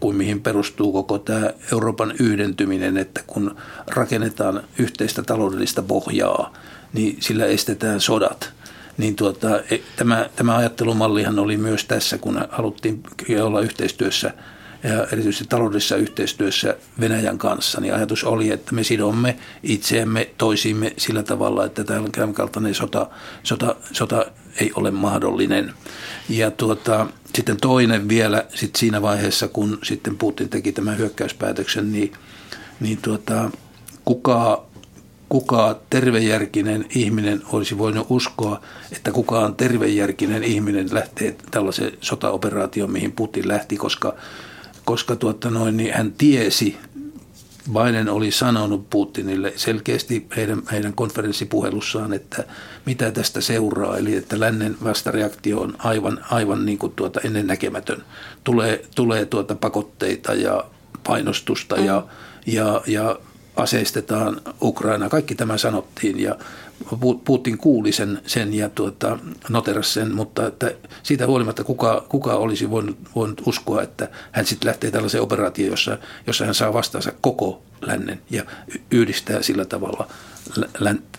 kuin 0.00 0.16
mihin 0.16 0.40
perustuu 0.40 0.92
koko 0.92 1.18
tämä 1.18 1.50
Euroopan 1.72 2.14
yhdentyminen, 2.20 2.96
että 2.96 3.20
kun 3.26 3.56
rakennetaan 3.86 4.62
yhteistä 4.78 5.22
taloudellista 5.22 5.82
pohjaa, 5.82 6.52
niin 6.92 7.16
sillä 7.20 7.46
estetään 7.46 8.00
sodat. 8.00 8.52
Niin 8.98 9.16
tuota, 9.16 9.60
e, 9.60 9.78
tämä, 9.96 10.28
tämä 10.36 10.56
ajattelumallihan 10.56 11.38
oli 11.38 11.56
myös 11.56 11.84
tässä, 11.84 12.18
kun 12.18 12.44
haluttiin 12.50 13.02
olla 13.42 13.60
yhteistyössä 13.60 14.34
ja 14.82 15.06
erityisesti 15.12 15.44
taloudellisessa 15.48 15.96
yhteistyössä 15.96 16.76
Venäjän 17.00 17.38
kanssa, 17.38 17.80
niin 17.80 17.94
ajatus 17.94 18.24
oli, 18.24 18.50
että 18.50 18.74
me 18.74 18.84
sidomme 18.84 19.36
itseämme 19.62 20.30
toisiimme 20.38 20.92
sillä 20.96 21.22
tavalla, 21.22 21.64
että 21.64 21.84
tämän 21.84 22.34
kaltainen 22.34 22.74
sota, 22.74 23.06
sota, 23.42 23.76
sota 23.92 24.26
ei 24.60 24.72
ole 24.76 24.90
mahdollinen. 24.90 25.74
Ja 26.28 26.50
tuota, 26.50 27.06
sitten 27.34 27.56
toinen 27.56 28.08
vielä 28.08 28.44
sit 28.54 28.76
siinä 28.76 29.02
vaiheessa, 29.02 29.48
kun 29.48 29.78
sitten 29.82 30.16
Putin 30.16 30.48
teki 30.48 30.72
tämän 30.72 30.98
hyökkäyspäätöksen, 30.98 31.92
niin, 31.92 32.12
niin 32.80 32.98
tuota, 33.02 33.50
kuka, 34.04 34.64
kuka 35.28 35.80
tervejärkinen 35.90 36.86
ihminen 36.94 37.42
olisi 37.52 37.78
voinut 37.78 38.06
uskoa, 38.10 38.60
että 38.92 39.12
kukaan 39.12 39.54
tervejärkinen 39.54 40.44
ihminen 40.44 40.88
lähtee 40.92 41.36
tällaiseen 41.50 41.92
sotaoperaatioon, 42.00 42.90
mihin 42.90 43.12
Putin 43.12 43.48
lähti, 43.48 43.76
koska, 43.76 44.14
koska 44.84 45.16
tuota 45.16 45.50
noin, 45.50 45.76
niin 45.76 45.94
hän 45.94 46.12
tiesi 46.12 46.76
Biden 47.72 48.08
oli 48.08 48.30
sanonut 48.30 48.90
Putinille 48.90 49.52
selkeästi 49.56 50.26
heidän, 50.36 50.62
heidän 50.72 50.94
konferenssipuhelussaan, 50.94 52.12
että 52.12 52.44
mitä 52.86 53.10
tästä 53.10 53.40
seuraa, 53.40 53.96
eli 53.96 54.16
että 54.16 54.40
lännen 54.40 54.76
vastareaktio 54.84 55.60
on 55.60 55.74
aivan, 55.78 56.24
aivan 56.30 56.66
niin 56.66 56.78
kuin 56.78 56.92
tuota 56.96 57.20
ennennäkemätön. 57.24 58.04
Tulee, 58.44 58.84
tulee 58.94 59.26
tuota 59.26 59.54
pakotteita 59.54 60.34
ja 60.34 60.64
painostusta 61.06 61.76
mm. 61.76 61.84
ja, 61.84 62.06
ja, 62.46 62.82
ja 62.86 63.18
aseistetaan 63.56 64.40
Ukraina. 64.62 65.08
Kaikki 65.08 65.34
tämä 65.34 65.58
sanottiin 65.58 66.20
ja 66.20 66.36
Putin 67.24 67.58
kuuli 67.58 67.92
sen, 67.92 68.20
sen 68.26 68.54
ja 68.54 68.68
tuota, 68.68 69.18
noterasi 69.48 69.92
sen, 69.92 70.14
mutta 70.14 70.46
että 70.46 70.74
siitä 71.02 71.26
huolimatta 71.26 71.64
kuka, 71.64 72.04
kuka 72.08 72.34
olisi 72.34 72.70
voinut, 72.70 72.96
voinut 73.14 73.42
uskoa, 73.46 73.82
että 73.82 74.08
hän 74.32 74.46
sitten 74.46 74.68
lähtee 74.68 74.90
tällaiseen 74.90 75.22
operaatioon, 75.22 75.70
jossa, 75.70 75.98
jossa 76.26 76.44
hän 76.44 76.54
saa 76.54 76.72
vastaansa 76.72 77.12
koko 77.20 77.62
lännen 77.80 78.20
ja 78.30 78.44
yhdistää 78.90 79.42
sillä 79.42 79.64
tavalla 79.64 80.08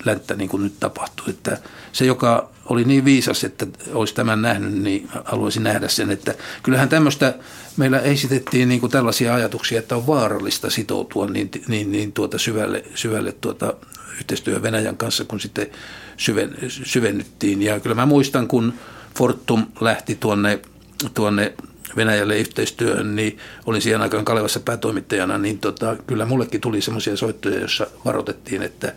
länttä 0.06 0.34
niin 0.34 0.50
kuin 0.50 0.64
nyt 0.64 0.80
tapahtuu. 0.80 1.26
Että 1.30 1.58
se, 1.92 2.06
joka 2.06 2.50
oli 2.66 2.84
niin 2.84 3.06
viisas, 3.06 3.44
että 3.44 3.68
olisi 3.94 4.16
tämän 4.16 4.42
nähnyt, 4.42 4.74
niin 4.74 5.10
haluaisi 5.26 5.60
nähdä 5.60 5.88
sen, 5.88 6.12
että 6.12 6.36
kyllähän 6.64 6.90
tämmöistä, 6.90 7.34
meillä 7.78 8.00
esitettiin 8.00 8.70
niin 8.70 8.80
kuin 8.80 8.92
tällaisia 8.92 9.36
ajatuksia, 9.36 9.80
että 9.80 9.96
on 9.96 10.08
vaarallista 10.08 10.70
sitoutua 10.70 11.28
niin, 11.28 11.52
niin, 11.68 11.92
niin 11.92 12.12
tuota 12.12 12.38
syvälle, 12.38 12.84
syvälle 12.96 13.32
tuota 13.32 13.74
yhteistyö 14.18 14.62
Venäjän 14.62 14.98
kanssa, 14.98 15.26
kun 15.26 15.40
sitten 15.40 15.68
syven, 16.18 16.58
syvennyttiin. 16.68 17.62
Ja 17.62 17.80
kyllä 17.80 17.96
mä 17.96 18.06
muistan, 18.06 18.48
kun 18.48 18.74
Fortum 19.18 19.66
lähti 19.82 20.16
tuonne, 20.16 20.60
tuonne 21.14 21.54
Venäjälle 21.96 22.38
yhteistyöhön, 22.38 23.16
niin 23.16 23.38
olin 23.66 23.82
siihen 23.82 24.02
aikaan 24.02 24.26
Kalevassa 24.26 24.60
päätoimittajana, 24.60 25.38
niin 25.38 25.60
tota, 25.60 25.96
kyllä 26.08 26.26
mullekin 26.26 26.62
tuli 26.62 26.82
semmoisia 26.82 27.18
soittoja, 27.18 27.60
joissa 27.60 27.88
varoitettiin, 28.06 28.64
että 28.64 28.94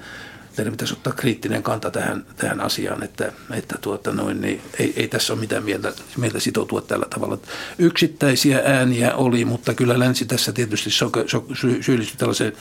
teidän 0.57 0.73
pitäisi 0.73 0.95
ottaa 0.95 1.13
kriittinen 1.13 1.63
kanta 1.63 1.91
tähän, 1.91 2.27
tähän 2.37 2.61
asiaan, 2.61 3.03
että, 3.03 3.33
että 3.51 3.79
tuota 3.81 4.13
noin, 4.13 4.41
niin 4.41 4.61
ei, 4.79 4.93
ei 4.97 5.09
tässä 5.09 5.33
ole 5.33 5.41
mitään 5.41 5.65
mieltä, 5.65 5.93
mieltä 6.17 6.41
sitoutua 6.41 6.81
tällä 6.81 7.07
tavalla. 7.11 7.39
Yksittäisiä 7.79 8.63
ääniä 8.65 9.15
oli, 9.15 9.45
mutta 9.45 9.75
kyllä 9.75 9.99
länsi 9.99 10.25
tässä 10.25 10.53
tietysti 10.53 10.91
so, 10.91 11.11
so, 11.27 11.47
syyllistyi 11.81 12.17
tällaiseen 12.19 12.53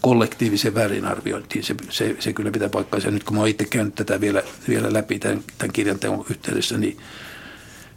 kollektiivisen 0.00 0.74
väärinarviointiin. 0.74 1.64
Se, 1.64 1.74
se, 1.90 2.16
se 2.18 2.32
kyllä 2.32 2.50
pitää 2.50 2.68
paikkaansa. 2.68 3.10
Nyt 3.10 3.24
kun 3.24 3.36
mä 3.36 3.40
oon 3.40 3.48
itse 3.48 3.64
käynyt 3.64 3.94
tätä 3.94 4.20
vielä, 4.20 4.42
vielä 4.68 4.92
läpi 4.92 5.18
tämän, 5.18 5.44
tämän 5.58 5.72
kirjan 5.72 5.98
teon 5.98 6.24
yhteydessä, 6.30 6.78
niin 6.78 6.96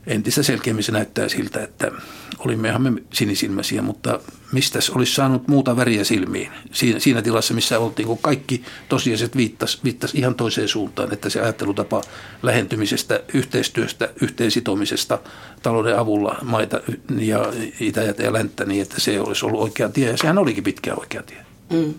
entistä 0.07 0.43
selkeämmin 0.43 0.83
se 0.83 0.91
näyttää 0.91 1.29
siltä, 1.29 1.63
että 1.63 1.91
olimmehan 2.39 2.81
me 2.81 2.91
sinisilmäisiä, 3.13 3.81
mutta 3.81 4.19
mistä 4.51 4.79
olisi 4.95 5.15
saanut 5.15 5.47
muuta 5.47 5.75
väriä 5.75 6.03
silmiin 6.03 6.51
siinä, 6.71 6.99
siinä 6.99 7.21
tilassa, 7.21 7.53
missä 7.53 7.79
oltiin, 7.79 8.07
kun 8.07 8.17
kaikki 8.17 8.63
tosiasiat 8.89 9.37
viittasi, 9.37 9.79
viittasi 9.83 10.17
ihan 10.17 10.35
toiseen 10.35 10.67
suuntaan, 10.67 11.13
että 11.13 11.29
se 11.29 11.41
ajattelutapa 11.41 12.01
lähentymisestä, 12.43 13.23
yhteistyöstä, 13.33 14.09
yhteensitomisesta 14.21 15.19
talouden 15.63 15.99
avulla 15.99 16.37
maita 16.41 16.81
ja 17.17 17.53
itä 17.79 18.01
ja 18.01 18.33
länttä 18.33 18.65
niin, 18.65 18.81
että 18.81 19.01
se 19.01 19.19
olisi 19.19 19.45
ollut 19.45 19.61
oikea 19.61 19.89
tie 19.89 20.11
ja 20.11 20.17
sehän 20.17 20.37
olikin 20.37 20.63
pitkä 20.63 20.95
oikea 20.95 21.23
tie. 21.23 21.50
Mm. 21.72 21.93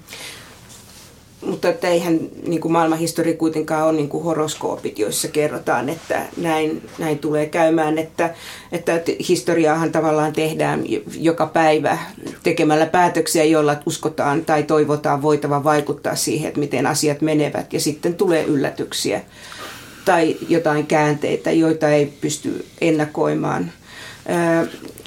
Mutta 1.46 1.68
että 1.68 1.88
eihän 1.88 2.20
niin 2.46 2.60
kuin 2.60 2.72
maailmanhistoria 2.72 3.36
kuitenkaan 3.36 3.84
ole 3.84 3.92
niin 3.92 4.08
kuin 4.08 4.24
horoskoopit, 4.24 4.98
joissa 4.98 5.28
kerrotaan, 5.28 5.88
että 5.88 6.22
näin, 6.36 6.88
näin 6.98 7.18
tulee 7.18 7.46
käymään. 7.46 7.98
Että, 7.98 8.34
että 8.72 8.92
historiaahan 9.28 9.92
tavallaan 9.92 10.32
tehdään 10.32 10.84
joka 11.18 11.46
päivä 11.46 11.98
tekemällä 12.42 12.86
päätöksiä, 12.86 13.44
joilla 13.44 13.76
uskotaan 13.86 14.44
tai 14.44 14.62
toivotaan 14.62 15.22
voitava 15.22 15.64
vaikuttaa 15.64 16.16
siihen, 16.16 16.48
että 16.48 16.60
miten 16.60 16.86
asiat 16.86 17.20
menevät. 17.20 17.72
Ja 17.72 17.80
sitten 17.80 18.14
tulee 18.14 18.44
yllätyksiä 18.44 19.20
tai 20.04 20.36
jotain 20.48 20.86
käänteitä, 20.86 21.50
joita 21.50 21.88
ei 21.88 22.06
pysty 22.06 22.64
ennakoimaan. 22.80 23.72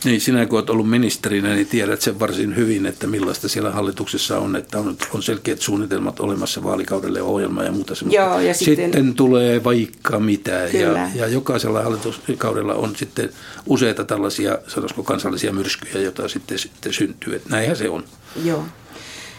Niin, 0.06 0.22
sinä 0.22 0.46
kun 0.46 0.60
olet 0.60 0.70
ollut 0.70 0.90
ministerinä, 0.90 1.56
niin 1.56 1.68
tiedät 1.68 2.02
sen 2.02 2.20
varsin 2.20 2.56
hyvin, 2.56 2.86
että 2.86 3.08
millaista 3.08 3.50
siellä 3.50 3.72
hallituksessa 3.72 4.38
on, 4.38 4.56
että 4.56 4.80
on, 4.80 4.98
on 5.14 5.24
selkeät 5.24 5.62
suunnitelmat 5.62 6.20
olemassa 6.20 6.64
vaalikaudelle 6.64 7.22
ohjelma 7.22 7.64
ja 7.64 7.72
muuta 7.72 7.94
Joo, 8.10 8.40
ja 8.40 8.54
sitten, 8.54 8.76
sitten 8.76 9.14
tulee 9.14 9.64
vaikka 9.64 10.20
mitä 10.20 10.52
ja, 10.52 11.10
ja 11.16 11.28
jokaisella 11.28 11.82
hallituskaudella 11.82 12.74
on 12.74 12.96
sitten 12.96 13.30
useita 13.66 14.04
tällaisia, 14.04 14.58
sanoisiko 14.68 15.04
kansallisia 15.04 15.54
myrskyjä, 15.54 16.02
joita 16.02 16.28
sitten, 16.28 16.60
sitten 16.60 16.94
syntyy. 16.94 17.36
Että 17.36 17.50
näinhän 17.50 17.78
se 17.78 17.90
on. 17.90 18.04
Joo. 18.44 18.64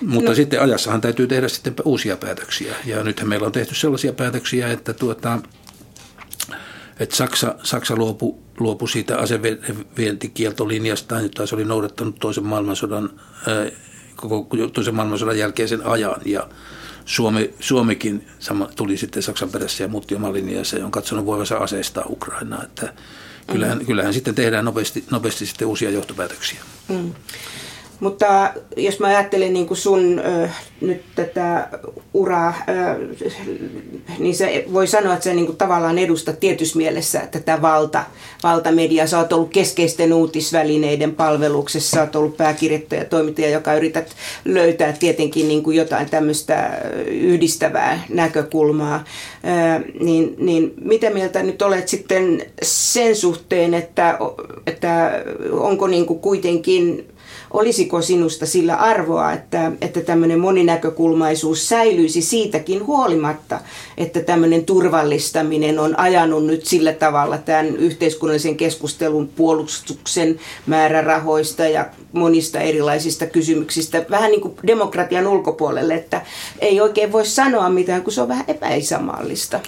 Mutta 0.01 0.31
no. 0.31 0.35
sitten 0.35 0.61
ajassahan 0.61 1.01
täytyy 1.01 1.27
tehdä 1.27 1.49
sitten 1.49 1.75
uusia 1.85 2.17
päätöksiä. 2.17 2.75
Ja 2.85 3.03
nythän 3.03 3.29
meillä 3.29 3.47
on 3.47 3.53
tehty 3.53 3.75
sellaisia 3.75 4.13
päätöksiä, 4.13 4.69
että 4.69 4.93
tuota, 4.93 5.39
että 7.01 7.17
Saksa, 7.17 7.55
Saksa 7.63 7.97
luopui, 7.97 8.35
luopui 8.61 8.89
siitä 8.89 9.19
asevientikieltolinjasta, 9.19 11.21
jota 11.21 11.47
se 11.47 11.55
oli 11.55 11.65
noudattanut 11.65 12.17
toisen 12.21 12.47
maailmansodan, 12.47 13.11
ää, 13.47 13.67
koko 14.17 14.57
toisen 14.73 14.95
maailmansodan 14.95 15.39
jälkeisen 15.39 15.87
ajan. 15.87 16.17
Ja 16.25 16.49
Suomi, 17.05 17.55
Suomikin 17.61 18.27
sama, 18.39 18.69
tuli 18.77 18.97
sitten 18.97 19.23
Saksan 19.23 19.51
perässä 19.51 19.85
ja 19.85 19.89
muutti 19.89 20.15
oman 20.15 20.33
linjansa 20.33 20.79
ja 20.79 20.85
on 20.85 20.91
katsonut 20.91 21.27
voivansa 21.27 21.57
aseistaa 21.57 22.05
Ukrainaa. 22.09 22.63
Että 22.63 22.95
kyllähän, 23.53 23.79
mm. 23.79 23.87
kyllähän 23.87 24.15
sitten 24.15 24.35
tehdään 24.35 24.65
nopeasti, 24.65 25.05
nopeasti 25.11 25.47
sitten 25.47 25.69
uusia 25.69 25.91
johtopäätöksiä. 25.91 26.61
Mm. 26.89 27.13
Mutta 28.01 28.53
jos 28.77 29.01
mä 29.01 29.07
ajattelen 29.07 29.53
niin 29.53 29.67
kuin 29.67 29.79
sun 29.79 30.19
ö, 30.19 30.49
nyt 30.81 31.03
tätä 31.15 31.69
uraa, 32.15 32.55
ö, 32.69 33.07
niin 34.19 34.35
se 34.35 34.65
voi 34.73 34.87
sanoa, 34.87 35.13
että 35.13 35.25
sä 35.25 35.35
niin 35.35 35.47
kuin 35.47 35.59
tavallaan 35.59 35.99
edustat 35.99 36.41
tietyssä 36.41 36.79
mielessä 36.79 37.29
tätä 37.31 37.63
valta, 37.63 38.05
valtamediaa. 38.43 39.07
Sä 39.07 39.19
oot 39.19 39.33
ollut 39.33 39.51
keskeisten 39.51 40.13
uutisvälineiden 40.13 41.15
palveluksessa, 41.15 41.91
sä 41.91 42.01
oot 42.01 42.17
ollut 42.17 42.37
pääkirjoittaja, 42.37 43.05
toimittaja, 43.05 43.51
joka 43.51 43.75
yrität 43.75 44.17
löytää 44.45 44.93
tietenkin 44.93 45.49
niin 45.49 45.63
kuin 45.63 45.77
jotain 45.77 46.11
tämmöistä 46.11 46.81
yhdistävää 47.07 48.05
näkökulmaa. 48.09 49.05
Ö, 49.45 49.85
niin, 50.01 50.35
niin 50.39 50.75
mitä 50.81 51.11
mieltä 51.11 51.43
nyt 51.43 51.63
olet 51.63 51.89
sitten 51.89 52.43
sen 52.63 53.17
suhteen, 53.17 53.75
että, 53.75 54.19
että 54.67 55.13
onko 55.53 55.87
niin 55.87 56.07
kuin 56.07 56.21
kuitenkin 56.21 57.09
olisiko 57.51 58.03
sinusta 58.03 58.47
sillä 58.47 58.75
arvoa, 58.75 59.33
että, 59.33 59.73
että 59.81 60.01
tämmöinen 60.01 60.41
moninäkökulmaisuus 60.41 61.69
säilyisi 61.69 62.23
siitäkin 62.23 62.87
huolimatta, 62.87 63.61
että 63.97 64.21
tämmöinen 64.21 64.65
turvallistaminen 64.65 65.79
on 65.79 65.99
ajanut 65.99 66.47
nyt 66.47 66.67
sillä 66.67 66.93
tavalla 66.93 67.39
tämän 67.39 67.77
yhteiskunnallisen 67.77 68.57
keskustelun 68.57 69.29
puolustuksen 69.29 70.41
määrärahoista 70.67 71.65
ja 71.65 71.87
monista 72.13 72.61
erilaisista 72.61 73.27
kysymyksistä 73.27 74.07
vähän 74.11 74.31
niin 74.31 74.41
kuin 74.41 74.55
demokratian 74.67 75.27
ulkopuolelle, 75.27 75.95
että 75.95 76.23
ei 76.59 76.81
oikein 76.81 77.13
voi 77.13 77.27
sanoa 77.27 77.69
mitään, 77.69 78.03
kun 78.03 78.13
se 78.13 78.23
on 78.23 78.29
vähän 78.29 78.45
epäisämaallista. 78.49 79.61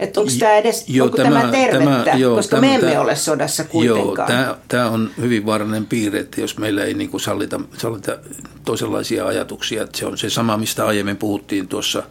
Että 0.00 0.20
onko 0.20 0.32
tämä 0.38 0.56
edes, 0.56 0.84
joo, 0.88 1.04
onko 1.04 1.16
tämä, 1.16 1.40
tämä 1.40 1.52
tervettä, 1.52 2.04
tämä, 2.04 2.16
joo, 2.16 2.36
koska 2.36 2.56
tämä, 2.56 2.60
me 2.60 2.74
emme 2.74 2.90
tämä, 2.90 3.00
ole 3.00 3.16
sodassa 3.16 3.64
kuitenkaan. 3.64 4.06
Joo, 4.06 4.26
tämä, 4.26 4.56
tämä 4.68 4.90
on 4.90 5.10
hyvin 5.20 5.46
vaarallinen 5.46 5.86
piirre, 5.86 6.18
että 6.20 6.40
jos 6.40 6.58
meillä 6.58 6.84
ei 6.84 6.94
niin 6.94 7.10
kuin 7.10 7.20
sallita, 7.20 7.60
sallita 7.78 8.18
toisenlaisia 8.64 9.26
ajatuksia. 9.26 9.82
Että 9.82 9.98
se 9.98 10.06
on 10.06 10.18
se 10.18 10.30
sama, 10.30 10.56
mistä 10.56 10.86
aiemmin 10.86 11.16
puhuttiin 11.16 11.68
tuossa, 11.68 12.02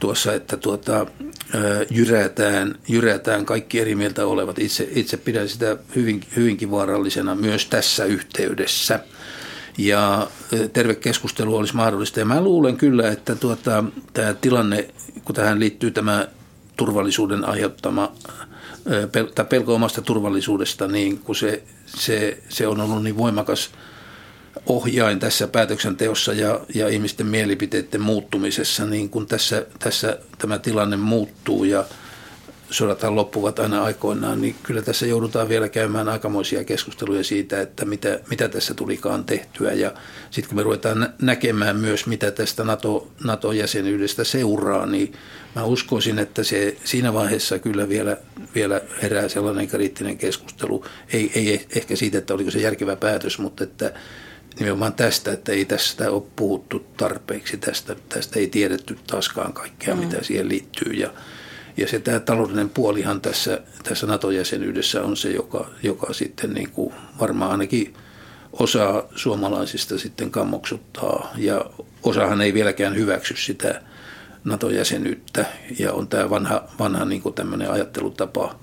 tuossa 0.00 0.34
että 0.34 0.56
tuota, 0.56 1.06
jyrätään, 1.90 2.74
jyrätään 2.88 3.46
kaikki 3.46 3.80
eri 3.80 3.94
mieltä 3.94 4.26
olevat. 4.26 4.58
Itse, 4.58 4.88
itse 4.94 5.16
pidän 5.16 5.48
sitä 5.48 5.76
hyvin, 5.96 6.20
hyvinkin 6.36 6.70
vaarallisena 6.70 7.34
myös 7.34 7.66
tässä 7.66 8.04
yhteydessä 8.04 9.00
ja 9.78 10.26
terve 10.72 10.94
keskustelu 10.94 11.56
olisi 11.56 11.76
mahdollista. 11.76 12.20
Ja 12.20 12.26
mä 12.26 12.40
luulen 12.40 12.76
kyllä, 12.76 13.10
että 13.10 13.34
tuota, 13.34 13.84
tämä 14.12 14.34
tilanne, 14.34 14.88
kun 15.24 15.34
tähän 15.34 15.60
liittyy 15.60 15.90
tämä 15.90 16.26
turvallisuuden 16.76 17.44
aiheuttama 17.44 18.12
tai 19.34 19.44
pelko 19.44 19.74
omasta 19.74 20.02
turvallisuudesta, 20.02 20.88
niin 20.88 21.18
kun 21.18 21.36
se, 21.36 21.62
se, 21.86 22.38
se 22.48 22.66
on 22.66 22.80
ollut 22.80 23.02
niin 23.02 23.16
voimakas 23.16 23.70
ohjain 24.66 25.20
tässä 25.20 25.48
päätöksenteossa 25.48 26.32
ja, 26.32 26.60
ja 26.74 26.88
ihmisten 26.88 27.26
mielipiteiden 27.26 28.00
muuttumisessa, 28.00 28.86
niin 28.86 29.10
kun 29.10 29.26
tässä, 29.26 29.66
tässä 29.78 30.18
tämä 30.38 30.58
tilanne 30.58 30.96
muuttuu 30.96 31.64
ja 31.64 31.84
sodathan 32.74 33.16
loppuvat 33.16 33.58
aina 33.58 33.82
aikoinaan, 33.82 34.40
niin 34.40 34.54
kyllä 34.62 34.82
tässä 34.82 35.06
joudutaan 35.06 35.48
vielä 35.48 35.68
käymään 35.68 36.08
aikamoisia 36.08 36.64
keskusteluja 36.64 37.24
siitä, 37.24 37.60
että 37.60 37.84
mitä, 37.84 38.20
mitä 38.30 38.48
tässä 38.48 38.74
tulikaan 38.74 39.24
tehtyä. 39.24 39.72
Ja 39.72 39.92
sitten 40.30 40.48
kun 40.48 40.56
me 40.56 40.62
ruvetaan 40.62 41.14
näkemään 41.22 41.76
myös, 41.76 42.06
mitä 42.06 42.30
tästä 42.30 42.64
NATO, 42.64 43.08
NATO-jäsenyydestä 43.24 44.24
seuraa, 44.24 44.86
niin 44.86 45.12
mä 45.54 45.64
uskoisin, 45.64 46.18
että 46.18 46.42
se 46.42 46.76
siinä 46.84 47.14
vaiheessa 47.14 47.58
kyllä 47.58 47.88
vielä, 47.88 48.16
vielä 48.54 48.80
herää 49.02 49.28
sellainen 49.28 49.68
kriittinen 49.68 50.18
keskustelu. 50.18 50.84
Ei, 51.12 51.32
ei 51.34 51.66
ehkä 51.76 51.96
siitä, 51.96 52.18
että 52.18 52.34
oliko 52.34 52.50
se 52.50 52.58
järkevä 52.58 52.96
päätös, 52.96 53.38
mutta 53.38 53.64
että 53.64 53.92
nimenomaan 54.58 54.92
tästä, 54.92 55.32
että 55.32 55.52
ei 55.52 55.64
tästä 55.64 56.10
ole 56.10 56.22
puhuttu 56.36 56.86
tarpeeksi, 56.96 57.56
tästä, 57.56 57.96
tästä 58.08 58.38
ei 58.38 58.46
tiedetty 58.46 58.98
taaskaan 59.06 59.52
kaikkea, 59.52 59.94
mm. 59.94 60.00
mitä 60.00 60.24
siihen 60.24 60.48
liittyy. 60.48 60.92
Ja, 60.92 61.10
ja 61.76 61.88
se 61.88 61.98
tämä 61.98 62.20
taloudellinen 62.20 62.70
puolihan 62.70 63.20
tässä, 63.20 63.60
tässä 63.82 64.06
NATO-jäsenyydessä 64.06 65.02
on 65.02 65.16
se, 65.16 65.30
joka, 65.30 65.70
joka 65.82 66.12
sitten 66.12 66.54
niin 66.54 66.70
kuin 66.70 66.94
varmaan 67.20 67.50
ainakin 67.50 67.94
osa 68.52 69.04
suomalaisista 69.14 69.98
sitten 69.98 70.30
kammoksuttaa 70.30 71.32
ja 71.36 71.64
osahan 72.02 72.40
ei 72.40 72.54
vieläkään 72.54 72.96
hyväksy 72.96 73.36
sitä 73.36 73.82
NATO-jäsenyyttä. 74.44 75.46
Ja 75.78 75.92
on 75.92 76.08
tämä 76.08 76.30
vanha, 76.30 76.64
vanha 76.78 77.04
niin 77.04 77.22
kuin 77.22 77.34
tämmöinen 77.34 77.70
ajattelutapa, 77.70 78.54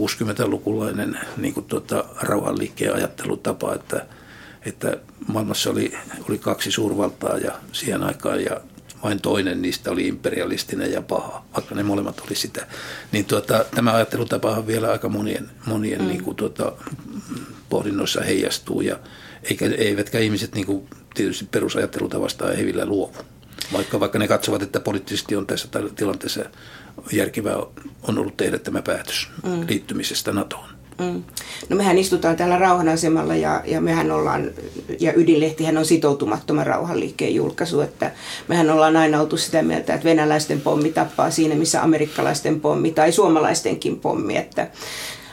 60-lukulainen 0.00 1.20
niin 1.36 1.54
kuin 1.54 1.66
tuota, 1.66 2.04
rauhanliikkeen 2.20 2.94
ajattelutapa, 2.94 3.74
että, 3.74 4.06
että 4.66 4.96
maailmassa 5.28 5.70
oli, 5.70 5.94
oli 6.28 6.38
kaksi 6.38 6.70
suurvaltaa 6.70 7.38
ja 7.38 7.52
siihen 7.72 8.02
aikaan 8.02 8.44
ja 8.44 8.60
vain 9.04 9.20
toinen 9.20 9.62
niistä 9.62 9.90
oli 9.90 10.08
imperialistinen 10.08 10.92
ja 10.92 11.02
paha, 11.02 11.44
vaikka 11.54 11.74
ne 11.74 11.82
molemmat 11.82 12.20
oli 12.20 12.34
sitä. 12.34 12.66
Niin 13.12 13.24
tuota, 13.24 13.64
tämä 13.74 13.94
ajattelutapa 13.94 14.66
vielä 14.66 14.90
aika 14.90 15.08
monien, 15.08 15.50
monien 15.66 16.00
mm. 16.00 16.08
niin 16.08 16.24
kuin 16.24 16.36
tuota, 16.36 16.72
pohdinnoissa 17.68 18.20
heijastuu 18.20 18.80
ja 18.80 18.98
eikä, 19.42 19.66
eivätkä 19.78 20.18
ihmiset 20.18 20.54
niin 20.54 20.66
kuin, 20.66 20.88
tietysti 21.14 21.48
perusajattelutavasta 21.50 22.46
hevillä 22.46 22.86
luovu. 22.86 23.16
Vaikka, 23.72 24.00
vaikka 24.00 24.18
ne 24.18 24.28
katsovat, 24.28 24.62
että 24.62 24.80
poliittisesti 24.80 25.36
on 25.36 25.46
tässä 25.46 25.68
tilanteessa 25.96 26.44
järkevää 27.12 27.56
on 28.02 28.18
ollut 28.18 28.36
tehdä 28.36 28.58
tämä 28.58 28.82
päätös 28.82 29.28
mm. 29.42 29.66
liittymisestä 29.68 30.32
NATOon. 30.32 30.73
Mm. 30.98 31.22
No 31.68 31.76
mehän 31.76 31.98
istutaan 31.98 32.36
täällä 32.36 32.58
rauhanasemalla 32.58 33.36
ja, 33.36 33.62
ja 33.64 33.80
mehän 33.80 34.10
ollaan, 34.10 34.50
ja 35.00 35.12
Ydinlehtihän 35.16 35.78
on 35.78 35.84
sitoutumattoman 35.84 36.66
rauhanliikkeen 36.66 37.34
julkaisu, 37.34 37.80
että 37.80 38.10
mehän 38.48 38.70
ollaan 38.70 38.96
aina 38.96 39.20
oltu 39.20 39.36
sitä 39.36 39.62
mieltä, 39.62 39.94
että 39.94 40.04
venäläisten 40.04 40.60
pommi 40.60 40.92
tappaa 40.92 41.30
siinä, 41.30 41.54
missä 41.54 41.82
amerikkalaisten 41.82 42.60
pommi 42.60 42.90
tai 42.90 43.12
suomalaistenkin 43.12 44.00
pommi, 44.00 44.36
että 44.36 44.70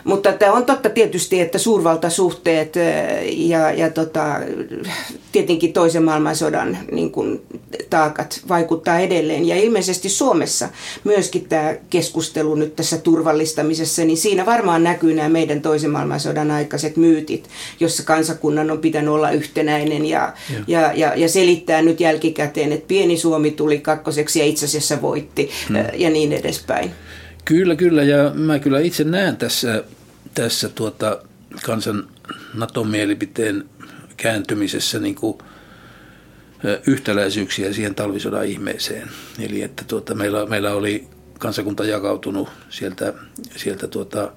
Mutta 0.04 0.34
tämä 0.34 0.54
on 0.54 0.66
totta 0.66 0.90
tietysti, 0.90 1.40
että 1.40 1.58
suurvaltasuhteet 1.58 2.76
ja, 3.32 3.72
ja 3.72 3.90
tota, 3.90 4.36
tietenkin 5.32 5.74
toisen 5.74 6.04
maailmansodan 6.04 6.78
niin 6.92 7.12
kuin, 7.12 7.42
taakat 7.90 8.42
vaikuttaa 8.50 9.00
edelleen. 9.00 9.46
Ja 9.46 9.56
ilmeisesti 9.56 10.10
Suomessa 10.10 10.70
myöskin 11.04 11.46
tämä 11.46 11.76
keskustelu 11.90 12.56
nyt 12.56 12.76
tässä 12.76 12.98
turvallistamisessa, 12.98 14.06
niin 14.06 14.18
siinä 14.18 14.46
varmaan 14.46 14.84
näkyy 14.84 15.14
nämä 15.14 15.30
meidän 15.30 15.62
toisen 15.62 15.92
maailmansodan 15.92 16.52
aikaiset 16.52 16.98
myytit, 16.98 17.50
jossa 17.80 18.04
kansakunnan 18.04 18.72
on 18.72 18.80
pitänyt 18.80 19.10
olla 19.10 19.32
yhtenäinen 19.32 20.06
ja, 20.06 20.34
ja. 20.50 20.82
Ja, 20.82 20.94
ja, 20.96 21.16
ja 21.16 21.30
selittää 21.30 21.82
nyt 21.82 22.00
jälkikäteen, 22.00 22.72
että 22.72 22.88
pieni 22.88 23.18
Suomi 23.18 23.52
tuli 23.52 23.80
kakkoseksi 23.80 24.40
ja 24.40 24.46
itse 24.46 24.66
asiassa 24.66 25.02
voitti 25.02 25.50
hmm. 25.68 25.76
ja 25.94 26.10
niin 26.10 26.34
edespäin. 26.34 26.92
Kyllä, 27.52 27.76
kyllä. 27.76 28.04
Ja 28.04 28.32
mä 28.34 28.60
kyllä 28.60 28.80
itse 28.80 29.04
näen 29.04 29.38
tässä, 29.38 29.84
tässä 30.34 30.70
tuota 30.70 31.24
kansan 31.64 32.08
NATO-mielipiteen 32.54 33.70
kääntymisessä 34.18 35.00
niin 35.00 35.16
kuin 35.16 35.38
yhtäläisyyksiä 36.88 37.74
siihen 37.74 37.96
talvisodan 37.96 38.46
ihmeeseen. 38.46 39.10
Eli 39.40 39.62
että 39.62 39.84
tuota, 39.88 40.16
meillä, 40.16 40.46
meillä 40.46 40.74
oli 40.74 41.08
kansakunta 41.40 41.86
jakautunut 41.86 42.50
sieltä, 42.70 43.14
sieltä 43.56 43.88
tuota, 43.88 44.32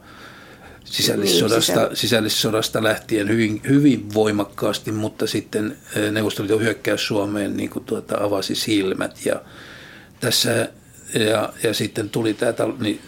sisällissodasta, 0.85 1.91
sisällissodasta 1.95 2.83
lähtien 2.83 3.29
hyvin, 3.29 3.61
hyvin 3.69 4.15
voimakkaasti, 4.15 4.93
mutta 4.93 5.27
sitten 5.27 5.77
Neuvostoliiton 6.11 6.61
hyökkäys 6.61 7.07
Suomeen 7.07 7.57
niin 7.57 7.71
kuin 7.71 7.85
tuota, 7.85 8.17
avasi 8.21 8.55
silmät. 8.55 9.27
Ja 9.27 9.43
tässä 10.21 10.69
ja, 11.15 11.53
ja 11.63 11.75
sitten 11.75 12.11
tuli 12.11 12.35
tämä 12.35 12.53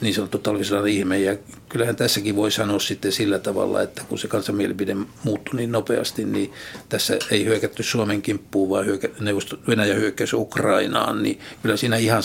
niin, 0.01 0.15
sanottu 0.15 0.39
talvisodan 0.39 0.89
ihme 0.89 1.19
ja 1.19 1.37
kyllähän 1.69 1.97
tässäkin 1.97 2.37
voi 2.37 2.51
sanoa 2.51 2.79
sitten 2.79 3.13
sillä 3.13 3.39
tavalla, 3.39 3.83
että 3.83 4.03
kun 4.09 4.19
se 4.19 4.29
kansanmielipide 4.29 4.97
muuttui 5.25 5.57
niin 5.57 5.73
nopeasti, 5.73 6.25
niin 6.25 6.53
tässä 6.89 7.19
ei 7.31 7.45
hyökätty 7.45 7.83
Suomen 7.83 8.23
kimppuun, 8.23 8.71
vaan 8.71 8.87
hyökä, 8.87 9.09
neuvosto, 9.21 9.59
Venäjä 9.69 9.95
hyökkäsi 9.95 10.37
Ukrainaan, 10.37 11.23
niin 11.23 11.41
kyllä 11.63 11.77
siinä 11.77 11.97
ihan 11.97 12.23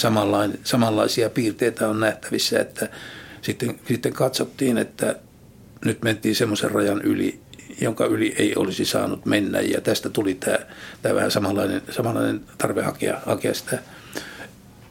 samanlaisia 0.64 1.30
piirteitä 1.30 1.90
on 1.90 2.00
nähtävissä, 2.00 2.60
että 2.60 2.90
sitten, 3.42 3.80
sitten 3.88 4.14
katsottiin, 4.14 4.78
että 4.78 5.16
nyt 5.86 6.02
mentiin 6.02 6.36
semmoisen 6.36 6.72
rajan 6.72 7.02
yli, 7.02 7.40
jonka 7.82 8.06
yli 8.06 8.36
ei 8.38 8.56
olisi 8.56 8.86
saanut 8.86 9.26
mennä 9.26 9.62
ja 9.62 9.82
tästä 9.82 10.10
tuli 10.10 10.34
tämä, 10.34 10.60
tämä 11.02 11.16
vähän 11.16 11.32
samanlainen, 11.32 11.82
samanlainen 11.90 12.42
tarve 12.58 12.82
hakea, 12.82 13.22
hakea 13.26 13.54
sitä 13.54 13.80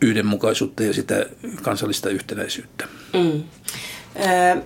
yhdenmukaisuutta 0.02 0.82
ja 0.82 0.92
sitä 0.92 1.26
kansallista 1.62 2.10
yhtenäisyyttä. 2.10 2.88
Mm. 3.12 3.42
Äh, 4.24 4.62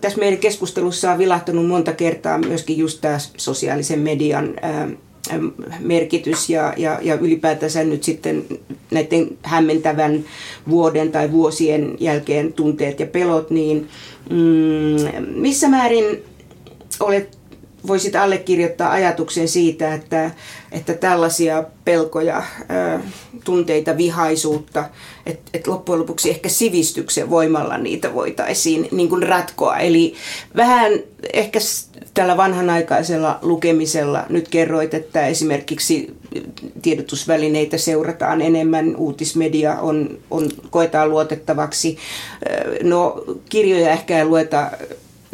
tässä 0.00 0.18
meidän 0.18 0.38
keskustelussa 0.38 1.12
on 1.12 1.18
vilahtanut 1.18 1.66
monta 1.66 1.92
kertaa 1.92 2.38
myöskin 2.38 2.78
just 2.78 3.00
tämä 3.00 3.18
sosiaalisen 3.36 3.98
median 3.98 4.54
merkitys 5.80 6.50
ja, 6.50 6.74
ja, 6.76 6.98
ja 7.02 7.14
ylipäätänsä 7.14 7.84
nyt 7.84 8.02
sitten 8.02 8.44
näiden 8.90 9.38
hämmentävän 9.42 10.24
vuoden 10.68 11.12
tai 11.12 11.32
vuosien 11.32 11.96
jälkeen 12.00 12.52
tunteet 12.52 13.00
ja 13.00 13.06
pelot, 13.06 13.50
niin 13.50 13.88
mm, 14.30 15.26
missä 15.34 15.68
määrin 15.68 16.04
olet 17.00 17.38
voisit 17.86 18.16
allekirjoittaa 18.16 18.90
ajatuksen 18.90 19.48
siitä, 19.48 19.94
että, 19.94 20.30
että 20.72 20.94
tällaisia 20.94 21.64
pelkoja, 21.84 22.42
tunteita, 23.44 23.96
vihaisuutta, 23.96 24.84
että, 25.26 25.50
että 25.54 25.70
loppujen 25.70 26.00
lopuksi 26.00 26.30
ehkä 26.30 26.48
sivistyksen 26.48 27.30
voimalla 27.30 27.78
niitä 27.78 28.14
voitaisiin 28.14 28.88
niin 28.92 29.08
kuin 29.08 29.22
ratkoa. 29.22 29.76
Eli 29.78 30.14
vähän 30.56 30.92
ehkä 31.32 31.58
tällä 32.14 32.36
vanhanaikaisella 32.36 33.38
lukemisella 33.42 34.26
nyt 34.28 34.48
kerroit, 34.48 34.94
että 34.94 35.26
esimerkiksi 35.26 36.14
tiedotusvälineitä 36.82 37.78
seurataan 37.78 38.42
enemmän, 38.42 38.96
uutismedia 38.96 39.80
on, 39.80 40.18
on, 40.30 40.50
koetaan 40.70 41.10
luotettavaksi. 41.10 41.98
No 42.82 43.24
kirjoja 43.48 43.90
ehkä 43.90 44.18
ei 44.18 44.24
lueta 44.24 44.70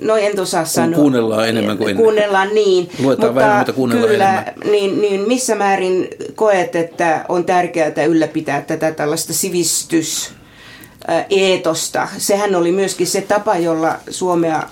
No 0.01 0.17
en 0.17 0.41
osaa 0.41 0.65
sanoa. 0.65 1.01
Kuunnellaan 1.01 1.49
enemmän 1.49 1.79
kuin 1.79 1.91
ennen. 1.91 2.05
Kuunnellaan 2.05 2.55
niin. 2.55 2.89
Luetaan 2.99 3.09
mutta 3.09 3.35
vähemmän, 3.35 3.59
mutta 3.59 3.73
kuunnellaan 3.73 4.11
kyllä, 4.11 4.43
enemmän. 4.43 4.71
Niin, 4.71 5.01
niin 5.01 5.21
missä 5.21 5.55
määrin 5.55 6.09
koet, 6.35 6.77
että 6.77 7.25
on 7.29 7.45
tärkeää 7.45 8.05
ylläpitää 8.09 8.63
tätä 8.63 8.93
tällaista 8.93 9.33
sivistys 9.33 10.31
eetosta. 11.31 12.09
Sehän 12.19 12.55
oli 12.55 12.73
myöskin 12.73 13.07
se 13.07 13.21
tapa, 13.21 13.59
jolla 13.59 13.97
Suomea, 14.11 14.63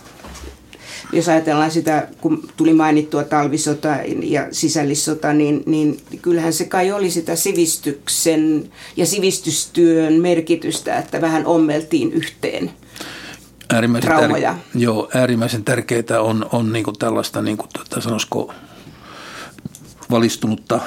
jos 1.13 1.29
ajatellaan 1.29 1.71
sitä, 1.71 2.09
kun 2.21 2.49
tuli 2.57 2.73
mainittua 2.73 3.25
talvisota 3.25 3.97
ja 4.23 4.47
sisällissota, 4.51 5.33
niin, 5.33 5.63
niin 5.67 6.01
kyllähän 6.23 6.53
se 6.53 6.65
kai 6.65 6.93
oli 6.93 7.11
sitä 7.11 7.37
sivistyksen 7.37 8.71
ja 8.97 9.07
sivistystyön 9.07 10.13
merkitystä, 10.13 10.99
että 10.99 11.21
vähän 11.21 11.47
ommeltiin 11.47 12.13
yhteen 12.13 12.71
äärimmäisen 13.75 14.11
traumoja. 14.11 14.53
Tär, 14.53 14.61
joo, 14.75 15.11
äärimmäisen 15.15 15.65
tärkeää 15.65 16.21
on, 16.21 16.47
on 16.53 16.73
niin 16.73 16.85
kuin 16.85 16.99
tällaista, 16.99 17.43
niin 17.43 17.57
kuin, 17.57 17.69
tuota, 17.73 18.01
sanoisiko, 18.01 18.55
valistunutta, 20.11 20.81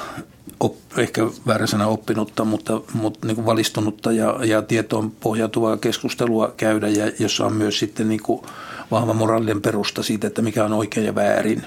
op, 0.59 0.75
ehkä 0.97 1.21
väärä 1.47 1.67
sana 1.67 1.88
oppinutta, 1.88 2.45
mutta, 2.45 2.82
mutta 2.93 3.27
niin 3.27 3.36
kuin 3.36 3.45
valistunutta 3.45 4.11
ja, 4.11 4.39
ja 4.43 4.61
tietoon 4.61 5.11
pohjautuvaa 5.11 5.77
keskustelua 5.77 6.53
käydä, 6.57 6.88
ja 6.88 7.11
jossa 7.19 7.45
on 7.45 7.53
myös 7.53 7.80
sitten 7.80 8.09
niin 8.09 8.23
kuin 8.23 8.41
vahva 8.91 9.13
moraalinen 9.13 9.61
perusta 9.61 10.03
siitä, 10.03 10.27
että 10.27 10.41
mikä 10.41 10.65
on 10.65 10.73
oikein 10.73 11.05
ja 11.05 11.15
väärin. 11.15 11.63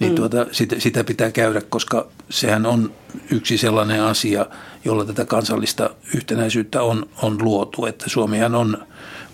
Niin 0.00 0.12
mm. 0.12 0.16
tuota, 0.16 0.46
sitä, 0.52 0.76
sitä 0.78 1.04
pitää 1.04 1.30
käydä, 1.30 1.60
koska 1.60 2.08
sehän 2.30 2.66
on 2.66 2.92
yksi 3.30 3.58
sellainen 3.58 4.02
asia, 4.02 4.46
jolla 4.84 5.04
tätä 5.04 5.24
kansallista 5.24 5.90
yhtenäisyyttä 6.14 6.82
on, 6.82 7.06
on 7.22 7.38
luotu. 7.40 7.86
Että 7.86 8.04
Suomihan 8.08 8.54
on 8.54 8.86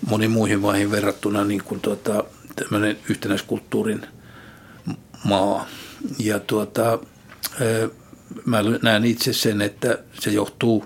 moniin 0.09 0.31
muihin 0.31 0.59
maihin 0.59 0.91
verrattuna 0.91 1.43
niin 1.43 1.63
kuin 1.63 1.81
tuota, 1.81 2.23
tämmöinen 2.55 2.97
yhtenäiskulttuurin 3.09 4.07
maa. 5.23 5.67
Ja 6.19 6.39
tuota, 6.39 6.99
mä 8.45 8.57
näen 8.81 9.05
itse 9.05 9.33
sen, 9.33 9.61
että 9.61 9.97
se 10.19 10.31
johtuu, 10.31 10.85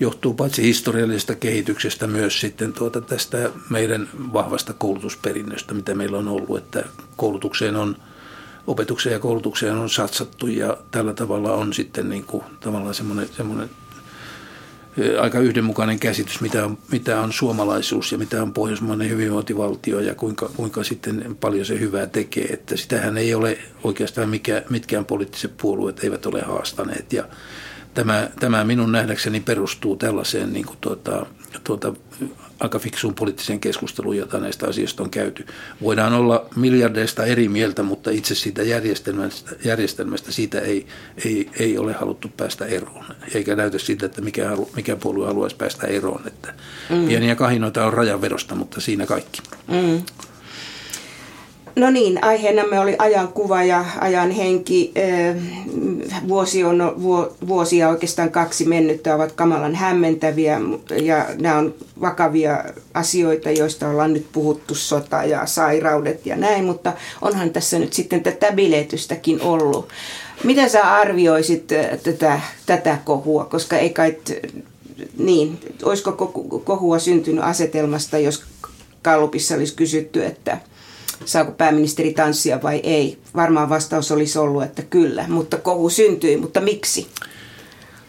johtuu 0.00 0.34
paitsi 0.34 0.62
historiallisesta 0.62 1.34
kehityksestä 1.34 2.06
myös 2.06 2.40
sitten 2.40 2.72
tuota 2.72 3.00
tästä 3.00 3.50
meidän 3.70 4.08
vahvasta 4.14 4.72
koulutusperinnöstä, 4.72 5.74
mitä 5.74 5.94
meillä 5.94 6.18
on 6.18 6.28
ollut, 6.28 6.58
että 6.58 6.84
koulutukseen 7.16 7.76
on 7.76 7.96
opetukseen 8.66 9.12
ja 9.12 9.18
koulutukseen 9.18 9.76
on 9.76 9.90
satsattu 9.90 10.46
ja 10.46 10.76
tällä 10.90 11.14
tavalla 11.14 11.52
on 11.52 11.72
sitten 11.72 12.08
niin 12.08 12.24
kuin 12.24 12.44
tavallaan 12.60 12.94
semmoinen, 12.94 13.28
semmoinen 13.36 13.70
aika 15.20 15.38
yhdenmukainen 15.38 15.98
käsitys, 15.98 16.40
mitä 16.40 16.64
on, 16.64 16.78
mitä 16.92 17.20
on 17.20 17.32
suomalaisuus 17.32 18.12
ja 18.12 18.18
mitä 18.18 18.42
on 18.42 18.52
pohjoismainen 18.52 19.10
hyvinvointivaltio 19.10 20.00
ja 20.00 20.14
kuinka, 20.14 20.50
kuinka 20.56 20.84
sitten 20.84 21.36
paljon 21.40 21.66
se 21.66 21.80
hyvää 21.80 22.06
tekee. 22.06 22.44
Että 22.44 22.76
sitähän 22.76 23.18
ei 23.18 23.34
ole 23.34 23.58
oikeastaan 23.84 24.28
mikä, 24.28 24.62
mitkään 24.70 25.04
poliittiset 25.04 25.56
puolueet 25.56 26.04
eivät 26.04 26.26
ole 26.26 26.40
haastaneet. 26.40 27.12
Ja 27.12 27.24
tämä, 27.94 28.30
tämä 28.40 28.64
minun 28.64 28.92
nähdäkseni 28.92 29.40
perustuu 29.40 29.96
tällaiseen 29.96 30.52
niin 30.52 30.66
kuin 30.66 30.78
tuota, 30.80 31.26
tuota, 31.64 31.94
aika 32.60 32.78
fiksuun 32.78 33.14
poliittiseen 33.14 33.60
keskusteluun, 33.60 34.16
jota 34.16 34.40
näistä 34.40 34.66
asioista 34.66 35.02
on 35.02 35.10
käyty. 35.10 35.46
Voidaan 35.82 36.12
olla 36.12 36.46
miljardeista 36.56 37.24
eri 37.24 37.48
mieltä, 37.48 37.82
mutta 37.82 38.10
itse 38.10 38.34
siitä 38.34 38.62
järjestelmästä, 38.62 39.50
järjestelmästä 39.64 40.32
siitä 40.32 40.60
ei, 40.60 40.86
ei, 41.24 41.50
ei 41.58 41.78
ole 41.78 41.92
haluttu 41.92 42.28
päästä 42.36 42.66
eroon. 42.66 43.04
Eikä 43.34 43.56
näytä 43.56 43.78
siitä, 43.78 44.06
että 44.06 44.20
mikä, 44.20 44.48
halu, 44.48 44.70
mikä 44.76 44.96
puolue 44.96 45.26
haluaisi 45.26 45.56
päästä 45.56 45.86
eroon. 45.86 46.26
Että 46.26 46.54
mm. 46.90 47.06
Pieniä 47.06 47.36
kahinoita 47.36 47.86
on 47.86 47.92
rajanvedosta, 47.92 48.54
mutta 48.54 48.80
siinä 48.80 49.06
kaikki. 49.06 49.42
Mm. 49.68 50.02
No 51.76 51.90
niin, 51.90 52.24
aiheenamme 52.24 52.80
oli 52.80 52.96
ajankuva 52.98 53.62
ja 53.62 53.84
ajan 54.00 54.30
henki. 54.30 54.92
Vuosi 56.28 56.64
on 56.64 56.94
vuosia 57.48 57.88
oikeastaan 57.88 58.30
kaksi 58.30 58.64
mennyttä 58.64 59.14
ovat 59.14 59.32
kamalan 59.32 59.74
hämmentäviä 59.74 60.60
ja 61.02 61.26
nämä 61.38 61.58
on 61.58 61.74
vakavia 62.00 62.64
asioita, 62.94 63.50
joista 63.50 63.88
ollaan 63.88 64.12
nyt 64.12 64.26
puhuttu, 64.32 64.74
sota 64.74 65.24
ja 65.24 65.46
sairaudet 65.46 66.26
ja 66.26 66.36
näin, 66.36 66.64
mutta 66.64 66.92
onhan 67.22 67.50
tässä 67.50 67.78
nyt 67.78 67.92
sitten 67.92 68.22
tätä 68.22 68.52
biletystäkin 68.52 69.40
ollut. 69.42 69.88
Miten 70.44 70.70
sä 70.70 70.94
arvioisit 70.94 71.66
tätä, 72.02 72.40
tätä 72.66 72.98
kohua, 73.04 73.44
koska 73.44 73.76
ei 73.78 73.90
kai, 73.90 74.16
niin, 75.18 75.58
olisiko 75.82 76.12
kohua 76.64 76.98
syntynyt 76.98 77.44
asetelmasta, 77.44 78.18
jos 78.18 78.44
Kallupissa 79.02 79.54
olisi 79.54 79.74
kysytty, 79.74 80.24
että 80.24 80.58
saako 81.24 81.52
pääministeri 81.52 82.12
tanssia 82.12 82.62
vai 82.62 82.80
ei. 82.82 83.18
Varmaan 83.36 83.68
vastaus 83.68 84.12
olisi 84.12 84.38
ollut, 84.38 84.62
että 84.62 84.82
kyllä, 84.82 85.24
mutta 85.28 85.56
kohu 85.56 85.90
syntyi, 85.90 86.36
mutta 86.36 86.60
miksi? 86.60 87.08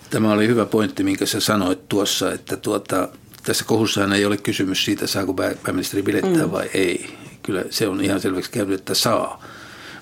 Tämä 0.09 0.32
oli 0.32 0.47
hyvä 0.47 0.66
pointti, 0.66 1.03
minkä 1.03 1.26
sä 1.26 1.39
sanoit 1.39 1.89
tuossa, 1.89 2.34
että 2.34 2.57
tuota, 2.57 3.09
tässä 3.43 3.66
kohussahan 3.66 4.14
ei 4.14 4.26
ole 4.26 4.38
kysymys 4.38 4.86
siitä, 4.86 5.07
saako 5.07 5.34
pääministeri 5.34 6.03
bilettää 6.03 6.45
mm. 6.45 6.51
vai 6.51 6.70
ei. 6.74 7.18
kyllä 7.43 7.64
se 7.70 7.88
on 7.88 8.01
ihan 8.01 8.22
selväksi 8.22 8.51
käynyt, 8.51 8.80
että 8.80 8.93
saa. 8.93 9.43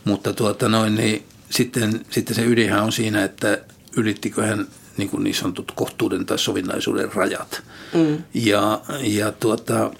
Mutta 0.05 0.33
tuota 0.33 0.69
noin, 0.69 0.95
niin 0.95 1.23
sitten, 1.49 2.05
sitten 2.09 2.35
se 2.35 2.45
ydinhän 2.45 2.83
on 2.83 2.91
siinä, 2.91 3.23
että 3.23 3.61
ylittikö 3.97 4.43
hän 4.43 4.67
niin, 4.97 5.09
kuin 5.09 5.23
niin 5.23 5.35
sanotut 5.35 5.71
kohtuuden 5.75 6.25
tai 6.25 6.39
sovinnaisuuden 6.39 7.13
rajat. 7.13 7.61
Mm. 7.93 8.23
Ja, 8.33 8.81
ja 9.01 9.31
tuota, 9.31 9.91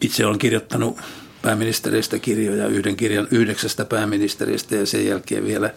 itse 0.00 0.26
olen 0.26 0.38
kirjoittanut 0.38 0.98
pääministeristä 1.42 2.18
kirjoja, 2.18 2.66
yhden 2.66 2.96
kirjan 2.96 3.28
yhdeksästä 3.30 3.84
pääministeristä 3.84 4.76
ja 4.76 4.86
sen 4.86 5.06
jälkeen 5.06 5.44
vielä, 5.44 5.70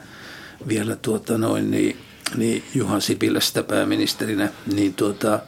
vielä 0.67 0.95
tuota 0.95 1.37
noin, 1.37 1.71
niin, 1.71 1.97
niin 2.35 2.63
Juhan 2.75 3.01
Sipilästä 3.01 3.63
pääministerinä, 3.63 4.49
niin 4.73 4.93
tuota, 4.93 5.39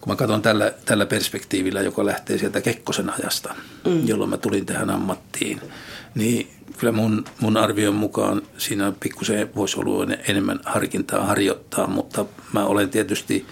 kun 0.00 0.12
mä 0.12 0.16
katson 0.16 0.42
tällä, 0.42 0.72
tällä 0.84 1.06
perspektiivillä, 1.06 1.82
joka 1.82 2.06
lähtee 2.06 2.38
sieltä 2.38 2.60
Kekkosen 2.60 3.10
ajasta, 3.10 3.54
mm. 3.86 4.08
jolloin 4.08 4.30
mä 4.30 4.36
tulin 4.36 4.66
tähän 4.66 4.90
ammattiin, 4.90 5.60
niin 6.14 6.48
kyllä 6.78 6.92
mun, 6.92 7.24
mun 7.40 7.56
arvion 7.56 7.94
mukaan 7.94 8.42
siinä 8.58 8.92
pikkusen 9.00 9.50
voisi 9.56 9.80
olla 9.80 10.14
enemmän 10.28 10.60
harkintaa 10.64 11.26
harjoittaa, 11.26 11.86
mutta 11.86 12.24
mä 12.52 12.64
olen 12.66 12.90
tietysti, 12.90 13.46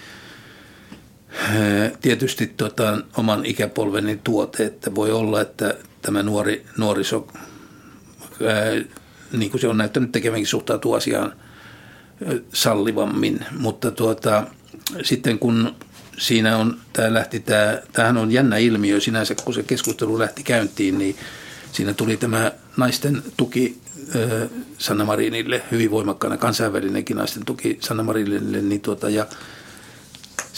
tietysti 2.00 2.46
tota, 2.46 2.98
oman 3.16 3.46
ikäpolveni 3.46 4.20
tuote, 4.24 4.64
että 4.64 4.94
voi 4.94 5.10
olla, 5.10 5.40
että 5.40 5.74
tämä 6.02 6.22
nuori, 6.22 6.66
nuoriso, 6.76 7.28
ää, 8.46 8.98
niin 9.32 9.50
kuin 9.50 9.60
se 9.60 9.68
on 9.68 9.78
näyttänyt 9.78 10.12
tekevänkin, 10.12 10.46
suhtautuu 10.46 10.94
asiaan 10.94 11.32
sallivammin, 12.52 13.40
mutta 13.58 13.90
tuota, 13.90 14.46
sitten 15.02 15.38
kun 15.38 15.74
siinä 16.18 16.56
on, 16.56 16.76
tämä 16.92 17.14
lähti, 17.14 17.40
tämä, 17.40 17.78
tämähän 17.92 18.16
on 18.16 18.32
jännä 18.32 18.56
ilmiö 18.56 19.00
sinänsä, 19.00 19.34
kun 19.44 19.54
se 19.54 19.62
keskustelu 19.62 20.18
lähti 20.18 20.42
käyntiin, 20.42 20.98
niin 20.98 21.16
siinä 21.72 21.94
tuli 21.94 22.16
tämä 22.16 22.52
naisten 22.76 23.22
tuki 23.36 23.78
Sanna 24.78 25.04
Marinille, 25.04 25.62
hyvin 25.70 25.90
voimakkaana 25.90 26.36
kansainvälinenkin 26.36 27.16
naisten 27.16 27.44
tuki 27.44 27.78
Sanna 27.80 28.02
Marinille, 28.02 28.60
niin 28.60 28.80
tuota, 28.80 29.10
ja 29.10 29.26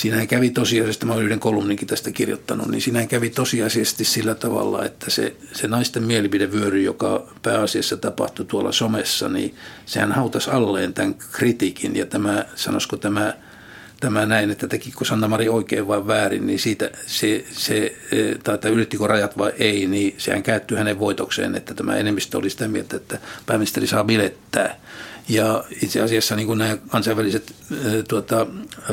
Siinähän 0.01 0.29
kävi 0.29 0.51
tosiasiallisesti, 0.51 1.07
mä 1.07 1.13
olen 1.13 1.25
yhden 1.25 1.41
kolumninkin 1.41 1.89
tästä 1.89 2.11
kirjoittanut, 2.11 2.69
niin 2.69 2.81
siinähän 2.81 3.09
kävi 3.09 3.31
tosiasiallisesti 3.31 4.05
sillä 4.05 4.35
tavalla, 4.35 4.85
että 4.85 5.11
se, 5.11 5.37
se 5.53 5.69
naisten 5.69 6.03
mielipidevyöry, 6.03 6.83
joka 6.83 7.27
pääasiassa 7.43 7.97
tapahtui 7.97 8.47
tuolla 8.47 8.73
somessa, 8.73 9.29
niin 9.29 9.55
sehän 9.87 10.13
hautasi 10.13 10.51
alleen 10.51 10.95
tämän 10.95 11.15
kritiikin 11.15 11.97
ja 11.97 12.07
tämä, 12.07 12.45
sanoisiko 12.55 12.97
tämä, 12.97 13.35
tämä 14.01 14.27
näin, 14.27 14.51
että 14.51 14.69
tekikö 14.69 15.05
Sanna-Mari 15.05 15.49
oikein 15.49 15.89
vai 15.89 16.07
väärin, 16.07 16.47
niin 16.47 16.59
siitä 16.59 16.91
se, 17.07 17.45
se 17.53 17.97
tai 18.45 18.55
että 18.55 18.69
ylittikö 18.69 19.07
rajat 19.07 19.39
vai 19.39 19.53
ei, 19.59 19.87
niin 19.87 20.15
sehän 20.19 20.43
käyttyi 20.43 20.79
hänen 20.79 20.99
voitokseen, 20.99 21.55
että 21.55 21.75
tämä 21.75 21.97
enemmistö 21.97 22.39
oli 22.39 22.51
sitä 22.51 22.69
mieltä, 22.69 22.97
että 22.97 23.19
pääministeri 23.47 23.87
saa 23.87 24.05
bilettää. 24.05 24.77
Ja 25.31 25.65
itse 25.83 26.01
asiassa 26.01 26.37
niin 26.37 26.47
kuin 26.47 26.59
nämä 26.59 26.77
kansainväliset 26.89 27.55
tuota, 28.09 28.47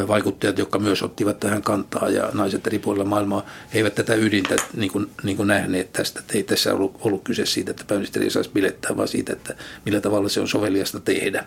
vaikuttajat, 0.07 0.57
jotka 0.57 0.79
myös 0.79 1.03
ottivat 1.03 1.39
tähän 1.39 1.61
kantaa 1.61 2.09
ja 2.09 2.29
naiset 2.33 2.67
eri 2.67 2.79
puolilla 2.79 3.05
maailmaa, 3.05 3.45
he 3.73 3.79
eivät 3.79 3.95
tätä 3.95 4.15
ydintä 4.15 4.55
niin 4.73 4.91
kuin, 4.91 5.09
niin 5.23 5.37
kuin 5.37 5.47
nähneet 5.47 5.93
tästä. 5.93 6.21
Ei 6.33 6.43
tässä 6.43 6.73
ollut, 6.73 6.97
ollut 7.01 7.23
kyse 7.23 7.45
siitä, 7.45 7.71
että 7.71 7.83
pääministeri 7.87 8.29
saisi 8.29 8.49
bilettää, 8.49 8.97
vaan 8.97 9.07
siitä, 9.07 9.33
että 9.33 9.55
millä 9.85 10.01
tavalla 10.01 10.29
se 10.29 10.39
on 10.39 10.47
soveliasta 10.47 10.99
tehdä. 10.99 11.45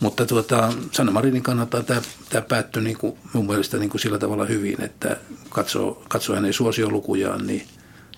Mutta 0.00 0.26
tuota, 0.26 0.72
Sanna 0.92 1.12
Marinin 1.12 1.42
kannalta 1.42 1.82
tämä, 1.82 2.02
tämä 2.28 2.42
päättyi 2.42 2.82
niin 2.82 2.98
kuin, 2.98 3.18
mun 3.32 3.46
mielestä 3.46 3.76
niin 3.78 3.90
kuin 3.90 4.00
sillä 4.00 4.18
tavalla 4.18 4.44
hyvin, 4.44 4.82
että 4.82 5.16
katsoo, 5.48 6.02
katsoo 6.08 6.36
hänen 6.36 6.52
suosiolukujaan, 6.52 7.46
niin 7.46 7.66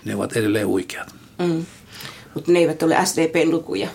ne 0.04 0.14
ovat 0.14 0.36
edelleen 0.36 0.66
huikeat. 0.66 1.14
Mm. 1.38 1.66
Mutta 2.34 2.52
ne 2.52 2.58
eivät 2.58 2.82
ole 2.82 2.96
SDP-lukuja. 3.04 3.88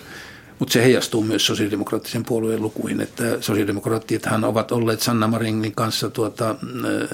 Mutta 0.62 0.72
se 0.72 0.84
heijastuu 0.84 1.22
myös 1.22 1.46
sosiaalidemokraattisen 1.46 2.24
puolueen 2.24 2.62
lukuihin, 2.62 3.00
että 3.00 3.24
sosiaalidemokraattiethan 3.40 4.44
ovat 4.44 4.72
olleet 4.72 5.00
Sanna 5.00 5.28
Marinin 5.28 5.74
kanssa 5.74 6.10
tuota, 6.10 6.54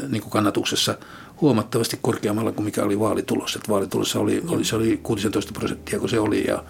niin 0.08 0.22
kuin 0.22 0.30
kannatuksessa 0.30 0.98
huomattavasti 1.40 1.98
korkeammalla 2.02 2.52
kuin 2.52 2.64
mikä 2.64 2.84
oli 2.84 2.98
vaalitulos. 2.98 3.56
Et 3.56 3.68
vaalitulossa 3.68 4.20
oli, 4.20 4.42
oli, 4.48 4.64
se 4.64 4.76
oli 4.76 5.00
16 5.02 5.52
prosenttia, 5.52 5.98
kun 5.98 6.08
se 6.08 6.20
oli, 6.20 6.46
ja, 6.46 6.64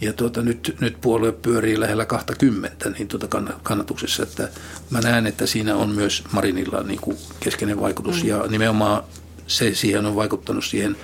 ja 0.00 0.12
tuota, 0.12 0.42
nyt, 0.42 0.76
nyt 0.80 0.96
puolue 1.00 1.32
pyörii 1.32 1.80
lähellä 1.80 2.06
20 2.06 2.90
niin 2.90 3.08
tuota 3.08 3.28
kannatuksessa. 3.62 4.22
Että 4.22 4.48
mä 4.90 5.00
näen, 5.00 5.26
että 5.26 5.46
siinä 5.46 5.76
on 5.76 5.90
myös 5.90 6.24
Marinilla 6.32 6.82
niin 6.82 7.00
kuin 7.00 7.16
keskeinen 7.40 7.80
vaikutus, 7.80 8.22
mm. 8.22 8.28
ja 8.28 8.46
nimenomaan 8.48 9.02
se 9.46 9.74
siihen 9.74 10.06
on 10.06 10.16
vaikuttanut 10.16 10.64
siihen 10.64 10.96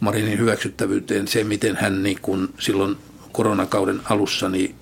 Marinin 0.00 0.38
hyväksyttävyyteen, 0.38 1.28
se 1.28 1.44
miten 1.44 1.76
hän 1.76 2.02
niin 2.02 2.18
kuin 2.22 2.48
silloin 2.58 2.96
koronakauden 3.32 4.00
alussa, 4.04 4.48
niin 4.48 4.74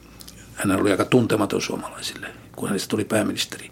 hän 0.54 0.80
oli 0.80 0.90
aika 0.90 1.04
tuntematon 1.04 1.62
suomalaisille, 1.62 2.26
kun 2.56 2.68
hänestä 2.68 2.88
tuli 2.88 3.04
pääministeri. 3.04 3.70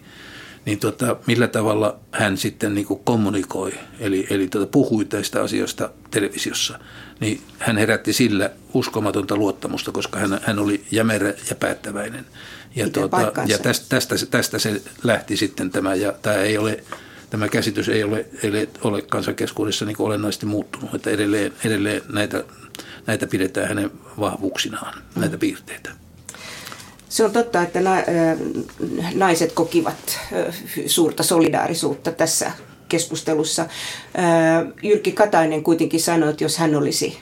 Niin 0.65 0.79
tota, 0.79 1.15
millä 1.27 1.47
tavalla 1.47 1.99
hän 2.11 2.37
sitten 2.37 2.75
niin 2.75 2.87
kuin 2.87 2.99
kommunikoi, 3.03 3.71
eli, 3.99 4.27
eli 4.29 4.47
tota, 4.47 4.67
puhui 4.67 5.05
tästä 5.05 5.41
asioista 5.41 5.89
televisiossa, 6.11 6.79
niin 7.19 7.41
hän 7.59 7.77
herätti 7.77 8.13
sillä 8.13 8.49
uskomatonta 8.73 9.35
luottamusta, 9.35 9.91
koska 9.91 10.19
hän, 10.19 10.39
hän 10.43 10.59
oli 10.59 10.83
jämerä 10.91 11.33
ja 11.49 11.55
päättäväinen. 11.55 12.25
Ja, 12.75 12.89
tuota, 12.89 13.31
ja 13.45 13.57
tästä, 13.57 13.85
tästä, 13.89 14.25
tästä 14.25 14.59
se 14.59 14.81
lähti 15.03 15.37
sitten 15.37 15.69
tämä, 15.69 15.95
ja 15.95 16.13
tämä 16.21 16.35
ei 16.35 16.57
ole 16.57 16.83
tämä 17.29 17.49
käsitys 17.49 17.89
ei 17.89 18.03
ole, 18.03 18.25
ei 18.43 18.69
ole 18.81 19.01
kansankeskuudessa 19.01 19.85
niin 19.85 19.95
olennaisesti 19.99 20.45
muuttunut, 20.45 20.95
että 20.95 21.09
edelleen, 21.09 21.53
edelleen 21.65 22.01
näitä 22.13 22.43
näitä 23.07 23.27
pidetään 23.27 23.67
hänen 23.67 23.91
vahvuuksinaan, 24.19 25.03
näitä 25.15 25.37
piirteitä. 25.37 25.89
Se 27.09 27.25
on 27.25 27.31
totta, 27.31 27.61
että 27.61 27.79
naiset 29.15 29.51
kokivat 29.51 30.19
suurta 30.85 31.23
solidaarisuutta 31.23 32.11
tässä 32.11 32.51
keskustelussa. 32.89 33.65
Jyrki 34.83 35.11
Katainen 35.11 35.63
kuitenkin 35.63 36.01
sanoi, 36.01 36.29
että 36.29 36.43
jos 36.43 36.57
hän 36.57 36.75
olisi 36.75 37.19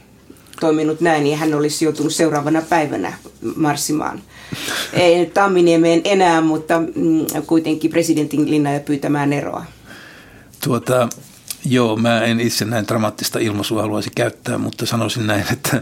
toiminut 0.60 1.02
näin, 1.02 1.24
niin 1.24 1.38
hän 1.38 1.54
olisi 1.54 1.86
joutunut 1.86 2.14
seuraavana 2.14 2.62
päivänä 2.62 3.14
marssimaan. 3.56 4.22
Ei 4.94 5.20
nyt 5.20 5.34
Tamminiemeen 5.34 6.02
enää, 6.04 6.42
mutta 6.42 6.80
mm, 6.80 7.26
kuitenkin 7.48 7.92
presidentin 7.92 8.52
linna 8.52 8.70
pyytämään 8.86 9.34
eroa. 9.34 9.66
Tuota, 10.64 11.10
Joo, 11.70 11.96
mä 11.96 12.22
en 12.22 12.40
itse 12.40 12.66
näin 12.66 12.88
dramaattista 12.88 13.40
ilmaisua 13.40 13.82
haluaisi 13.82 14.10
käyttää, 14.16 14.58
mutta 14.58 14.86
sanoisin 14.86 15.28
näin, 15.28 15.46
että 15.54 15.82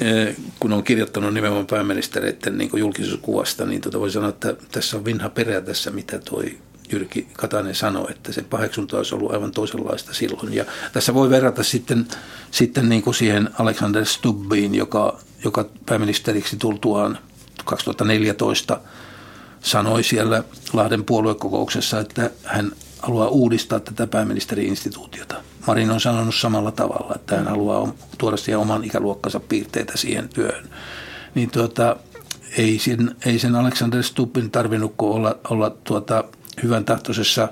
e, 0.00 0.34
kun 0.60 0.72
on 0.72 0.84
kirjoittanut 0.84 1.34
nimenomaan 1.34 1.66
pääministereiden 1.66 2.58
niin 2.58 2.70
julkisuuskuvasta, 2.74 3.66
niin 3.66 3.80
tuota 3.80 4.00
voi 4.00 4.10
sanoa, 4.10 4.28
että 4.28 4.54
tässä 4.72 4.96
on 4.96 5.04
vinha 5.04 5.28
perä 5.28 5.60
tässä, 5.60 5.90
mitä 5.90 6.18
toi 6.18 6.58
Jyrki 6.92 7.28
Katainen 7.32 7.74
sanoi, 7.74 8.10
että 8.10 8.32
se 8.32 8.42
paheksunta 8.42 8.96
olisi 8.96 9.14
ollut 9.14 9.32
aivan 9.32 9.52
toisenlaista 9.52 10.14
silloin. 10.14 10.54
Ja 10.54 10.64
tässä 10.92 11.14
voi 11.14 11.30
verrata 11.30 11.62
sitten, 11.62 12.06
sitten 12.50 12.88
niin 12.88 13.02
kuin 13.02 13.14
siihen 13.14 13.50
Alexander 13.58 14.04
Stubbiin, 14.04 14.74
joka, 14.74 15.18
joka 15.44 15.68
pääministeriksi 15.86 16.56
tultuaan 16.56 17.18
2014 17.64 18.80
sanoi 19.60 20.02
siellä 20.02 20.44
Lahden 20.72 21.04
puoluekokouksessa, 21.04 22.00
että 22.00 22.30
hän 22.44 22.72
haluaa 23.02 23.28
uudistaa 23.28 23.80
tätä 23.80 24.06
pääministeri-instituutiota. 24.06 25.34
Marin 25.66 25.90
on 25.90 26.00
sanonut 26.00 26.34
samalla 26.34 26.70
tavalla, 26.70 27.14
että 27.14 27.36
hän 27.36 27.48
haluaa 27.48 27.94
tuoda 28.18 28.36
siihen 28.36 28.58
oman 28.58 28.84
ikäluokkansa 28.84 29.40
piirteitä 29.40 29.96
siihen 29.96 30.28
työhön. 30.28 30.68
Niin 31.34 31.50
tuota, 31.50 31.96
ei, 32.58 32.78
sen, 32.78 33.16
ei 33.26 33.38
sen 33.38 33.54
Alexander 33.54 34.02
Stubbin 34.02 34.50
tarvinnut 34.50 34.94
olla, 34.98 35.38
olla 35.50 35.70
tuota, 35.70 36.24
hyvän 36.62 36.84
tahtoisessa 36.84 37.48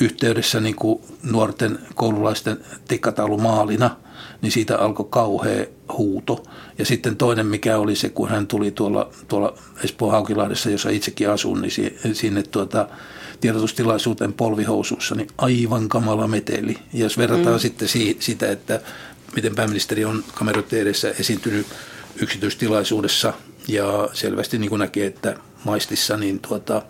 yhteydessä 0.00 0.60
niin 0.60 0.76
kuin 0.76 1.02
nuorten 1.22 1.78
koululaisten 1.94 2.58
tikkataulumaalina, 2.88 3.96
niin 4.42 4.52
siitä 4.52 4.78
alkoi 4.78 5.06
kauhea 5.10 5.66
huuto. 5.98 6.42
Ja 6.78 6.84
sitten 6.84 7.16
toinen, 7.16 7.46
mikä 7.46 7.78
oli 7.78 7.96
se, 7.96 8.08
kun 8.08 8.28
hän 8.28 8.46
tuli 8.46 8.70
tuolla, 8.70 9.10
tuolla 9.28 9.54
Espoon 9.84 10.12
Haukilahdessa, 10.12 10.70
jossa 10.70 10.90
itsekin 10.90 11.30
asun, 11.30 11.62
niin 11.62 11.72
sinne 12.12 12.42
tuota, 12.42 12.88
tiedotustilaisuuteen 13.40 14.32
polvihousussa, 14.32 15.14
niin 15.14 15.28
aivan 15.38 15.88
kamala 15.88 16.28
meteli. 16.28 16.76
Ja 16.92 17.00
jos 17.00 17.18
verrataan 17.18 17.56
mm. 17.56 17.60
sitten 17.60 17.88
si- 17.88 18.16
sitä, 18.20 18.50
että 18.50 18.80
miten 19.36 19.54
pääministeri 19.54 20.04
on 20.04 20.24
kameroiden 20.34 20.80
edessä 20.80 21.14
esiintynyt 21.20 21.66
yksityistilaisuudessa 22.22 23.32
ja 23.68 24.08
selvästi 24.12 24.58
niin 24.58 24.68
kuin 24.68 24.78
näkee, 24.78 25.06
että 25.06 25.36
maistissa, 25.64 26.16
niin 26.16 26.38
tuota, 26.38 26.82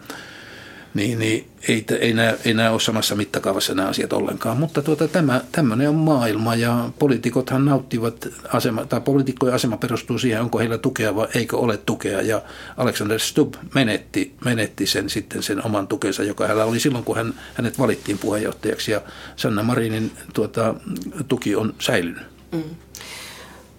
niin, 0.99 1.19
niin 1.19 1.49
ei, 1.69 1.85
ei, 2.01 2.13
näe, 2.13 2.39
ei 2.45 2.55
näe 2.55 2.71
ole 2.71 2.81
samassa 2.81 3.15
mittakaavassa 3.15 3.75
nämä 3.75 3.89
asiat 3.89 4.13
ollenkaan. 4.13 4.57
Mutta 4.57 4.83
tuota, 4.83 5.09
tämä, 5.09 5.41
tämmöinen 5.53 5.89
on 5.89 5.95
maailma 5.95 6.55
ja 6.55 6.91
poliitikothan 6.99 7.65
nauttivat 7.65 8.29
asema, 8.53 8.85
tai 8.85 9.01
poliitikkojen 9.01 9.55
asema 9.55 9.77
perustuu 9.77 10.19
siihen, 10.19 10.43
onko 10.43 10.59
heillä 10.59 10.79
tukea 10.79 11.15
vai 11.15 11.29
eikö 11.35 11.57
ole 11.57 11.77
tukea. 11.77 12.23
Ja 12.23 12.43
Alexander 12.77 13.19
Stubb 13.19 13.55
menetti, 13.75 14.35
menetti 14.45 14.87
sen 14.87 15.11
sitten 15.11 15.43
sen 15.43 15.67
oman 15.67 15.89
tukensa, 15.89 16.23
joka 16.23 16.45
hänellä 16.45 16.65
oli 16.65 16.81
silloin, 16.81 17.05
kun 17.05 17.17
hän, 17.17 17.35
hänet 17.55 17.79
valittiin 17.79 18.19
puheenjohtajaksi. 18.19 18.93
Ja 18.93 19.01
Sanna 19.37 19.63
Marinin 19.63 20.13
tuota, 20.33 20.75
tuki 21.29 21.57
on 21.57 21.75
säilynyt. 21.79 22.23
Mm. 22.53 22.63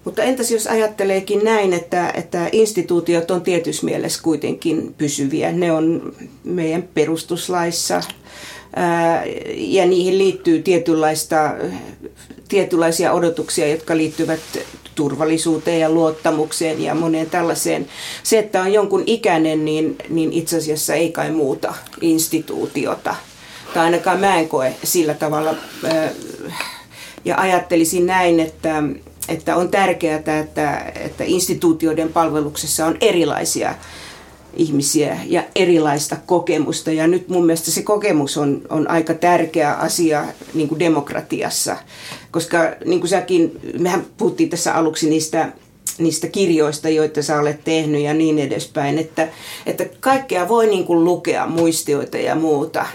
Mutta 0.06 0.24
entäs 0.24 0.52
jos 0.52 0.68
ajatteleekin 0.68 1.44
näin, 1.44 1.74
että, 1.74 2.10
että 2.10 2.50
instituutiot 2.52 3.32
on 3.32 3.42
tietyssä 3.42 3.86
mielessä 3.86 4.24
kuitenkin 4.24 4.96
pysyviä. 4.98 5.52
Ne 5.52 5.72
on 5.72 6.14
meidän 6.44 6.84
perustuslaissa 6.94 8.02
ää, 8.76 9.24
ja 9.56 9.86
niihin 9.86 10.18
liittyy 10.18 10.62
tietynlaista, 10.62 11.54
tietynlaisia 12.48 13.14
odotuksia, 13.14 13.68
jotka 13.68 13.98
liittyvät 13.98 14.40
turvallisuuteen 14.96 15.80
ja 15.80 15.90
luottamukseen 15.90 16.82
ja 16.82 16.96
moneen 16.96 17.30
tällaiseen. 17.30 17.88
Se, 18.24 18.40
että 18.40 18.62
on 18.62 18.74
jonkun 18.74 19.04
ikäinen, 19.06 19.66
niin, 19.66 19.96
niin 20.10 20.34
itse 20.34 20.58
asiassa 20.58 20.94
ei 20.94 21.12
kai 21.12 21.32
muuta 21.32 21.74
instituutiota. 22.02 23.16
Tai 23.74 23.84
ainakaan 23.84 24.20
mä 24.20 24.40
en 24.40 24.50
koe 24.50 24.74
sillä 24.84 25.14
tavalla. 25.14 25.56
Ja 27.26 27.38
ajattelisin 27.38 28.06
näin, 28.06 28.40
että, 28.40 28.84
että 29.30 29.56
on 29.56 29.70
tärkeää, 29.72 30.18
että, 30.18 30.92
että 30.96 31.24
instituutioiden 31.24 32.14
palveluksessa 32.14 32.86
on 32.86 32.98
erilaisia 33.02 33.76
ihmisiä 34.54 35.20
ja 35.26 35.44
erilaista 35.56 36.18
kokemusta. 36.26 36.92
Ja 36.92 37.08
nyt 37.08 37.30
mun 37.30 37.46
mielestä 37.46 37.72
se 37.72 37.82
kokemus 37.82 38.38
on, 38.38 38.62
on 38.70 38.90
aika 38.90 39.14
tärkeä 39.14 39.74
asia 39.74 40.26
niin 40.54 40.68
kuin 40.68 40.80
demokratiassa, 40.80 41.78
koska 42.32 42.58
niin 42.86 43.00
kuin 43.00 43.10
säkin, 43.10 43.60
mehän 43.80 44.06
puhuttiin 44.18 44.50
tässä 44.50 44.74
aluksi 44.74 45.10
niistä 45.10 45.52
niistä 45.98 46.28
kirjoista, 46.28 46.90
joita 46.90 47.22
sä 47.22 47.40
olet 47.40 47.64
tehnyt 47.64 48.02
ja 48.02 48.14
niin 48.14 48.40
edespäin, 48.40 48.98
että, 48.98 49.28
että 49.66 49.86
kaikkea 50.00 50.48
voi 50.48 50.68
niin 50.68 50.86
kuin 50.86 51.04
lukea, 51.04 51.46
muistioita 51.46 52.18
ja 52.18 52.36
muuta, 52.36 52.86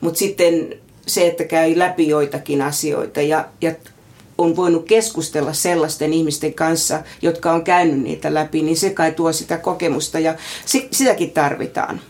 mutta 0.00 0.18
sitten 0.18 0.74
se, 1.06 1.26
että 1.26 1.44
käy 1.44 1.78
läpi 1.78 2.08
joitakin 2.08 2.62
asioita 2.62 3.22
ja, 3.22 3.48
ja 3.60 3.72
on 4.38 4.56
voinut 4.56 4.84
keskustella 4.86 5.52
sellaisten 5.52 6.12
ihmisten 6.12 6.54
kanssa, 6.54 7.02
jotka 7.22 7.52
on 7.52 7.64
käynyt 7.64 8.00
niitä 8.02 8.34
läpi, 8.34 8.62
niin 8.62 8.76
se 8.76 8.90
kai 8.90 9.12
tuo 9.12 9.32
sitä 9.32 9.58
kokemusta 9.58 10.18
ja 10.18 10.34
sitäkin 10.90 11.30
tarvitaan. 11.30 12.00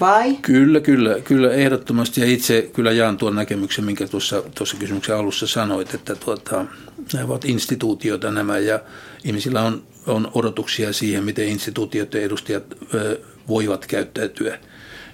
Vai? 0.00 0.36
Kyllä, 0.42 0.80
kyllä, 0.80 1.20
kyllä 1.20 1.52
ehdottomasti. 1.52 2.20
Ja 2.20 2.26
itse 2.26 2.70
kyllä 2.72 2.92
jaan 2.92 3.16
tuon 3.16 3.34
näkemyksen, 3.34 3.84
minkä 3.84 4.08
tuossa, 4.08 4.42
tuossa 4.54 4.76
kysymyksen 4.76 5.16
alussa 5.16 5.46
sanoit, 5.46 5.94
että 5.94 6.14
tuota, 6.14 6.64
nämä 7.12 7.24
ovat 7.24 7.44
instituutioita 7.44 8.30
nämä 8.30 8.58
ja 8.58 8.80
ihmisillä 9.24 9.62
on, 9.62 9.82
on 10.06 10.30
odotuksia 10.34 10.92
siihen, 10.92 11.24
miten 11.24 11.48
instituutioiden 11.48 12.22
edustajat 12.22 12.64
ö, 12.94 13.20
voivat 13.48 13.86
käyttäytyä. 13.86 14.58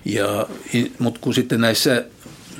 Ja, 0.04 0.46
mutta 0.98 1.20
kun 1.20 1.34
sitten 1.34 1.60
näissä 1.60 2.04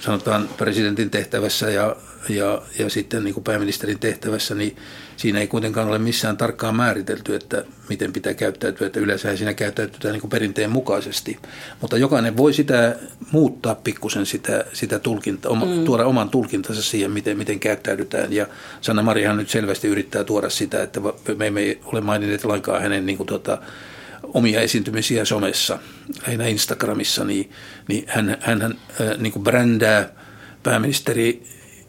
sanotaan 0.01 0.49
presidentin 0.57 1.11
tehtävässä 1.11 1.71
ja 1.71 1.97
ja, 2.29 2.63
ja 2.79 2.91
sitten 2.91 3.25
niin 3.25 3.35
kuin 3.35 3.45
pääministerin 3.45 3.99
tehtävässä, 3.99 4.55
niin 4.55 4.77
siinä 5.17 5.41
ei 5.41 5.47
kuitenkaan 5.47 5.89
ole 5.89 5.99
missään 5.99 6.37
tarkkaan 6.37 6.77
määritelty, 6.77 7.35
että 7.35 7.65
miten 7.89 8.13
pitää 8.13 8.35
käyttäytyä, 8.35 8.87
että 8.87 9.01
yleensä 9.01 9.37
siinä 9.37 9.55
käyttäytytään 9.55 10.13
niin 10.13 10.21
kuin 10.21 10.31
perinteen 10.31 10.71
mukaisesti. 10.71 11.39
Mutta 11.81 11.99
jokainen 11.99 12.37
voi 12.37 12.53
sitä 12.53 12.97
muuttaa 13.31 13.75
pikkusen 13.75 14.27
sitä, 14.27 14.65
sitä 14.73 14.99
tulkinta, 14.99 15.49
oma, 15.49 15.67
mm. 15.67 15.85
tuoda 15.85 16.07
oman 16.07 16.31
tulkintansa 16.31 16.83
siihen, 16.83 17.11
miten, 17.11 17.39
miten 17.39 17.61
käyttäydytään. 17.61 18.33
Ja 18.33 18.47
Sanna 18.81 19.03
Marihan 19.03 19.37
nyt 19.37 19.51
selvästi 19.51 19.89
yrittää 19.89 20.25
tuoda 20.25 20.51
sitä, 20.51 20.83
että 20.83 21.01
me 21.39 21.47
emme 21.47 21.79
ole 21.85 22.01
maininneet 22.01 22.45
lainkaan 22.45 22.83
hänen 22.83 23.07
niin 23.07 23.17
kuin 23.17 23.27
tuota, 23.27 23.59
omia 24.35 24.61
esiintymisiä 24.61 25.25
somessa, 25.25 25.79
aina 26.29 26.47
Instagramissa, 26.47 27.25
niin, 27.25 27.51
niin 27.89 28.05
hän, 28.09 28.39
hän, 28.41 28.61
hän 28.61 28.75
äh, 29.01 29.19
niin 29.19 29.33
kuin 29.33 29.43
brändää 29.43 30.09
pääministeri 30.63 31.43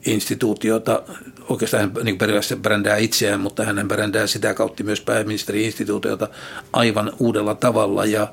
instituutiota, 0.06 1.04
oikeastaan 1.50 1.82
hän 1.82 1.92
niin 2.04 2.18
periaatteessa 2.18 2.56
brändää 2.56 2.98
itseään, 2.98 3.40
mutta 3.40 3.64
hän 3.64 3.88
brändää 3.88 4.28
sitä 4.28 4.54
kautta 4.54 4.84
myös 4.84 5.02
pääministeri-instituutiota 5.02 6.28
aivan 6.74 7.14
uudella 7.20 7.56
tavalla 7.56 8.06
ja 8.06 8.28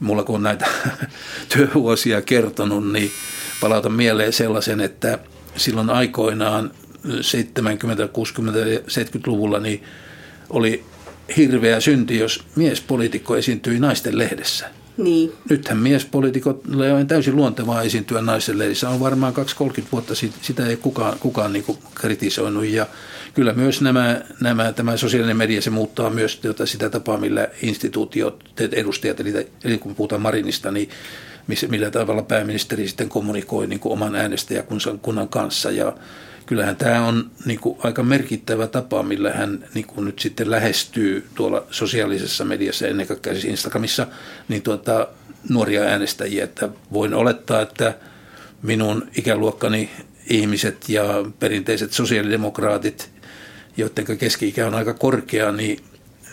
mulla 0.00 0.22
kun 0.22 0.34
on 0.34 0.42
näitä 0.42 0.66
työvuosia 1.54 2.22
kertonut, 2.22 2.92
niin 2.92 3.10
palautan 3.60 3.92
mieleen 3.92 4.32
sellaisen, 4.32 4.80
että 4.80 5.18
silloin 5.56 5.90
aikoinaan 5.90 6.70
70, 7.20 8.08
60 8.08 8.60
ja 8.60 8.78
70-luvulla 8.78 9.60
niin 9.60 9.84
oli 10.50 10.84
hirveä 11.36 11.80
synti, 11.80 12.18
jos 12.18 12.44
miespoliitikko 12.56 13.36
esiintyi 13.36 13.78
naisten 13.78 14.18
lehdessä. 14.18 14.70
Niin. 14.96 15.32
Nythän 15.50 15.78
miespoliitikolle 15.78 16.92
on 16.92 17.06
täysin 17.06 17.36
luontevaa 17.36 17.82
esiintyä 17.82 18.22
naisen 18.22 18.58
leidissä. 18.58 18.88
On 18.88 19.00
varmaan 19.00 19.34
2-30 19.80 19.82
vuotta 19.92 20.14
sitä 20.42 20.66
ei 20.66 20.76
kukaan, 20.76 21.18
kukaan 21.18 21.52
niin 21.52 21.64
kritisoinut. 21.94 22.64
Ja 22.64 22.86
kyllä 23.34 23.52
myös 23.52 23.80
nämä, 23.80 24.20
nämä, 24.40 24.72
tämä 24.72 24.96
sosiaalinen 24.96 25.36
media, 25.36 25.62
se 25.62 25.70
muuttaa 25.70 26.10
myös 26.10 26.36
tuota 26.36 26.66
sitä 26.66 26.90
tapaa, 26.90 27.16
millä 27.16 27.48
instituutiot, 27.62 28.44
edustajat, 28.72 29.20
eli, 29.20 29.48
eli 29.64 29.78
kun 29.78 29.94
puhutaan 29.94 30.22
Marinista, 30.22 30.70
niin 30.70 30.88
millä 31.68 31.90
tavalla 31.90 32.22
pääministeri 32.22 32.88
sitten 32.88 33.08
kommunikoi 33.08 33.66
niin 33.66 33.80
kuin 33.80 33.92
oman 33.92 34.14
äänestäjäkunnan 34.14 35.28
kanssa. 35.30 35.70
Ja 35.70 35.92
kyllähän 36.46 36.76
tämä 36.76 37.06
on 37.06 37.30
niin 37.44 37.60
kuin 37.60 37.78
aika 37.82 38.02
merkittävä 38.02 38.66
tapa, 38.66 39.02
millä 39.02 39.32
hän 39.32 39.64
niin 39.74 39.86
kuin 39.86 40.04
nyt 40.04 40.18
sitten 40.18 40.50
lähestyy 40.50 41.26
tuolla 41.34 41.66
sosiaalisessa 41.70 42.44
mediassa, 42.44 42.86
ennen 42.86 43.06
kaikkea 43.06 43.32
siis 43.32 43.44
Instagramissa, 43.44 44.06
niin 44.48 44.62
tuota, 44.62 45.08
nuoria 45.48 45.82
äänestäjiä. 45.82 46.44
Että 46.44 46.68
voin 46.92 47.14
olettaa, 47.14 47.60
että 47.60 47.94
minun 48.62 49.08
ikäluokkani 49.16 49.90
ihmiset 50.30 50.88
ja 50.88 51.04
perinteiset 51.38 51.92
sosiaalidemokraatit, 51.92 53.10
joiden 53.76 54.18
keski-ikä 54.18 54.66
on 54.66 54.74
aika 54.74 54.94
korkea, 54.94 55.52
niin 55.52 55.84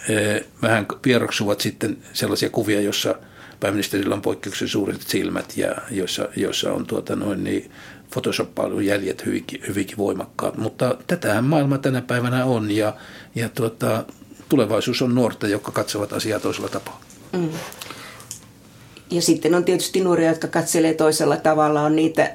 eh, 0.10 0.44
vähän 0.62 0.86
vieroksuvat 1.06 1.62
sitten 1.62 1.98
sellaisia 2.14 2.50
kuvia, 2.50 2.82
jossa 2.82 3.16
pääministerillä 3.60 4.16
on 4.16 4.22
poikkeuksellisen 4.22 4.72
suuret 4.72 5.02
silmät 5.02 5.58
ja 5.58 5.76
joissa, 5.92 6.30
joissa 6.36 6.74
on 6.74 6.86
tuota 6.86 7.16
noin 7.16 7.44
niin 7.44 7.72
Photoshop-palvelun 8.14 8.86
jäljet 8.86 9.26
hyvinkin, 9.26 9.62
hyvinkin 9.68 9.98
voimakkaat. 9.98 10.58
Mutta 10.58 10.98
tätähän 11.08 11.44
maailma 11.44 11.78
tänä 11.78 12.02
päivänä 12.02 12.46
on 12.46 12.72
ja, 12.72 12.94
ja 13.36 13.50
tuota, 13.50 14.04
tulevaisuus 14.50 15.02
on 15.02 15.16
nuorta, 15.16 15.48
jotka 15.48 15.72
katsovat 15.72 16.14
asiaa 16.14 16.40
toisella 16.40 16.70
tapaa. 16.70 17.02
Mm. 17.32 17.50
Ja 19.12 19.22
sitten 19.22 19.56
on 19.56 19.64
tietysti 19.66 20.02
nuoria, 20.02 20.30
jotka 20.30 20.48
katselee 20.48 20.94
toisella 20.94 21.38
tavalla. 21.38 21.82
On 21.82 21.96
niitä 21.96 22.32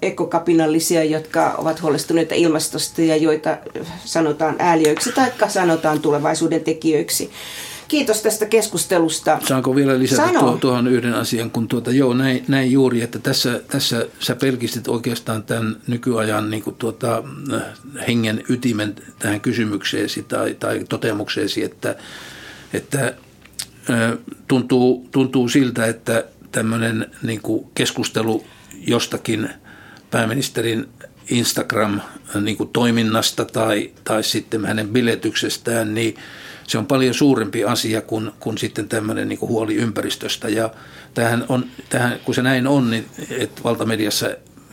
ekokapinallisia, 0.00 1.04
jotka 1.04 1.54
ovat 1.58 1.82
huolestuneita 1.82 2.34
ilmastosta 2.34 3.02
ja 3.02 3.16
joita 3.16 3.58
sanotaan 4.04 4.56
ääliöiksi 4.58 5.12
tai 5.12 5.32
sanotaan 5.48 6.00
tulevaisuuden 6.00 6.64
tekijöiksi. 6.64 7.30
Kiitos 7.90 8.22
tästä 8.22 8.46
keskustelusta. 8.46 9.38
Saanko 9.48 9.76
vielä 9.76 9.98
lisätä 9.98 10.38
tuo, 10.38 10.56
tuohon 10.56 10.88
yhden 10.88 11.14
asian, 11.14 11.50
kun 11.50 11.68
tuota, 11.68 11.90
joo, 11.90 12.14
näin, 12.14 12.44
näin 12.48 12.72
juuri, 12.72 13.02
että 13.02 13.18
tässä, 13.18 13.60
tässä 13.68 14.06
sä 14.20 14.34
pelkistit 14.34 14.88
oikeastaan 14.88 15.42
tämän 15.42 15.76
nykyajan 15.86 16.50
niin 16.50 16.62
kuin 16.62 16.76
tuota, 16.76 17.22
hengen 18.08 18.44
ytimen 18.48 18.94
tähän 19.18 19.40
kysymykseesi 19.40 20.22
tai, 20.22 20.56
tai 20.60 20.84
toteamukseesi, 20.88 21.64
että, 21.64 21.96
että 22.72 23.14
tuntuu, 24.48 25.08
tuntuu 25.10 25.48
siltä, 25.48 25.86
että 25.86 26.24
tämmöinen 26.52 27.06
niin 27.22 27.42
kuin 27.42 27.66
keskustelu 27.74 28.44
jostakin 28.86 29.48
pääministerin 30.10 30.88
Instagram-toiminnasta 31.30 33.42
niin 33.42 33.52
tai, 33.52 33.90
tai 34.04 34.22
sitten 34.22 34.64
hänen 34.64 34.88
biletyksestään, 34.88 35.94
niin– 35.94 36.14
se 36.70 36.78
on 36.78 36.86
paljon 36.86 37.14
suurempi 37.14 37.64
asia 37.64 38.02
kuin, 38.02 38.30
kuin 38.40 38.58
sitten 38.58 38.88
tämmöinen 38.88 39.28
niin 39.28 39.38
kuin 39.38 39.48
huoli 39.48 39.74
ympäristöstä. 39.74 40.48
Ja 40.48 40.70
tähän 41.14 41.44
on, 41.48 41.66
tähän, 41.88 42.20
kun 42.24 42.34
se 42.34 42.42
näin 42.42 42.66
on, 42.66 42.90
niin 42.90 43.06
että 43.30 43.62
valtamediassa 43.64 44.30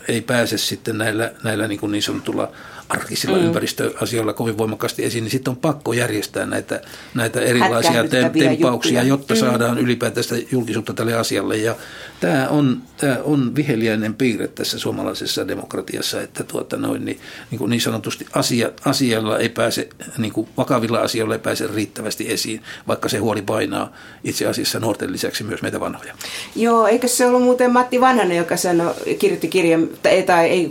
ei 0.07 0.21
pääse 0.21 0.57
sitten 0.57 0.97
näillä, 0.97 1.31
näillä 1.43 1.67
niin, 1.67 1.79
kuin 1.79 1.91
niin 1.91 2.03
sanotulla 2.03 2.51
arkisilla 2.89 3.38
mm. 3.38 3.43
ympäristöasioilla 3.43 4.33
kovin 4.33 4.57
voimakkaasti 4.57 5.03
esiin, 5.03 5.23
niin 5.23 5.31
sitten 5.31 5.51
on 5.51 5.57
pakko 5.57 5.93
järjestää 5.93 6.45
näitä, 6.45 6.81
näitä 7.13 7.41
erilaisia 7.41 8.03
tempauksia, 8.07 9.03
juttuja. 9.03 9.03
jotta 9.03 9.33
mm. 9.33 9.39
saadaan 9.39 9.79
ylipäätäistä 9.79 10.35
julkisuutta 10.51 10.93
tälle 10.93 11.13
asialle. 11.13 11.57
Ja 11.57 11.75
tämä 12.19 12.47
on, 12.49 12.81
tämä 12.97 13.17
on 13.23 13.55
viheliäinen 13.55 14.13
piirre 14.13 14.47
tässä 14.47 14.79
suomalaisessa 14.79 15.47
demokratiassa, 15.47 16.21
että 16.21 16.43
tuota 16.43 16.77
noin, 16.77 17.05
niin, 17.05 17.19
niin, 17.51 17.59
kuin 17.59 17.69
niin 17.69 17.81
sanotusti 17.81 18.25
asia, 18.33 18.71
asialla 18.85 19.39
ei 19.39 19.49
pääse, 19.49 19.89
niin 20.17 20.33
kuin 20.33 20.49
vakavilla 20.57 20.99
asioilla 20.99 21.35
ei 21.35 21.39
pääse 21.39 21.67
riittävästi 21.67 22.31
esiin, 22.31 22.61
vaikka 22.88 23.09
se 23.09 23.17
huoli 23.17 23.41
painaa 23.41 23.93
itse 24.23 24.45
asiassa 24.45 24.79
nuorten 24.79 25.11
lisäksi 25.11 25.43
myös 25.43 25.61
meitä 25.61 25.79
vanhoja. 25.79 26.13
Joo, 26.55 26.88
eikö 26.88 27.07
se 27.07 27.25
ollut 27.25 27.43
muuten 27.43 27.71
Matti 27.71 28.01
Vanhanen, 28.01 28.38
joka 28.38 28.57
sanoi, 28.57 28.93
kirjoitti 29.19 29.47
kirjan, 29.47 29.88
tai, 30.03 30.23
tai 30.23 30.49
ei, 30.49 30.69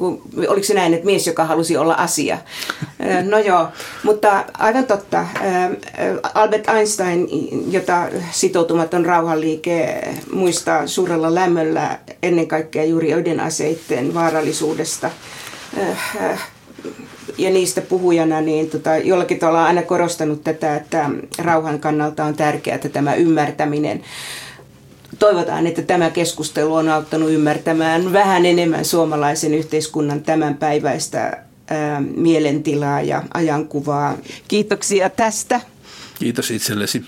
oliko 0.49 0.67
se 0.67 0.75
näin, 0.75 0.95
että 0.95 1.07
mies, 1.07 1.27
joka 1.27 1.45
halusi 1.45 1.77
olla 1.77 1.95
asia. 2.07 2.39
No 3.29 3.39
joo, 3.39 3.69
mutta 4.03 4.45
aivan 4.59 4.87
totta. 4.87 5.27
Albert 6.35 6.69
Einstein, 6.69 7.29
jota 7.73 8.09
sitoutumaton 8.31 9.07
rauhanliike 9.07 10.09
muistaa 10.33 10.87
suurella 10.87 11.35
lämmöllä 11.35 11.99
ennen 12.23 12.49
kaikkea 12.49 12.85
juuri 12.85 13.13
ydinaseiden 13.13 14.15
vaarallisuudesta. 14.15 15.11
ja 17.39 17.51
niistä 17.51 17.81
puhujana, 17.81 18.41
niin 18.41 18.71
tota, 18.71 18.97
jollakin 18.97 19.39
tavalla 19.39 19.65
aina 19.65 19.83
korostanut 19.83 20.45
tätä, 20.45 20.77
että 20.77 21.11
rauhan 21.39 21.81
kannalta 21.81 22.25
on 22.25 22.35
tärkeää 22.35 22.79
tämä 22.79 23.15
ymmärtäminen. 23.15 24.03
Toivotaan, 25.19 25.67
että 25.67 25.83
tämä 25.83 26.11
keskustelu 26.11 26.75
on 26.75 26.89
auttanut 26.89 27.31
ymmärtämään 27.31 28.13
vähän 28.13 28.47
enemmän 28.47 28.85
suomalaisen 28.85 29.55
yhteiskunnan 29.55 30.23
tämänpäiväistä 30.23 31.46
ää, 31.71 32.01
mielentilaa 32.01 33.01
ja 33.03 33.23
ajankuvaa. 33.35 34.19
Kiitoksia 34.49 35.11
tästä. 35.11 35.61
Kiitos 36.19 36.51
itsellesi. 36.51 37.05